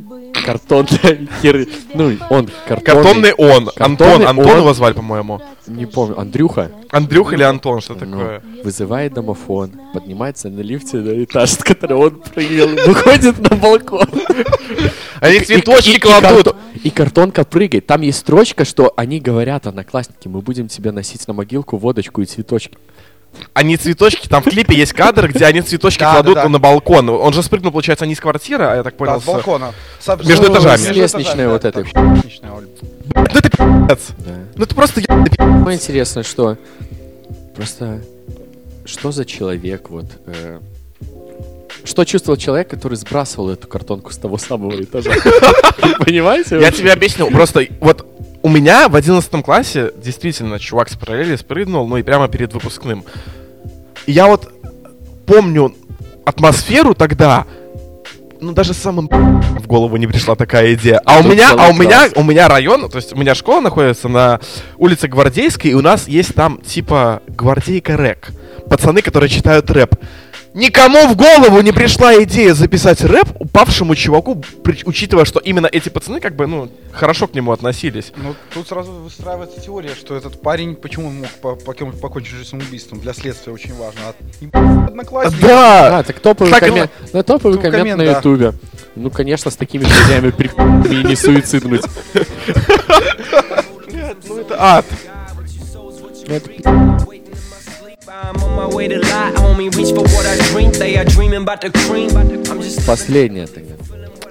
картонная 0.45 1.27
хер... 1.41 1.67
Ну, 1.93 2.17
он 2.29 2.49
картонный... 2.67 3.03
Картонный 3.03 3.33
он. 3.33 3.69
Антон, 3.77 4.25
Антон 4.25 4.49
он. 4.49 4.57
его 4.57 4.73
звали, 4.73 4.93
по-моему. 4.93 5.41
Не 5.67 5.85
помню, 5.85 6.19
Андрюха 6.19 6.71
Андрюх 6.89 7.33
или 7.33 7.43
Антон, 7.43 7.81
что 7.81 7.93
ну, 7.93 7.99
такое? 7.99 8.43
вызывает 8.63 9.13
домофон, 9.13 9.71
поднимается 9.93 10.49
на 10.49 10.61
лифте 10.61 10.97
на 10.97 11.23
этаж, 11.23 11.51
с 11.51 11.57
которого 11.57 12.05
он 12.07 12.21
прыгал, 12.21 12.69
выходит 12.85 13.37
на 13.49 13.55
балкон. 13.55 14.07
Они 15.19 15.39
цветочки 15.39 15.99
кладут. 15.99 16.55
И 16.85 16.91
картонка 16.91 17.43
прыгает. 17.45 17.87
Там 17.87 18.01
есть 18.01 18.19
строчка, 18.19 18.63
что 18.63 18.93
они 18.95 19.19
говорят, 19.19 19.65
одноклассники, 19.65 20.27
мы 20.27 20.41
будем 20.41 20.67
тебя 20.67 20.91
носить 20.91 21.27
на 21.27 21.33
могилку 21.33 21.77
водочку 21.77 22.21
и 22.21 22.25
цветочки. 22.25 22.77
Они 23.53 23.75
цветочки, 23.75 24.27
там 24.27 24.43
в 24.43 24.45
клипе 24.45 24.75
есть 24.75 24.93
кадр, 24.93 25.27
где 25.27 25.45
они 25.45 25.61
цветочки 25.61 26.01
Да, 26.01 26.11
кладут 26.13 26.35
да, 26.35 26.43
да. 26.43 26.49
на 26.49 26.59
балкон. 26.59 27.09
Он 27.09 27.33
же 27.33 27.41
спрыгнул, 27.41 27.71
получается, 27.71 28.05
не 28.05 28.13
с 28.13 28.19
квартиры, 28.19 28.65
а 28.65 28.75
я 28.75 28.83
так 28.83 28.95
понял. 28.97 29.19
с 29.19 29.23
с- 29.23 29.25
балкона. 29.25 29.73
С- 29.99 30.23
Между 30.25 30.53
этажами. 30.53 30.77
с 30.77 30.89
лестничной 30.91 31.47
вот 31.47 31.65
этой. 31.65 31.83
так, 31.85 32.13
лестничная, 32.13 32.51
Оль. 32.51 32.67
Ну 33.15 33.23
это 33.23 33.49
пи***ц. 33.49 34.13
Ну 34.55 34.63
это 34.63 34.75
просто 34.75 35.01
пи***ц. 35.01 35.35
Самое 35.37 35.77
интересное, 35.77 36.23
что 36.23 36.57
просто 37.55 38.03
что 38.85 39.11
за 39.11 39.25
человек 39.25 39.89
вот... 39.89 40.05
э, 40.27 40.59
что 41.85 42.03
чувствовал 42.03 42.37
человек, 42.37 42.69
который 42.69 42.95
сбрасывал 42.95 43.49
эту 43.49 43.67
картонку 43.67 44.11
с 44.11 44.17
того 44.17 44.37
самого 44.37 44.81
этажа? 44.81 45.11
Понимаете? 45.99 46.59
Я 46.59 46.71
тебе 46.71 46.91
объяснил. 46.91 47.29
Просто 47.29 47.67
вот 47.79 48.05
у 48.41 48.49
меня 48.49 48.89
в 48.89 48.95
11 48.95 49.43
классе 49.43 49.91
действительно 49.95 50.59
чувак 50.59 50.89
с 50.89 50.95
параллели 50.95 51.35
спрыгнул, 51.35 51.87
ну 51.87 51.97
и 51.97 52.03
прямо 52.03 52.27
перед 52.27 52.53
выпускным. 52.53 53.03
И 54.05 54.11
я 54.11 54.27
вот 54.27 54.51
помню 55.25 55.73
атмосферу 56.25 56.93
тогда, 56.93 57.45
ну 58.41 58.51
даже 58.51 58.73
самым 58.73 59.07
в 59.59 59.67
голову 59.67 59.97
не 59.97 60.07
пришла 60.07 60.35
такая 60.35 60.73
идея. 60.75 61.01
А 61.05 61.19
у 61.19 61.23
Тут 61.23 61.33
меня, 61.33 61.53
а 61.57 61.69
у 61.69 61.73
меня, 61.73 62.09
у 62.15 62.23
меня 62.23 62.47
район, 62.47 62.89
то 62.89 62.97
есть 62.97 63.13
у 63.13 63.17
меня 63.17 63.33
школа 63.35 63.61
находится 63.61 64.09
на 64.09 64.39
улице 64.77 65.07
Гвардейской, 65.07 65.71
и 65.71 65.73
у 65.73 65.81
нас 65.81 66.07
есть 66.07 66.35
там 66.35 66.59
типа 66.61 67.21
Гвардейка 67.27 67.97
рэк. 67.97 68.31
Пацаны, 68.69 69.01
которые 69.01 69.29
читают 69.29 69.69
рэп. 69.69 69.95
Никому 70.55 71.07
в 71.09 71.17
голову 71.17 71.59
не 71.59 71.73
пришла 71.73 72.15
идея 72.23 72.53
записать 72.53 73.01
рэп 73.01 73.27
упавшему 73.41 73.93
чуваку, 73.93 74.41
при- 74.63 74.83
учитывая, 74.85 75.25
что 75.25 75.41
именно 75.41 75.67
эти 75.69 75.89
пацаны 75.89 76.21
как 76.21 76.37
бы, 76.37 76.47
ну, 76.47 76.69
хорошо 76.93 77.27
к 77.27 77.33
нему 77.33 77.51
относились. 77.51 78.13
Ну, 78.15 78.33
тут 78.53 78.65
сразу 78.69 78.89
выстраивается 78.93 79.59
теория, 79.59 79.89
что 79.95 80.15
этот 80.15 80.41
парень, 80.41 80.75
почему 80.77 81.09
он 81.09 81.15
мог 81.19 81.27
по- 81.41 81.55
покинуть- 81.55 81.99
покончить 81.99 82.31
жизнь 82.35 82.49
самоубийством, 82.51 83.01
для 83.01 83.13
следствия 83.13 83.51
очень 83.51 83.73
важно. 83.75 83.99
Ебать, 84.39 84.87
одноклассники. 84.87 85.41
Да! 85.41 85.99
А, 85.99 86.03
так 86.03 86.19
топовый 86.21 86.51
Так 86.53 86.61
коммент. 86.61 86.91
Ну, 87.11 87.21
топовый 87.23 87.57
коммент 87.59 87.77
коммент, 87.77 87.97
на 87.99 88.05
да. 88.05 88.11
ютубе. 88.17 88.53
Ну, 88.95 89.09
конечно, 89.11 89.51
с 89.51 89.57
такими 89.57 89.83
друзьями 89.83 90.29
при 90.31 90.47
и 90.47 91.03
не 91.05 91.15
суициднуть. 91.17 91.81
Ну 94.27 94.37
это 94.37 94.55
ад. 94.59 94.85
Ну, 96.27 96.33
это 96.33 96.49
Последнее 102.85 103.47
тогда. 103.47 103.73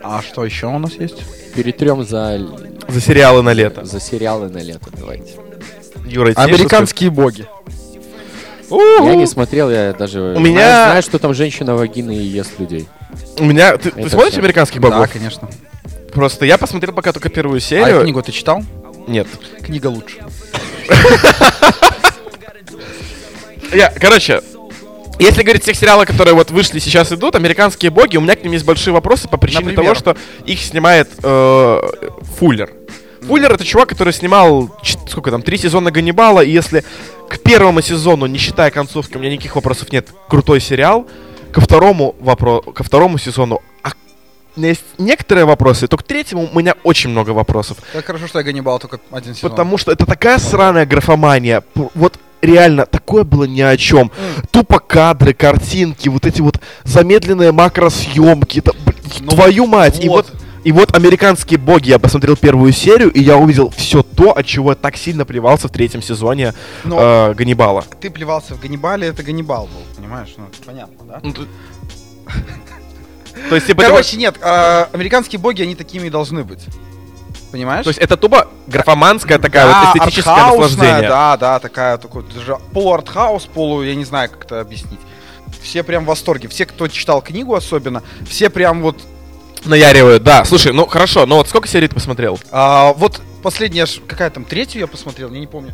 А 0.02 0.22
что 0.22 0.44
еще 0.44 0.66
у 0.66 0.78
нас 0.78 0.92
есть? 0.94 1.22
Перетрем 1.54 2.04
за, 2.04 2.40
За 2.88 3.00
сериалы 3.00 3.42
на 3.42 3.52
лето. 3.52 3.84
за 3.84 4.00
сериалы 4.00 4.48
на 4.48 4.58
лето, 4.58 4.88
давайте. 4.98 5.32
Юра, 6.06 6.32
Американские 6.36 7.10
боги. 7.10 7.46
Я 8.70 9.14
не 9.14 9.26
смотрел, 9.26 9.70
я 9.70 9.92
даже 9.92 10.20
У 10.20 10.30
знаю, 10.32 10.40
меня- 10.40 10.84
знаю, 10.86 11.02
что 11.02 11.18
там 11.18 11.34
женщина 11.34 11.74
вагины 11.74 12.16
и 12.16 12.22
ест 12.22 12.58
людей. 12.58 12.88
У 13.38 13.44
меня... 13.44 13.76
Ты, 13.76 13.90
ты 13.90 14.08
смотришь 14.08 14.32
всё. 14.32 14.40
американских 14.40 14.80
Да, 14.80 14.90
богов? 14.90 15.10
конечно. 15.12 15.48
Просто 16.12 16.44
я 16.46 16.58
посмотрел 16.58 16.94
пока 16.94 17.12
только 17.12 17.28
первую 17.28 17.58
А 17.58 17.60
серию. 17.60 18.02
книгу 18.02 18.22
ты 18.22 18.32
читал? 18.32 18.62
Нет. 19.06 19.26
Книга 19.62 19.88
лучше. 19.88 20.18
Я, 23.72 23.90
короче, 23.90 24.42
если 25.18 25.42
говорить 25.42 25.62
о 25.62 25.66
тех 25.66 25.76
сериалах, 25.76 26.08
которые 26.08 26.34
вот 26.34 26.50
вышли 26.50 26.78
сейчас 26.78 27.12
идут, 27.12 27.36
американские 27.36 27.90
боги, 27.90 28.16
у 28.16 28.20
меня 28.20 28.34
к 28.36 28.42
ним 28.42 28.52
есть 28.52 28.64
большие 28.64 28.92
вопросы 28.92 29.28
по 29.28 29.36
причине 29.36 29.70
Например? 29.70 29.94
того, 29.94 29.94
что 29.94 30.16
их 30.44 30.60
снимает 30.60 31.08
э, 31.22 31.80
Фуллер. 32.38 32.72
Фуллер 33.22 33.52
это 33.52 33.64
чувак, 33.64 33.88
который 33.88 34.12
снимал 34.12 34.70
сколько 35.08 35.30
там 35.30 35.42
три 35.42 35.56
сезона 35.56 35.90
Ганнибала, 35.90 36.40
и 36.40 36.50
если 36.50 36.84
к 37.28 37.38
первому 37.38 37.80
сезону, 37.80 38.26
не 38.26 38.38
считая 38.38 38.70
концовки, 38.70 39.16
у 39.16 39.20
меня 39.20 39.32
никаких 39.32 39.54
вопросов 39.54 39.92
нет, 39.92 40.08
крутой 40.28 40.60
сериал, 40.60 41.06
ко 41.52 41.60
второму 41.60 42.14
вопро- 42.20 42.72
ко 42.72 42.82
второму 42.82 43.16
сезону 43.16 43.62
а, 43.82 43.92
у 44.56 44.60
меня 44.60 44.70
есть 44.70 44.84
некоторые 44.98 45.46
вопросы, 45.46 45.88
то 45.88 45.96
к 45.96 46.02
третьему 46.02 46.48
у 46.52 46.58
меня 46.58 46.74
очень 46.84 47.10
много 47.10 47.30
вопросов. 47.30 47.78
Как 47.92 48.04
хорошо, 48.04 48.26
что 48.26 48.40
я 48.40 48.44
Ганнибал 48.44 48.78
только 48.78 49.00
один 49.10 49.34
сезон. 49.34 49.50
Потому 49.50 49.78
что 49.78 49.90
это 49.90 50.06
такая 50.06 50.38
сраная 50.38 50.86
графомания. 50.86 51.62
Вот 51.94 52.18
реально, 52.44 52.86
такое 52.86 53.24
было 53.24 53.44
ни 53.44 53.60
о 53.60 53.76
чем. 53.76 54.10
Тупо 54.50 54.78
кадры, 54.78 55.32
картинки, 55.34 56.08
вот 56.08 56.26
эти 56.26 56.40
вот 56.40 56.60
замедленные 56.84 57.52
макросъемки. 57.52 58.58
Это, 58.60 58.72
блин, 58.84 58.98
Ну, 59.20 59.30
твою 59.32 59.66
мать. 59.66 60.02
И 60.04 60.08
вот. 60.08 60.30
вот 60.30 60.40
и 60.64 60.72
вот 60.72 60.96
«Американские 60.96 61.58
боги» 61.58 61.90
я 61.90 61.98
посмотрел 61.98 62.36
первую 62.38 62.72
серию, 62.72 63.10
и 63.12 63.20
я 63.20 63.36
увидел 63.36 63.68
все 63.68 64.02
то, 64.02 64.30
от 64.34 64.46
чего 64.46 64.70
я 64.70 64.74
так 64.74 64.96
сильно 64.96 65.26
плевался 65.26 65.68
в 65.68 65.70
третьем 65.70 66.00
сезоне 66.00 66.54
Но 66.84 66.98
э, 67.30 67.34
Ганнибала. 67.34 67.84
ты 68.00 68.10
плевался 68.10 68.54
в 68.54 68.60
Ганнибале, 68.60 69.08
это 69.08 69.22
Ганнибал 69.22 69.66
был, 69.66 69.82
понимаешь? 69.94 70.32
Ну, 70.38 70.44
это 70.46 70.56
понятно, 70.64 71.04
да? 71.06 71.20
Ну, 71.22 71.32
тут- 71.34 71.48
То 73.50 73.54
есть, 73.56 73.66
типа, 73.66 73.82
Короче, 73.82 74.16
нет, 74.16 74.36
а, 74.40 74.88
американские 74.92 75.38
боги, 75.38 75.60
они 75.60 75.74
такими 75.74 76.06
и 76.06 76.10
должны 76.10 76.44
быть. 76.44 76.60
Понимаешь? 77.54 77.84
то 77.84 77.90
есть 77.90 78.00
это 78.00 78.16
тупо 78.16 78.48
графоманская 78.66 79.38
такая 79.38 79.66
Да, 79.66 79.84
вот 79.84 79.96
эстетическое 79.96 80.34
наслаждение. 80.34 81.08
Да, 81.08 81.36
да, 81.36 81.60
такая, 81.60 81.98
такой 81.98 82.24
даже 82.34 82.56
полуартхаус, 82.72 83.44
полу, 83.44 83.84
я 83.84 83.94
не 83.94 84.04
знаю, 84.04 84.28
как 84.28 84.44
это 84.46 84.60
объяснить. 84.60 84.98
Все 85.62 85.84
прям 85.84 86.02
в 86.02 86.08
восторге. 86.08 86.48
Все, 86.48 86.66
кто 86.66 86.88
читал 86.88 87.22
книгу 87.22 87.54
особенно, 87.54 88.02
все 88.28 88.50
прям 88.50 88.82
вот... 88.82 88.96
Наяривают, 89.64 90.24
да. 90.24 90.44
Слушай, 90.44 90.72
ну 90.72 90.84
хорошо, 90.86 91.26
но 91.26 91.36
вот 91.36 91.48
сколько 91.48 91.68
серий 91.68 91.86
ты 91.86 91.94
посмотрел? 91.94 92.40
а, 92.50 92.92
вот 92.94 93.22
последняя, 93.44 93.86
какая 94.08 94.30
там, 94.30 94.44
третью 94.44 94.80
я 94.80 94.88
посмотрел, 94.88 95.32
я 95.32 95.38
не 95.38 95.46
помню. 95.46 95.72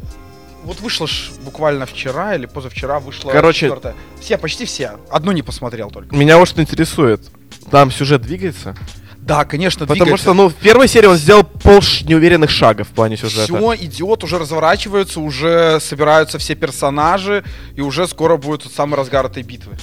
Вот 0.65 0.81
вышла 0.81 1.07
ж 1.07 1.31
буквально 1.47 1.87
вчера 1.87 2.35
или 2.35 2.45
позавчера 2.45 3.01
вышла 3.01 3.31
Короче- 3.31 3.61
четвертая. 3.61 3.95
Все, 4.21 4.37
почти 4.37 4.67
все. 4.67 4.99
Одну 5.09 5.33
не 5.33 5.41
посмотрел 5.41 5.91
только. 5.91 6.15
Меня 6.15 6.37
вот 6.37 6.47
что 6.47 6.61
интересует. 6.61 7.23
Там 7.71 7.91
сюжет 7.91 8.21
двигается? 8.21 8.77
Да, 9.31 9.45
конечно, 9.45 9.87
Потому 9.87 9.97
двигается. 10.07 10.23
что, 10.25 10.35
ну, 10.35 10.49
в 10.49 10.55
первой 10.55 10.89
серии 10.89 11.07
он 11.07 11.17
сделал 11.17 11.45
пол 11.45 11.81
ш- 11.83 12.05
неуверенных 12.05 12.51
шагов 12.51 12.89
в 12.89 12.91
плане 12.91 13.17
сюжета. 13.17 13.45
Все 13.45 13.75
идет, 13.77 14.25
уже 14.25 14.39
разворачиваются, 14.41 15.21
уже 15.21 15.79
собираются 15.81 16.39
все 16.39 16.57
персонажи, 16.57 17.45
и 17.77 17.81
уже 17.81 18.09
скоро 18.09 18.37
будет 18.39 18.65
тот 18.65 18.73
самый 18.73 18.97
разгар 18.97 19.27
этой 19.27 19.45
битвы. 19.45 19.77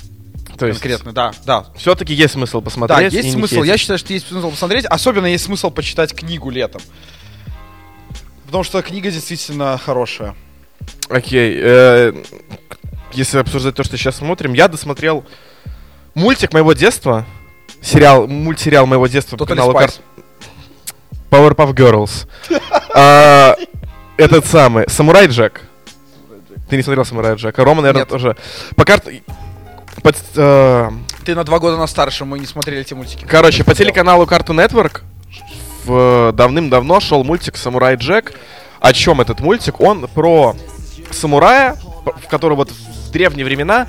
То 0.57 0.65
есть, 0.65 0.81
Конкретно, 0.81 1.13
да, 1.13 1.31
да. 1.45 1.65
все-таки 1.77 2.13
есть 2.13 2.33
смысл 2.33 2.59
Да, 2.59 2.65
посмотреть. 2.65 3.13
есть 3.13 3.23
и 3.25 3.27
не 3.29 3.33
смысл. 3.35 3.63
Я 3.63 3.77
считаю, 3.77 3.97
что 3.99 4.11
есть 4.11 4.27
смысл 4.27 4.51
посмотреть. 4.51 4.85
Особенно 4.85 5.27
есть 5.27 5.45
смысл 5.45 5.69
почитать 5.71 6.13
книгу 6.13 6.49
летом. 6.49 6.81
Потому 8.47 8.65
что 8.65 8.81
книга 8.81 9.09
действительно 9.11 9.77
хорошая. 9.77 10.35
Окей. 11.09 11.57
э, 11.57 12.13
если 13.13 13.37
обсуждать 13.37 13.75
то, 13.75 13.83
что 13.85 13.95
сейчас 13.97 14.17
смотрим, 14.17 14.51
я 14.53 14.67
досмотрел 14.67 15.23
мультик 16.15 16.51
моего 16.51 16.73
детства. 16.73 17.25
Сериал, 17.81 18.27
мультсериал 18.27 18.85
моего 18.85 19.07
детства 19.07 19.37
по 19.37 19.43
Totally 19.43 19.47
каналу. 19.47 19.73
Кар- 19.73 19.91
Powerpuff 21.29 21.73
Girls. 21.73 22.27
А, 22.93 23.55
Этот 24.17 24.45
самый, 24.45 24.89
Самурай 24.89 25.27
Джек. 25.27 25.61
Ты 26.69 26.75
не 26.77 26.83
смотрел 26.83 27.05
Самурай 27.05 27.35
Джека? 27.35 27.63
Рома, 27.63 27.81
наверное, 27.81 28.01
Нет. 28.01 28.09
тоже. 28.09 28.35
По 28.75 28.83
карте... 28.83 29.23
под, 30.03 30.15
э, 30.35 30.89
Ты 31.23 31.35
на 31.35 31.43
два 31.43 31.59
года 31.59 31.77
на 31.77 31.87
старше, 31.87 32.25
мы 32.25 32.39
не 32.39 32.45
смотрели 32.45 32.81
эти 32.81 32.93
мультики. 32.93 33.25
Короче, 33.25 33.63
по 33.63 33.73
телеканалу 33.73 34.25
Cartoon 34.25 34.67
Network 34.67 35.01
в, 35.85 36.31
давным-давно 36.33 36.99
шел 36.99 37.23
мультик 37.23 37.55
«Самурай 37.55 37.95
Джек». 37.95 38.33
О 38.81 38.91
чем 38.93 39.21
этот 39.21 39.39
мультик? 39.39 39.79
Он 39.79 40.07
про 40.07 40.55
самурая, 41.11 41.77
в 42.05 42.27
который 42.27 42.55
вот 42.55 42.69
в 42.71 43.11
древние 43.11 43.45
времена 43.45 43.87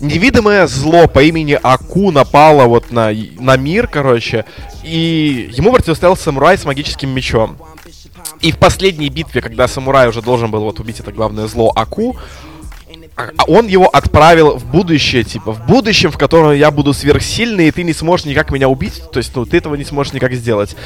невидимое 0.00 0.66
зло 0.66 1.06
по 1.06 1.22
имени 1.22 1.58
Аку 1.62 2.10
напало 2.10 2.64
вот 2.66 2.90
на, 2.90 3.10
на 3.38 3.56
мир, 3.56 3.86
короче, 3.86 4.44
и 4.82 5.50
ему 5.52 5.72
противостоял 5.72 6.16
самурай 6.16 6.58
с 6.58 6.64
магическим 6.64 7.10
мечом. 7.10 7.56
И 8.40 8.52
в 8.52 8.58
последней 8.58 9.08
битве, 9.08 9.40
когда 9.40 9.66
самурай 9.68 10.08
уже 10.08 10.22
должен 10.22 10.50
был 10.50 10.60
вот 10.60 10.80
убить 10.80 11.00
это 11.00 11.12
главное 11.12 11.46
зло 11.46 11.72
Аку, 11.74 12.16
а 13.16 13.30
а 13.38 13.44
он 13.46 13.66
его 13.66 13.88
отправил 13.88 14.58
в 14.58 14.66
будущее, 14.66 15.24
типа, 15.24 15.52
в 15.52 15.66
будущем, 15.66 16.10
в 16.10 16.18
котором 16.18 16.52
я 16.52 16.70
буду 16.70 16.92
сверхсильный, 16.92 17.68
и 17.68 17.70
ты 17.70 17.82
не 17.82 17.94
сможешь 17.94 18.26
никак 18.26 18.50
меня 18.50 18.68
убить, 18.68 19.02
то 19.10 19.18
есть, 19.18 19.34
ну, 19.34 19.46
ты 19.46 19.56
этого 19.56 19.74
не 19.74 19.84
сможешь 19.84 20.12
никак 20.12 20.34
сделать. 20.34 20.76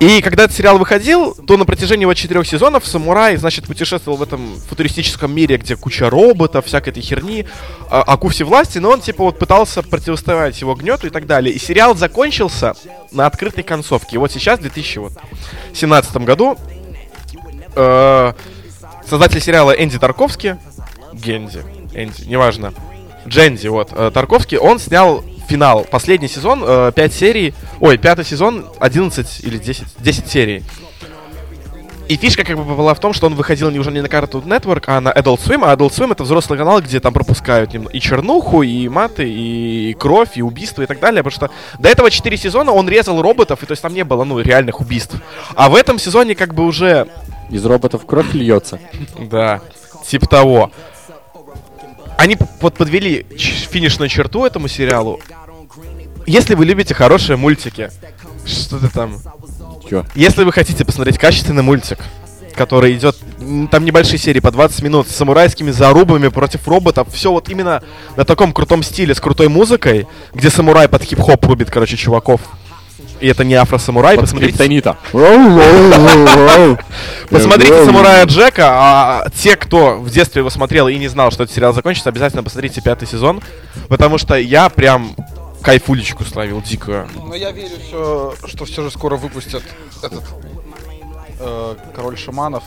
И 0.00 0.22
когда 0.22 0.44
этот 0.44 0.56
сериал 0.56 0.78
выходил, 0.78 1.34
то 1.34 1.58
на 1.58 1.66
протяжении 1.66 2.04
его 2.04 2.14
четырех 2.14 2.46
сезонов 2.46 2.86
самурай, 2.86 3.36
значит, 3.36 3.66
путешествовал 3.66 4.16
в 4.16 4.22
этом 4.22 4.56
футуристическом 4.66 5.30
мире, 5.30 5.58
где 5.58 5.76
куча 5.76 6.08
роботов, 6.08 6.64
всякой 6.64 6.88
этой 6.88 7.02
херни, 7.02 7.46
а, 7.90 8.00
Аку 8.00 8.30
власти, 8.44 8.78
но 8.78 8.88
он, 8.92 9.02
типа, 9.02 9.24
вот 9.24 9.38
пытался 9.38 9.82
противостоять 9.82 10.58
его 10.58 10.74
гнету 10.74 11.06
и 11.06 11.10
так 11.10 11.26
далее. 11.26 11.54
И 11.54 11.58
сериал 11.58 11.94
закончился 11.94 12.72
на 13.12 13.26
открытой 13.26 13.62
концовке. 13.62 14.16
И 14.16 14.18
вот 14.18 14.32
сейчас, 14.32 14.58
в 14.58 14.62
2017 14.62 16.24
году, 16.24 16.56
э, 17.76 18.32
создатель 19.06 19.40
сериала 19.42 19.72
Энди 19.72 19.98
Тарковский, 19.98 20.54
Генди, 21.12 21.62
Энди, 21.92 22.22
неважно, 22.22 22.72
Дженди, 23.28 23.68
вот, 23.68 23.90
э, 23.92 24.10
Тарковский, 24.14 24.56
он 24.56 24.78
снял 24.78 25.22
финал, 25.50 25.84
последний 25.90 26.28
сезон, 26.28 26.92
5 26.92 27.12
серий, 27.12 27.54
ой, 27.80 27.98
пятый 27.98 28.24
сезон, 28.24 28.66
11 28.78 29.40
или 29.40 29.58
10, 29.58 29.84
10 29.98 30.26
серий. 30.28 30.62
И 32.08 32.16
фишка 32.16 32.44
как 32.44 32.56
бы 32.56 32.64
была 32.64 32.94
в 32.94 33.00
том, 33.00 33.12
что 33.12 33.26
он 33.26 33.34
выходил 33.34 33.70
не 33.70 33.78
уже 33.78 33.92
не 33.92 34.00
на 34.00 34.06
Cartoon 34.06 34.44
Network, 34.44 34.84
а 34.86 35.00
на 35.00 35.10
Adult 35.10 35.38
Swim, 35.46 35.60
а 35.64 35.74
Adult 35.74 35.90
Swim 35.90 36.12
это 36.12 36.24
взрослый 36.24 36.58
канал, 36.58 36.80
где 36.80 36.98
там 36.98 37.12
пропускают 37.12 37.72
и 37.74 38.00
чернуху, 38.00 38.62
и 38.62 38.88
маты, 38.88 39.28
и 39.28 39.94
кровь, 39.94 40.30
и 40.34 40.42
убийства 40.42 40.82
и 40.82 40.86
так 40.86 40.98
далее, 40.98 41.22
потому 41.22 41.48
что 41.48 41.50
до 41.78 41.88
этого 41.88 42.10
4 42.10 42.36
сезона 42.36 42.72
он 42.72 42.88
резал 42.88 43.22
роботов, 43.22 43.62
и 43.62 43.66
то 43.66 43.72
есть 43.72 43.82
там 43.82 43.94
не 43.94 44.04
было, 44.04 44.24
ну, 44.24 44.40
реальных 44.40 44.80
убийств. 44.80 45.14
А 45.54 45.68
в 45.68 45.76
этом 45.76 45.98
сезоне 46.00 46.34
как 46.34 46.54
бы 46.54 46.64
уже 46.64 47.06
Из 47.50 47.64
роботов 47.64 48.06
кровь 48.06 48.34
льется. 48.34 48.78
да, 49.18 49.60
типа 50.06 50.26
того. 50.26 50.70
Они 52.18 52.36
вот 52.60 52.74
подвели 52.74 53.24
финишную 53.70 54.08
черту 54.08 54.44
этому 54.44 54.68
сериалу. 54.68 55.20
Если 56.30 56.54
вы 56.54 56.64
любите 56.64 56.94
хорошие 56.94 57.36
мультики, 57.36 57.90
что-то 58.46 58.88
там. 58.88 59.16
Чё? 59.88 60.06
Если 60.14 60.44
вы 60.44 60.52
хотите 60.52 60.84
посмотреть 60.84 61.18
качественный 61.18 61.64
мультик, 61.64 61.98
который 62.54 62.92
идет, 62.94 63.16
там 63.72 63.84
небольшие 63.84 64.16
серии 64.16 64.38
по 64.38 64.52
20 64.52 64.80
минут, 64.82 65.08
с 65.08 65.16
самурайскими 65.16 65.72
зарубами 65.72 66.28
против 66.28 66.68
роботов, 66.68 67.08
все 67.12 67.32
вот 67.32 67.48
именно 67.48 67.82
на 68.16 68.24
таком 68.24 68.52
крутом 68.52 68.84
стиле, 68.84 69.12
с 69.12 69.20
крутой 69.20 69.48
музыкой, 69.48 70.06
где 70.32 70.50
самурай 70.50 70.86
под 70.86 71.02
хип-хоп 71.02 71.44
рубит, 71.46 71.68
короче, 71.68 71.96
чуваков. 71.96 72.40
И 73.18 73.26
это 73.26 73.42
не 73.42 73.54
афро-самурай, 73.54 74.14
Под 74.14 74.26
посмотрите. 74.26 74.54
скриптонита. 74.54 74.98
Посмотрите 77.28 77.84
«Самурая 77.84 78.24
Джека», 78.26 78.68
а 78.70 79.26
те, 79.36 79.56
кто 79.56 79.98
в 79.98 80.08
детстве 80.10 80.40
его 80.40 80.50
смотрел 80.50 80.86
и 80.86 80.96
не 80.96 81.08
знал, 81.08 81.32
что 81.32 81.42
этот 81.42 81.54
сериал 81.54 81.74
закончится, 81.74 82.08
обязательно 82.08 82.44
посмотрите 82.44 82.80
пятый 82.80 83.08
сезон, 83.08 83.42
потому 83.88 84.16
что 84.16 84.36
я 84.36 84.68
прям 84.68 85.16
кайфулечку 85.62 86.24
словил 86.24 86.62
дикую. 86.62 87.08
Но 87.14 87.34
я 87.34 87.50
верю, 87.50 87.76
всё, 87.86 88.34
что 88.46 88.64
все 88.64 88.82
же 88.82 88.90
скоро 88.90 89.16
выпустят 89.16 89.62
этот 90.02 90.24
э, 91.38 91.76
король 91.94 92.18
шаманов. 92.18 92.64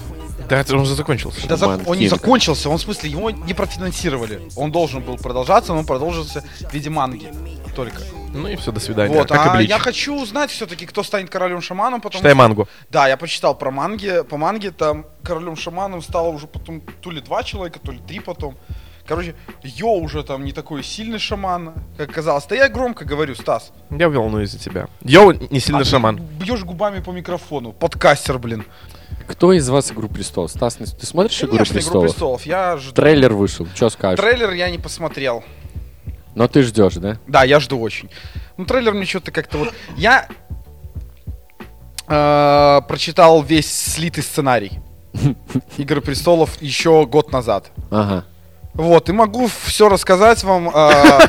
Да, 0.50 0.60
это 0.60 0.76
уже 0.76 0.96
закончился. 0.96 1.48
Да, 1.48 1.58
Шаман 1.58 1.84
он 1.86 1.98
не 1.98 2.08
закончился, 2.08 2.70
он 2.70 2.78
в 2.78 2.82
смысле 2.82 3.10
его 3.10 3.30
не 3.30 3.54
профинансировали. 3.54 4.42
Он 4.56 4.72
должен 4.72 5.02
был 5.02 5.18
продолжаться, 5.18 5.74
но 5.74 5.80
он 5.80 5.86
продолжился 5.86 6.44
в 6.70 6.74
виде 6.74 6.90
манги 6.90 7.32
только. 7.76 8.02
Ну 8.34 8.48
и 8.48 8.56
все, 8.56 8.72
до 8.72 8.80
свидания. 8.80 9.14
Вот, 9.14 9.30
как 9.30 9.56
а 9.56 9.62
я 9.62 9.80
хочу 9.80 10.20
узнать 10.20 10.50
все-таки, 10.52 10.86
кто 10.86 11.04
станет 11.04 11.30
королем 11.30 11.62
шаманом, 11.62 12.02
потому 12.02 12.20
Читай 12.20 12.32
что- 12.32 12.38
мангу. 12.38 12.68
Да, 12.90 13.08
я 13.08 13.16
почитал 13.16 13.56
про 13.56 13.72
манги. 13.72 14.24
По 14.30 14.38
манге 14.38 14.72
там 14.72 15.06
королем 15.24 15.56
шаманом 15.56 16.02
стало 16.02 16.30
уже 16.30 16.48
потом 16.48 16.82
то 17.02 17.12
ли 17.12 17.22
два 17.22 17.44
человека, 17.44 17.80
то 17.80 17.92
ли 17.92 18.00
три 18.00 18.20
потом. 18.20 18.58
Короче, 19.06 19.36
Йо 19.64 19.96
уже 19.96 20.24
там 20.24 20.46
не 20.46 20.54
такой 20.54 20.82
сильный 20.82 21.20
шаман, 21.20 21.74
как 21.98 22.12
казалось. 22.12 22.46
Да 22.46 22.56
я 22.56 22.70
громко 22.70 23.04
говорю, 23.04 23.36
Стас. 23.36 23.74
Я 23.90 24.08
волнуюсь 24.08 24.52
за 24.52 24.60
тебя. 24.60 24.88
Йоу, 25.02 25.34
не 25.34 25.60
сильный 25.60 25.82
а 25.82 25.84
ты 25.84 25.90
шаман. 25.90 26.18
Бьешь 26.18 26.64
губами 26.64 27.02
по 27.02 27.12
микрофону. 27.12 27.74
Подкастер, 27.74 28.40
блин. 28.40 28.66
Кто 29.28 29.54
из 29.54 29.68
вас 29.70 29.92
«Игру 29.92 30.08
престолов»? 30.10 30.52
Стас, 30.52 30.76
ты 30.76 31.06
смотришь 31.06 31.38
«Игру 31.40 31.52
Конечно, 31.52 31.74
Игру 31.74 31.80
престолов»? 31.82 32.12
престолов. 32.12 32.46
Я 32.46 32.78
жду. 32.78 32.94
Трейлер 32.94 33.34
вышел, 33.34 33.68
что 33.74 33.90
скажешь? 33.90 34.20
Трейлер 34.20 34.52
я 34.52 34.70
не 34.70 34.78
посмотрел. 34.78 35.44
Но 36.36 36.48
ты 36.48 36.64
ждешь, 36.64 36.96
да? 36.96 37.18
Да, 37.28 37.44
я 37.44 37.60
жду 37.60 37.80
очень. 37.80 38.10
Ну, 38.58 38.66
трейлер 38.66 38.94
мне 38.94 39.06
что-то 39.06 39.32
как-то 39.32 39.60
вот... 39.60 39.74
Я 39.96 40.28
э, 42.08 42.82
прочитал 42.88 43.44
весь 43.44 43.72
слитый 43.72 44.24
сценарий. 44.24 44.80
Игры 45.78 46.02
престолов 46.02 46.62
еще 46.62 47.06
год 47.06 47.32
назад. 47.32 47.72
Ага. 47.92 48.26
Вот, 48.74 49.08
и 49.10 49.12
могу 49.12 49.48
все 49.66 49.88
рассказать 49.88 50.44
вам. 50.44 50.70
а, 50.74 51.20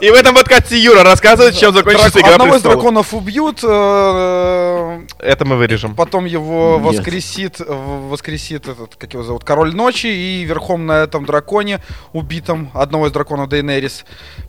И 0.00 0.10
в 0.10 0.14
этом 0.14 0.34
подкасте 0.34 0.78
Юра 0.78 1.02
рассказывает, 1.04 1.54
чем 1.56 1.74
закончится 1.74 2.20
Игра 2.20 2.32
Одного 2.32 2.56
из 2.56 2.62
драконов 2.62 3.12
убьют, 3.14 3.60
э, 3.62 5.00
Это 5.18 5.44
мы 5.44 5.56
вырежем. 5.56 5.94
потом 5.94 6.24
его 6.24 6.78
воскресит, 6.78 7.60
в- 7.60 8.08
воскресит 8.08 8.66
этот, 8.66 8.96
как 8.96 9.12
его 9.12 9.22
зовут, 9.22 9.44
Король 9.44 9.74
Ночи, 9.76 10.06
и 10.06 10.44
верхом 10.44 10.86
на 10.86 11.02
этом 11.02 11.26
драконе, 11.26 11.80
убитом, 12.14 12.70
одного 12.74 13.06
из 13.08 13.12
драконов 13.12 13.48
Дейнерис, 13.50 14.04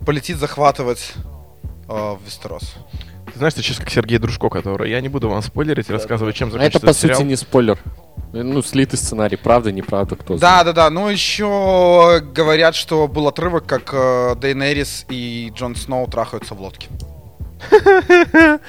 полетит 0.06 0.38
захватывать 0.38 1.12
э, 1.88 2.16
Вестерос. 2.24 2.74
Ты 3.34 3.38
знаешь, 3.38 3.54
ты 3.54 3.62
сейчас 3.62 3.78
как 3.78 3.90
Сергей 3.90 4.18
Дружко, 4.18 4.48
который... 4.48 4.90
Я 4.90 5.00
не 5.00 5.08
буду 5.08 5.28
вам 5.28 5.42
спойлерить 5.42 5.88
и 5.90 5.92
рассказывать, 5.92 6.36
чем 6.36 6.48
А 6.48 6.50
это, 6.50 6.56
закончится 6.78 6.86
по 6.86 6.94
сериал. 6.94 7.16
сути, 7.18 7.26
не 7.26 7.36
спойлер. 7.36 7.78
Ну, 8.32 8.62
слитый 8.62 8.96
сценарий, 8.98 9.36
правда, 9.36 9.72
неправда, 9.72 10.14
кто 10.16 10.34
Да, 10.34 10.38
знает. 10.62 10.66
да, 10.66 10.72
да. 10.72 10.90
Ну 10.90 11.08
еще 11.08 12.20
говорят, 12.32 12.74
что 12.76 13.06
был 13.08 13.26
отрывок, 13.28 13.66
как 13.66 13.90
э, 13.92 14.36
Дейнерис 14.40 15.04
и 15.08 15.52
Джон 15.54 15.74
Сноу 15.76 16.06
трахаются 16.06 16.54
в 16.54 16.60
лодке. 16.60 16.88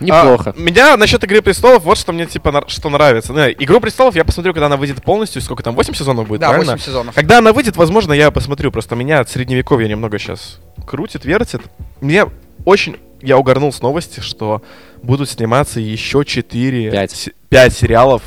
Неплохо. 0.00 0.54
А, 0.56 0.60
меня 0.60 0.96
насчет 0.96 1.24
Игры 1.24 1.42
престолов, 1.42 1.82
вот 1.82 1.98
что 1.98 2.12
мне 2.12 2.26
типа 2.26 2.52
нар- 2.52 2.68
что 2.68 2.88
нравится. 2.88 3.32
Ну, 3.32 3.40
Игру 3.48 3.80
престолов 3.80 4.14
я 4.14 4.24
посмотрю, 4.24 4.52
когда 4.52 4.66
она 4.66 4.76
выйдет 4.76 5.02
полностью. 5.02 5.42
Сколько 5.42 5.62
там, 5.64 5.74
8 5.74 5.92
сезонов 5.94 6.28
будет, 6.28 6.40
Да, 6.40 6.50
правильно? 6.50 6.72
8 6.74 6.84
сезонов. 6.84 7.14
Когда 7.14 7.38
она 7.38 7.52
выйдет, 7.52 7.76
возможно, 7.76 8.12
я 8.12 8.30
посмотрю. 8.30 8.70
Просто 8.70 8.94
меня 8.94 9.20
от 9.20 9.28
средневековья 9.28 9.88
немного 9.88 10.18
сейчас 10.18 10.60
крутит, 10.86 11.24
вертит. 11.24 11.62
Мне 12.00 12.26
очень... 12.64 12.96
Я 13.20 13.36
угорнул 13.38 13.72
с 13.72 13.82
новости, 13.82 14.20
что 14.20 14.62
будут 15.02 15.28
сниматься 15.28 15.80
еще 15.80 16.24
4... 16.24 16.90
Пять. 16.90 17.30
5 17.48 17.72
сериалов 17.72 18.22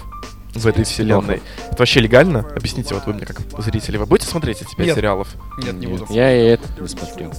в 0.54 0.68
этой 0.68 0.84
вселенной. 0.84 1.42
Это 1.70 1.78
вообще 1.80 2.02
легально? 2.02 2.40
Объясните, 2.56 2.94
вот 2.94 3.06
вы 3.06 3.14
мне 3.14 3.26
как 3.26 3.40
зрители. 3.60 3.98
Вы 3.98 4.06
будете 4.06 4.30
смотреть 4.30 4.62
эти 4.62 4.76
5 4.76 4.86
Нет. 4.88 4.96
сериалов? 4.96 5.28
Нет, 5.60 5.74
не 5.76 5.88
буду. 5.88 6.08
Я 6.10 6.36
и 6.36 6.48
этот 6.48 6.80
не 6.80 6.88
смотрел. 6.88 7.34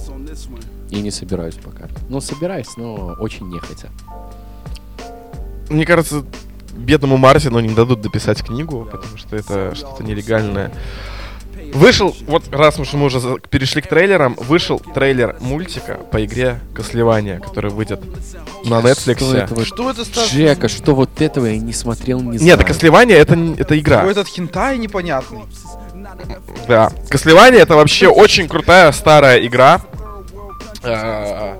И 0.89 1.01
не 1.01 1.11
собираюсь 1.11 1.55
пока. 1.55 1.87
Ну, 2.09 2.21
собираюсь, 2.21 2.75
но 2.77 3.15
очень 3.19 3.47
нехотя. 3.49 3.89
Мне 5.69 5.85
кажется, 5.85 6.23
бедному 6.75 7.17
Мартину 7.17 7.59
не 7.59 7.73
дадут 7.73 8.01
дописать 8.01 8.43
книгу, 8.43 8.87
потому 8.91 9.17
что 9.17 9.35
это 9.35 9.75
что-то 9.75 10.03
нелегальное. 10.03 10.71
Вышел, 11.73 12.15
вот 12.27 12.43
раз 12.51 12.79
уж 12.79 12.93
мы 12.93 13.05
уже 13.05 13.19
за- 13.19 13.39
перешли 13.39 13.81
к 13.81 13.87
трейлерам, 13.87 14.35
вышел 14.35 14.79
трейлер 14.79 15.35
мультика 15.39 15.95
по 16.11 16.23
игре 16.23 16.59
Кослевания, 16.75 17.39
который 17.39 17.71
выйдет 17.71 17.99
на 18.65 18.79
Что 18.79 18.89
Netflix. 18.89 19.35
это 19.35 19.55
вот- 19.55 19.65
Что 19.67 19.89
это, 19.89 20.05
Стас? 20.05 20.29
Жека, 20.31 20.67
что 20.69 20.93
вот 20.93 21.19
этого 21.21 21.47
я 21.47 21.57
не 21.57 21.73
смотрел, 21.73 22.19
не 22.21 22.37
знаю. 22.37 22.43
Нет, 22.43 22.59
это 22.59 22.67
Кослевание 22.67 23.17
это, 23.17 23.35
не- 23.35 23.55
это 23.55 23.77
игра. 23.79 23.97
Какой 23.97 24.11
этот 24.11 24.27
хентай 24.27 24.77
непонятный. 24.77 25.39
Да. 26.67 26.91
Кослевание 27.09 27.61
это 27.61 27.75
вообще 27.75 28.07
очень 28.07 28.47
крутая 28.47 28.91
старая 28.91 29.45
игра. 29.45 29.81
А, 30.83 31.59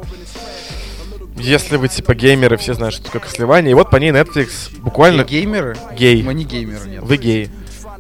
Если 1.36 1.78
вы 1.78 1.88
типа 1.90 2.14
геймеры, 2.14 2.58
все 2.58 2.74
знают, 2.76 2.94
что 2.96 3.06
такое 3.06 3.22
Кослевание. 3.22 3.72
И 3.72 3.74
вот 3.74 3.90
по 3.90 3.96
ней 3.98 4.12
Netflix 4.12 4.70
буквально 4.80 5.24
Геймеры? 5.24 5.76
гей. 5.98 6.22
Мы 6.22 6.34
не 6.36 6.44
геймеры, 6.46 6.88
нет. 6.88 7.02
Вы 7.04 7.18
гей. 7.18 7.50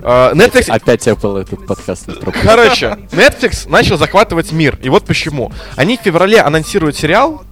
А, 0.06 0.34
Netflix 0.34 0.70
Опять 0.70 1.08
Apple 1.08 1.42
этот 1.42 1.66
подкаст 1.66 2.08
не 2.08 2.16
пропустил. 2.16 2.50
Короче, 2.50 2.98
Netflix 3.12 3.70
начал 3.70 3.98
захватывать 3.98 4.52
мир. 4.52 4.78
И 4.82 4.90
вот 4.90 5.06
почему. 5.06 5.52
Они 5.78 5.98
в 5.98 6.02
феврале 6.02 6.42
анонсируют 6.42 6.98
сериал, 6.98 7.44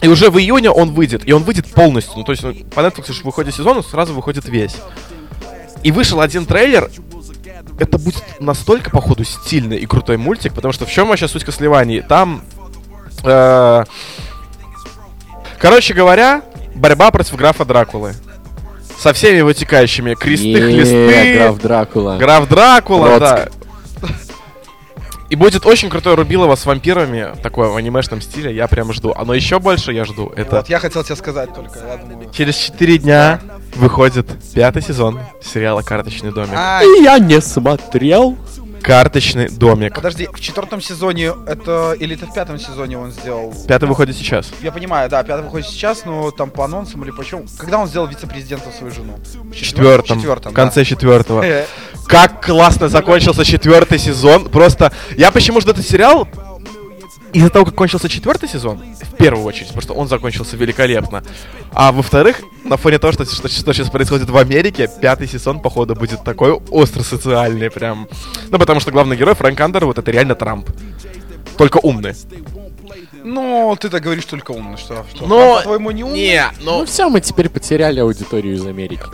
и 0.00 0.08
уже 0.08 0.30
в 0.30 0.38
июне 0.38 0.70
он 0.70 0.92
выйдет. 0.92 1.28
И 1.28 1.32
он 1.32 1.42
выйдет 1.42 1.66
полностью. 1.66 2.14
Ну, 2.16 2.24
то 2.24 2.32
есть 2.32 2.42
ну, 2.42 2.54
по 2.74 2.80
Netflix 2.80 3.12
же 3.12 3.22
выходит 3.22 3.54
сезон, 3.54 3.76
он 3.76 3.84
сразу 3.84 4.14
выходит 4.14 4.46
весь. 4.48 4.76
И 5.82 5.92
вышел 5.92 6.20
один 6.20 6.46
трейлер. 6.46 6.90
Это 7.78 7.98
будет 7.98 8.22
настолько, 8.40 8.90
походу, 8.90 9.24
стильный 9.24 9.76
и 9.76 9.86
крутой 9.86 10.16
мультик, 10.16 10.54
потому 10.54 10.72
что 10.72 10.86
в 10.86 10.90
чем 10.90 11.08
вообще 11.08 11.28
суть 11.28 11.44
Кослеваний? 11.44 12.00
Там, 12.00 12.42
э, 13.24 13.84
короче 15.58 15.94
говоря, 15.94 16.42
борьба 16.74 17.10
против 17.10 17.36
графа 17.36 17.64
Дракулы. 17.64 18.14
Со 19.02 19.12
всеми 19.12 19.40
вытекающими. 19.40 20.14
Кресты, 20.14 20.54
хлесты. 20.54 21.34
Граф 21.34 21.58
Дракула. 21.60 22.16
Граф 22.18 22.48
Дракула, 22.48 23.18
Роцк. 23.18 23.20
да. 23.20 23.48
И 25.28 25.34
будет 25.34 25.66
очень 25.66 25.88
крутое 25.88 26.14
Рубилово 26.14 26.54
с 26.56 26.66
вампирами, 26.66 27.34
такое 27.42 27.68
в 27.70 27.76
анимешном 27.76 28.20
стиле, 28.20 28.54
я 28.54 28.68
прям 28.68 28.92
жду. 28.92 29.12
А 29.16 29.24
но 29.24 29.32
еще 29.32 29.58
больше 29.58 29.90
я 29.92 30.04
жду. 30.04 30.30
Это 30.36 30.56
Вот, 30.56 30.68
я 30.68 30.78
хотел 30.78 31.02
тебе 31.02 31.16
сказать 31.16 31.52
только. 31.54 31.78
Я 31.78 31.96
думаю... 31.96 32.30
через 32.32 32.54
4 32.56 32.98
дня 32.98 33.40
выходит 33.74 34.26
пятый 34.54 34.82
сезон 34.82 35.18
сериала 35.42 35.80
«Карточный 35.80 36.32
домик». 36.32 36.52
А, 36.54 36.82
И 36.84 37.02
я 37.02 37.18
не 37.18 37.40
смотрел. 37.40 38.36
«Карточный 38.82 39.48
домик». 39.48 39.94
подожди, 39.94 40.28
в 40.32 40.40
четвертом 40.40 40.80
сезоне 40.80 41.32
это... 41.46 41.94
Или 41.98 42.16
это 42.16 42.26
в 42.26 42.34
пятом 42.34 42.58
сезоне 42.58 42.98
он 42.98 43.12
сделал... 43.12 43.54
Пятый 43.66 43.88
выходит 43.88 44.16
сейчас. 44.16 44.50
Я 44.60 44.72
понимаю, 44.72 45.08
да, 45.08 45.22
пятый 45.22 45.44
выходит 45.44 45.66
сейчас, 45.68 46.04
но 46.04 46.30
там 46.30 46.50
по 46.50 46.64
анонсам 46.64 47.02
или 47.04 47.10
почему... 47.10 47.44
Когда 47.58 47.78
он 47.78 47.88
сделал 47.88 48.06
вице-президентом 48.06 48.72
свою 48.72 48.92
жену? 48.92 49.18
В 49.22 49.50
В 49.50 49.54
четвертом. 49.54 50.18
четвертом, 50.18 50.52
в 50.52 50.54
конце 50.54 50.84
четвертого. 50.84 51.42
да. 51.42 51.48
Э, 51.52 51.66
Как 52.06 52.44
классно 52.44 52.88
закончился 52.88 53.44
четвертый 53.44 53.98
сезон. 53.98 54.48
Просто 54.48 54.92
я 55.16 55.30
почему 55.30 55.60
жду 55.60 55.70
этот 55.72 55.86
сериал? 55.86 56.28
Из-за 57.32 57.48
того, 57.48 57.64
как 57.64 57.74
кончился 57.74 58.08
четвертый 58.08 58.48
сезон, 58.48 58.82
в 59.10 59.16
первую 59.16 59.44
очередь, 59.46 59.68
потому 59.68 59.82
что 59.82 59.94
он 59.94 60.08
закончился 60.08 60.56
великолепно. 60.56 61.22
А 61.72 61.90
во-вторых, 61.90 62.40
на 62.64 62.76
фоне 62.76 62.98
того, 62.98 63.12
что, 63.12 63.24
что, 63.24 63.48
что 63.48 63.72
сейчас 63.72 63.90
происходит 63.90 64.28
в 64.28 64.36
Америке, 64.36 64.90
пятый 65.00 65.26
сезон, 65.26 65.60
походу, 65.60 65.94
будет 65.94 66.22
такой 66.24 66.52
остро 66.52 67.02
социальный 67.02 67.70
прям. 67.70 68.08
Ну, 68.50 68.58
потому 68.58 68.80
что 68.80 68.90
главный 68.90 69.16
герой 69.16 69.34
Фрэнк 69.34 69.58
Андер, 69.60 69.86
вот 69.86 69.98
это 69.98 70.10
реально 70.10 70.34
Трамп. 70.34 70.68
Только 71.56 71.78
умный. 71.78 72.14
Ну, 73.24 73.76
ты 73.80 73.88
так 73.88 74.02
говоришь 74.02 74.24
только 74.24 74.50
умно, 74.50 74.76
что... 74.76 75.06
что 75.14 75.26
Но- 75.26 75.38
Трамп, 75.38 75.56
по-твоему, 75.58 75.90
не 75.92 76.04
умный? 76.04 76.18
Не, 76.18 76.44
Ну 76.60 76.80
ну, 76.80 76.86
все, 76.86 77.08
мы 77.08 77.20
теперь 77.20 77.48
потеряли 77.48 78.00
аудиторию 78.00 78.56
из 78.56 78.66
Америки. 78.66 79.04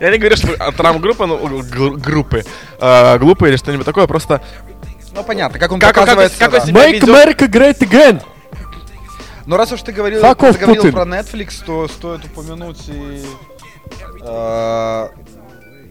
я 0.00 0.10
не 0.10 0.18
говорю, 0.18 0.36
что 0.36 0.54
а, 0.58 0.72
Трамп-группа, 0.72 1.26
ну, 1.26 1.62
группы, 1.98 2.44
э, 2.80 3.18
глупые 3.18 3.50
или 3.50 3.56
что-нибудь 3.56 3.84
такое, 3.84 4.06
просто... 4.06 4.40
Ну, 5.16 5.24
понятно, 5.24 5.58
как 5.58 5.72
он 5.72 5.80
Как- 5.80 5.94
как- 5.94 6.02
показывается, 6.04 6.38
как 6.38 6.50
да. 6.52 6.58
он 6.60 6.66
себя 6.66 6.88
Make 6.88 6.92
ведет- 6.92 7.08
America 7.08 7.48
Great 7.48 7.78
Again! 7.78 8.22
Но 9.46 9.56
раз 9.56 9.72
уж 9.72 9.80
ты 9.82 9.92
говорил, 9.92 10.20
Fuck 10.22 10.52
заговорил 10.52 10.82
Путин. 10.82 10.92
про 10.94 11.04
Netflix, 11.04 11.64
то 11.64 11.88
стоит 11.88 12.24
упомянуть 12.24 12.88
и... 12.88 13.24
э, 14.22 15.08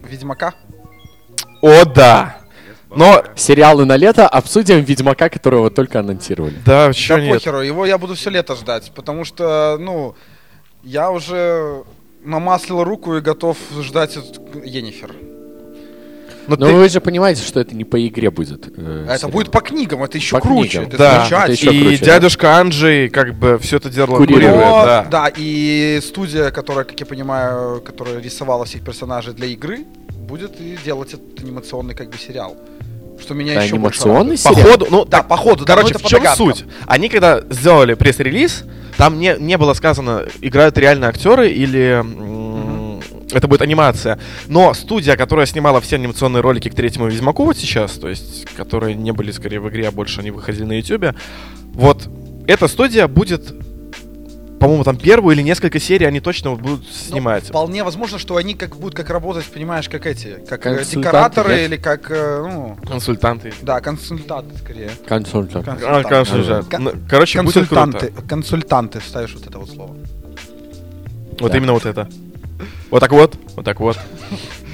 Ведьмака. 0.08 0.54
О, 1.62 1.84
да! 1.86 2.36
Но, 2.94 3.24
Сериалы 3.34 3.84
на 3.84 3.96
лето 3.96 4.28
обсудим 4.28 4.80
Ведьмака, 4.82 5.28
которого 5.28 5.70
только 5.70 6.00
анонсировали. 6.00 6.54
да, 6.64 6.92
чё 6.92 7.16
Да 7.16 7.22
нет. 7.22 7.34
похеру, 7.34 7.60
его 7.62 7.84
я 7.84 7.98
буду 7.98 8.14
все 8.14 8.30
лето 8.30 8.54
ждать, 8.54 8.92
потому 8.94 9.24
что, 9.24 9.76
ну, 9.80 10.14
я 10.82 11.10
уже 11.10 11.82
намаслил 12.24 12.84
руку 12.84 13.16
и 13.16 13.20
готов 13.20 13.56
ждать 13.80 14.16
от 14.16 14.40
Енифер. 14.64 15.12
Но 16.48 16.56
Но 16.56 16.66
ты- 16.66 16.72
вы 16.74 16.88
же 16.88 17.00
понимаете, 17.00 17.42
что 17.42 17.60
это 17.60 17.74
не 17.74 17.84
по 17.84 18.04
игре 18.06 18.30
будет. 18.30 18.68
э, 18.68 19.06
А 19.08 19.10
это 19.10 19.18
сериал. 19.18 19.30
будет 19.32 19.50
по 19.50 19.60
книгам, 19.60 20.02
это 20.04 20.16
еще 20.18 20.36
По 20.36 20.40
круче, 20.40 20.68
книгам. 20.78 20.88
это 20.88 20.98
Да, 20.98 21.10
замечательно. 21.18 21.42
это 21.44 21.52
еще 21.52 21.74
и 21.74 21.82
круче, 21.82 21.98
да. 21.98 22.06
дядюшка 22.06 22.56
Анджей 22.58 23.08
как 23.08 23.34
бы 23.34 23.58
все 23.58 23.76
это 23.78 23.90
дело 23.90 24.16
Курирует. 24.16 24.54
Но, 24.54 24.82
да. 24.84 25.06
да, 25.10 25.32
и 25.36 26.00
студия, 26.02 26.50
которая, 26.50 26.84
как 26.84 26.98
я 27.00 27.06
понимаю, 27.06 27.80
которая 27.80 28.20
рисовала 28.20 28.64
всех 28.64 28.82
персонажей 28.84 29.34
для 29.34 29.46
игры, 29.48 29.80
будет 30.12 30.60
и 30.60 30.76
делать 30.84 31.14
этот 31.14 31.40
анимационный 31.42 31.94
как 31.94 32.10
бы 32.10 32.18
сериал. 32.18 32.56
Что 33.20 33.32
меня 33.34 33.52
Это 33.54 33.62
еще 33.62 33.74
анимационный 33.76 34.36
сериал? 34.36 34.54
Походу, 34.56 34.86
ну, 34.90 35.04
Да, 35.06 35.22
походу, 35.22 35.64
да, 35.64 35.74
короче, 35.74 35.94
ну, 35.94 36.00
в 36.00 36.08
чем 36.10 36.22
суть? 36.36 36.64
Они 36.86 37.08
когда 37.08 37.40
сделали 37.48 37.94
пресс-релиз, 37.94 38.64
там 38.98 39.18
не, 39.18 39.36
не 39.38 39.56
было 39.56 39.72
сказано, 39.74 40.26
играют 40.42 40.76
реально 40.78 41.08
актеры 41.08 41.48
или 41.50 42.02
это 43.32 43.48
будет 43.48 43.62
анимация. 43.62 44.18
Но 44.46 44.72
студия, 44.74 45.16
которая 45.16 45.46
снимала 45.46 45.80
все 45.80 45.96
анимационные 45.96 46.40
ролики 46.42 46.68
к 46.68 46.74
третьему 46.74 47.08
Ведьмаку 47.08 47.44
вот 47.44 47.56
сейчас, 47.56 47.92
то 47.92 48.08
есть, 48.08 48.46
которые 48.56 48.94
не 48.94 49.12
были 49.12 49.30
скорее 49.32 49.60
в 49.60 49.68
игре, 49.68 49.88
а 49.88 49.90
больше 49.90 50.20
они 50.20 50.30
выходили 50.30 50.64
на 50.64 50.72
Ютубе, 50.78 51.14
вот 51.74 52.08
эта 52.46 52.68
студия 52.68 53.08
будет, 53.08 53.52
по-моему, 54.60 54.84
там 54.84 54.96
первую 54.96 55.34
или 55.34 55.42
несколько 55.42 55.78
серий 55.80 56.06
они 56.06 56.20
точно 56.20 56.50
вот 56.50 56.60
будут 56.60 56.80
Ну, 56.80 56.86
снимать. 56.86 57.44
вполне 57.48 57.82
возможно, 57.84 58.18
что 58.18 58.36
они 58.36 58.54
как 58.54 58.76
будут 58.76 58.94
как 58.94 59.10
работать, 59.10 59.44
понимаешь, 59.46 59.88
как 59.88 60.06
эти, 60.06 60.38
как 60.48 60.60
э, 60.66 60.76
Консультанты, 60.76 60.96
декораторы 60.96 61.54
нет? 61.56 61.60
или 61.68 61.76
как, 61.76 62.10
э, 62.10 62.48
ну, 62.50 62.78
Консультанты. 62.88 63.52
да, 63.62 63.80
консультанты 63.80 64.56
скорее. 64.58 64.90
Консультант. 65.06 65.66
А, 65.68 66.02
консультант. 66.04 66.68
Кон- 66.68 66.84
Ну, 66.84 66.92
Короче, 67.10 67.42
будет 67.42 67.54
консультанты, 67.54 68.06
круто. 68.06 68.28
консультанты, 68.28 69.00
ставишь 69.00 69.34
вот 69.34 69.46
это 69.46 69.58
вот 69.58 69.68
слово. 69.68 69.96
Вот 71.40 71.52
Да. 71.52 71.58
именно 71.58 71.72
вот 71.74 71.84
это. 71.84 72.08
Вот 72.90 73.00
так 73.00 73.12
вот, 73.12 73.36
вот 73.54 73.64
так 73.64 73.80
вот. 73.80 73.98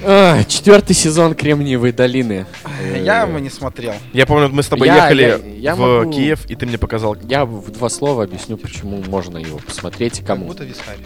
А, 0.05 0.43
Четвертый 0.45 0.93
сезон 0.93 1.33
Кремниевой 1.33 1.91
долины. 1.91 2.45
Э, 2.81 3.01
Я 3.03 3.23
его 3.23 3.39
не 3.39 3.49
смотрел. 3.49 3.93
Я 4.13 4.25
помню, 4.25 4.49
мы 4.49 4.61
с 4.63 4.67
тобой 4.67 4.87
Я- 4.87 4.95
ехали 4.97 5.21
я- 5.23 5.71
я 5.71 5.75
в 5.75 5.79
могу- 5.79 6.11
Киев, 6.11 6.45
и 6.49 6.55
ты 6.55 6.65
мне 6.65 6.77
показал. 6.77 7.15
Я 7.27 7.45
в 7.45 7.71
два 7.71 7.89
слова 7.89 8.23
объясню, 8.23 8.57
почему 8.57 9.01
можно 9.07 9.37
его 9.37 9.57
посмотреть 9.59 10.15
и 10.17 10.21
Как 10.21 10.27
кому. 10.27 10.47
будто 10.47 10.63
вискарь. 10.65 10.97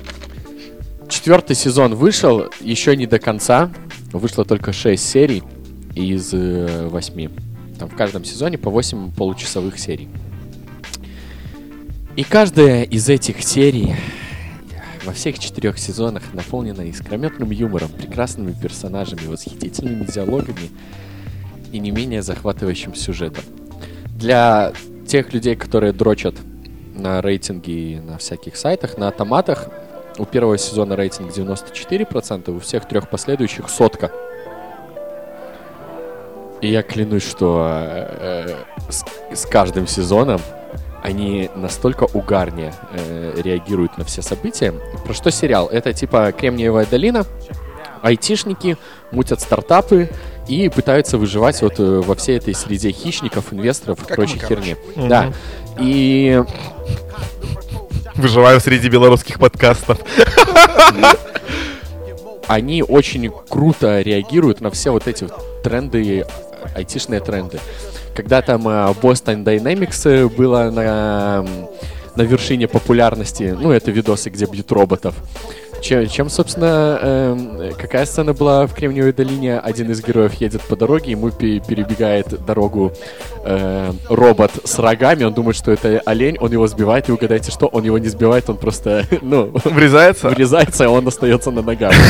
Четвертый 1.10 1.56
сезон 1.56 1.96
вышел, 1.96 2.46
еще 2.60 2.96
не 2.96 3.06
до 3.08 3.20
конца. 3.20 3.72
Вышло 4.12 4.46
только 4.46 4.74
6 4.74 5.08
серий. 5.08 5.44
из 5.96 6.30
э, 6.32 6.88
восьми. 6.90 7.30
Там 7.80 7.90
в 7.90 7.96
каждом 7.96 8.24
сезоне 8.24 8.60
по 8.60 8.70
8 8.70 9.12
получасовых 9.12 9.80
серий. 9.80 10.10
И 12.16 12.24
каждая 12.24 12.84
из 12.84 13.10
этих 13.10 13.42
серий 13.42 13.96
во 15.08 15.14
всех 15.14 15.40
четырех 15.40 15.80
сезонах 15.80 16.34
наполнена 16.34 16.82
искрометным 16.82 17.52
юмором, 17.52 17.88
прекрасными 17.88 18.52
персонажами, 18.52 19.26
восхитительными 19.26 20.04
диалогами 20.04 20.70
и 21.72 21.80
не 21.80 21.92
менее 21.92 22.22
захватывающим 22.22 22.94
сюжетом. 22.94 23.46
Для 24.18 24.74
тех 25.08 25.34
людей, 25.34 25.56
которые 25.56 25.94
дрочат 25.94 26.36
на 26.94 27.22
рейтинги 27.22 27.72
и 27.72 28.00
на 28.02 28.18
всяких 28.18 28.58
сайтах, 28.58 28.98
на 28.98 29.08
автоматах, 29.08 29.70
у 30.18 30.26
первого 30.26 30.58
сезона 30.58 30.98
рейтинг 30.98 31.32
94%, 31.32 32.54
у 32.54 32.60
всех 32.60 32.86
трех 32.86 33.10
последующих 33.10 33.70
сотка. 33.70 34.12
И 36.60 36.68
я 36.70 36.84
клянусь, 36.84 37.24
что 37.24 37.66
э, 37.66 38.56
с, 38.90 39.06
с 39.34 39.46
каждым 39.46 39.88
сезоном 39.88 40.42
они 41.04 41.50
настолько 41.56 42.06
угарнее 42.06 42.74
э, 42.92 43.34
реагируют 43.38 43.98
на 43.98 44.04
все 44.04 44.22
события. 44.22 44.74
Про 45.06 45.14
что 45.14 45.32
сериал? 45.32 45.68
Это 45.68 45.94
типа 45.94 46.32
Кремниевая 46.32 46.86
долина, 46.86 47.26
айтишники 48.02 48.78
мутят 49.12 49.42
стартапы 49.42 50.10
и 50.48 50.70
пытаются 50.70 51.18
выживать 51.18 51.62
вот 51.62 51.80
э, 51.80 51.84
во 51.84 52.16
всей 52.16 52.38
этой 52.38 52.54
среде 52.54 52.92
хищников, 52.92 53.54
инвесторов 53.54 54.02
и 54.04 54.06
Как 54.06 54.16
прочей 54.16 54.40
херни. 54.40 54.76
Да. 54.96 55.34
И 55.80 56.42
Выживаю 58.18 58.60
среди 58.60 58.90
белорусских 58.90 59.40
подкастов. 59.40 60.00
они 62.48 62.82
очень 62.82 63.32
круто 63.48 64.02
реагируют 64.02 64.60
на 64.60 64.72
все 64.72 64.92
вот 64.92 65.08
эти 65.08 65.26
вот 65.26 65.62
тренды, 65.62 66.26
айтишные 66.76 67.20
тренды. 67.20 67.60
Когда 68.18 68.42
там 68.42 68.68
э, 68.68 68.72
Boston 69.00 69.44
Dynamics 69.44 70.10
э, 70.10 70.28
было 70.28 70.72
на, 70.72 71.46
на 72.16 72.22
вершине 72.24 72.68
популярности, 72.68 73.56
ну, 73.62 73.72
это 73.72 73.92
видосы, 73.92 74.32
где 74.32 74.46
бьют 74.48 74.72
роботов. 74.72 75.14
Чем, 75.82 76.10
чем, 76.10 76.28
собственно, 76.28 76.98
эм, 77.00 77.74
какая 77.78 78.08
сцена 78.08 78.34
была 78.34 78.66
в 78.66 78.74
Кремниевой 78.74 79.14
долине? 79.14 79.60
Один 79.60 79.92
из 79.92 80.04
героев 80.04 80.34
едет 80.42 80.64
по 80.64 80.76
дороге, 80.76 81.12
ему 81.12 81.30
пе- 81.30 81.60
перебегает 81.60 82.44
дорогу 82.44 82.92
э, 83.46 83.92
робот 84.10 84.50
с 84.64 84.80
рогами, 84.80 85.24
он 85.24 85.34
думает, 85.36 85.56
что 85.56 85.72
это 85.72 86.02
олень, 86.06 86.38
он 86.40 86.52
его 86.52 86.66
сбивает, 86.66 87.10
и 87.10 87.12
угадайте, 87.12 87.52
что 87.52 87.68
он 87.68 87.84
его 87.84 88.00
не 88.00 88.08
сбивает, 88.08 88.50
он 88.50 88.58
просто, 88.58 89.06
ну, 89.22 89.52
Врезается? 89.66 90.30
врезается, 90.30 90.86
и 90.86 90.88
он 90.88 91.08
остается 91.08 91.52
на 91.52 91.62
ногах. 91.62 91.94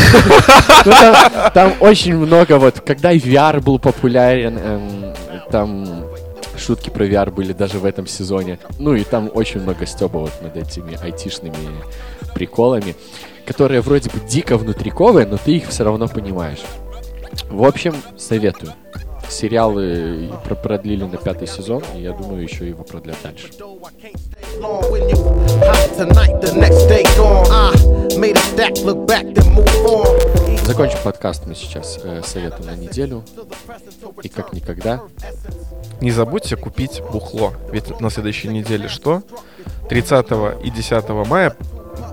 Ну, 0.85 0.91
там, 0.93 1.15
там 1.53 1.73
очень 1.81 2.15
много 2.15 2.57
вот, 2.59 2.79
когда 2.79 3.13
VR 3.13 3.59
был 3.59 3.77
популярен, 3.77 4.57
эм, 4.57 5.13
там 5.51 6.05
шутки 6.57 6.89
про 6.89 7.05
VR 7.05 7.31
были 7.31 7.53
даже 7.53 7.79
в 7.79 7.85
этом 7.85 8.07
сезоне. 8.07 8.59
Ну 8.79 8.93
и 8.93 9.03
там 9.03 9.29
очень 9.33 9.61
много 9.61 9.85
стеба 9.85 10.17
вот 10.19 10.33
над 10.41 10.57
этими 10.57 10.97
айтишными 11.01 11.55
приколами, 12.33 12.95
которые 13.45 13.81
вроде 13.81 14.09
бы 14.09 14.19
дико 14.27 14.57
внутриковые, 14.57 15.25
но 15.25 15.37
ты 15.37 15.57
их 15.57 15.69
все 15.69 15.83
равно 15.83 16.07
понимаешь. 16.07 16.61
В 17.49 17.63
общем, 17.63 17.95
советую. 18.17 18.73
Сериалы 19.29 20.29
про- 20.45 20.55
продлили 20.55 21.03
на 21.03 21.17
пятый 21.17 21.47
сезон, 21.47 21.83
и 21.95 22.01
я 22.01 22.13
думаю, 22.13 22.43
еще 22.43 22.67
его 22.67 22.83
продлят 22.83 23.17
дальше. 23.23 23.49
tonight, 25.97 26.39
the 26.41 26.53
next 26.53 26.87
day 26.87 27.03
gone. 27.17 27.47
I 27.51 28.17
made 28.17 28.37
a 28.37 28.39
stack, 28.39 28.77
look 28.85 29.05
back, 29.07 29.25
then 29.33 29.53
move 29.53 29.85
on. 29.85 30.36
Закончим 30.67 30.99
подкаст 31.01 31.45
мы 31.45 31.55
сейчас 31.55 31.97
э, 32.03 32.21
советом 32.25 32.65
на 32.65 32.75
неделю. 32.75 33.23
И 34.21 34.27
как 34.27 34.51
никогда, 34.51 35.01
Не 36.01 36.11
забудьте 36.11 36.57
купить 36.57 37.01
бухло. 37.09 37.53
Ведь 37.71 38.01
на 38.01 38.09
следующей 38.09 38.49
неделе 38.49 38.89
что? 38.89 39.23
30 39.87 40.27
и 40.65 40.69
10 40.69 41.09
мая 41.25 41.55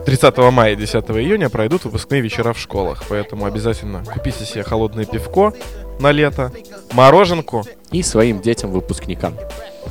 30 0.06 0.38
мая 0.52 0.74
и 0.74 0.76
10 0.76 0.94
июня 0.94 1.50
пройдут 1.50 1.84
выпускные 1.84 2.20
вечера 2.20 2.52
в 2.52 2.58
школах. 2.60 3.02
Поэтому 3.08 3.46
обязательно 3.46 4.04
купите 4.04 4.44
себе 4.44 4.62
холодное 4.62 5.04
пивко 5.04 5.52
на 5.98 6.12
лето, 6.12 6.52
мороженку. 6.92 7.64
и 7.90 8.04
своим 8.04 8.40
детям-выпускникам. 8.40 9.34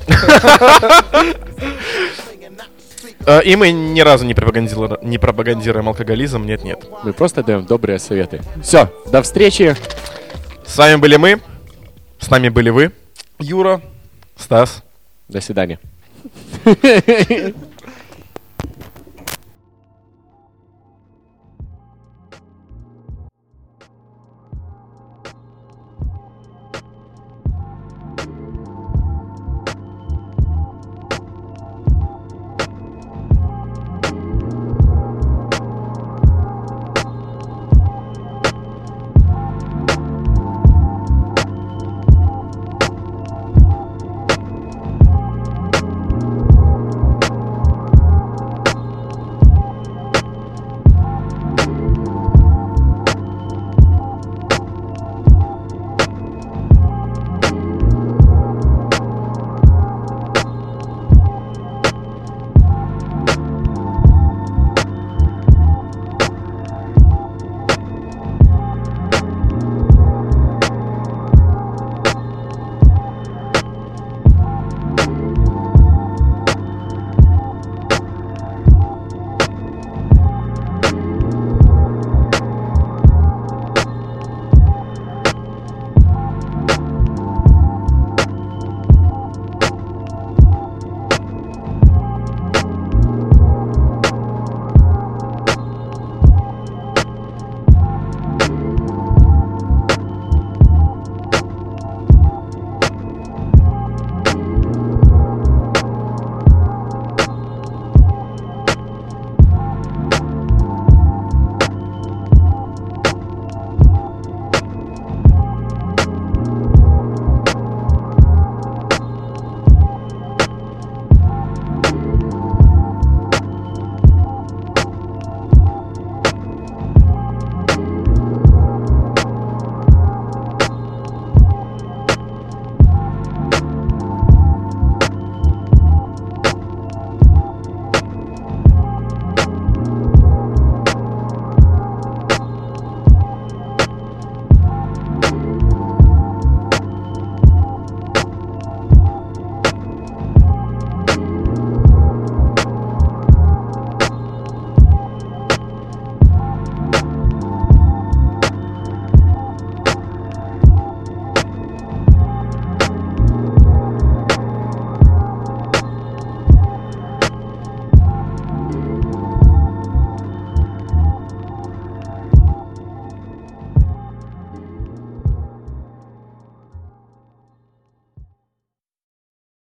Э, 3.25 3.41
И 3.43 3.55
мы 3.55 3.71
ни 3.71 4.01
разу 4.01 4.25
не 4.25 4.33
пропагандируем, 4.33 4.97
не 5.01 5.17
пропагандируем 5.17 5.87
алкоголизм. 5.89 6.43
Нет-нет. 6.45 6.85
Мы 7.03 7.13
просто 7.13 7.43
даем 7.43 7.65
добрые 7.65 7.99
советы. 7.99 8.41
Все, 8.61 8.91
до 9.11 9.21
встречи! 9.21 9.75
С 10.65 10.77
вами 10.77 10.95
были 10.95 11.17
мы. 11.17 11.41
С 12.19 12.29
нами 12.29 12.49
были 12.49 12.69
вы. 12.69 12.91
Юра. 13.39 13.81
Стас. 14.37 14.83
До 15.27 15.41
свидания. 15.41 15.79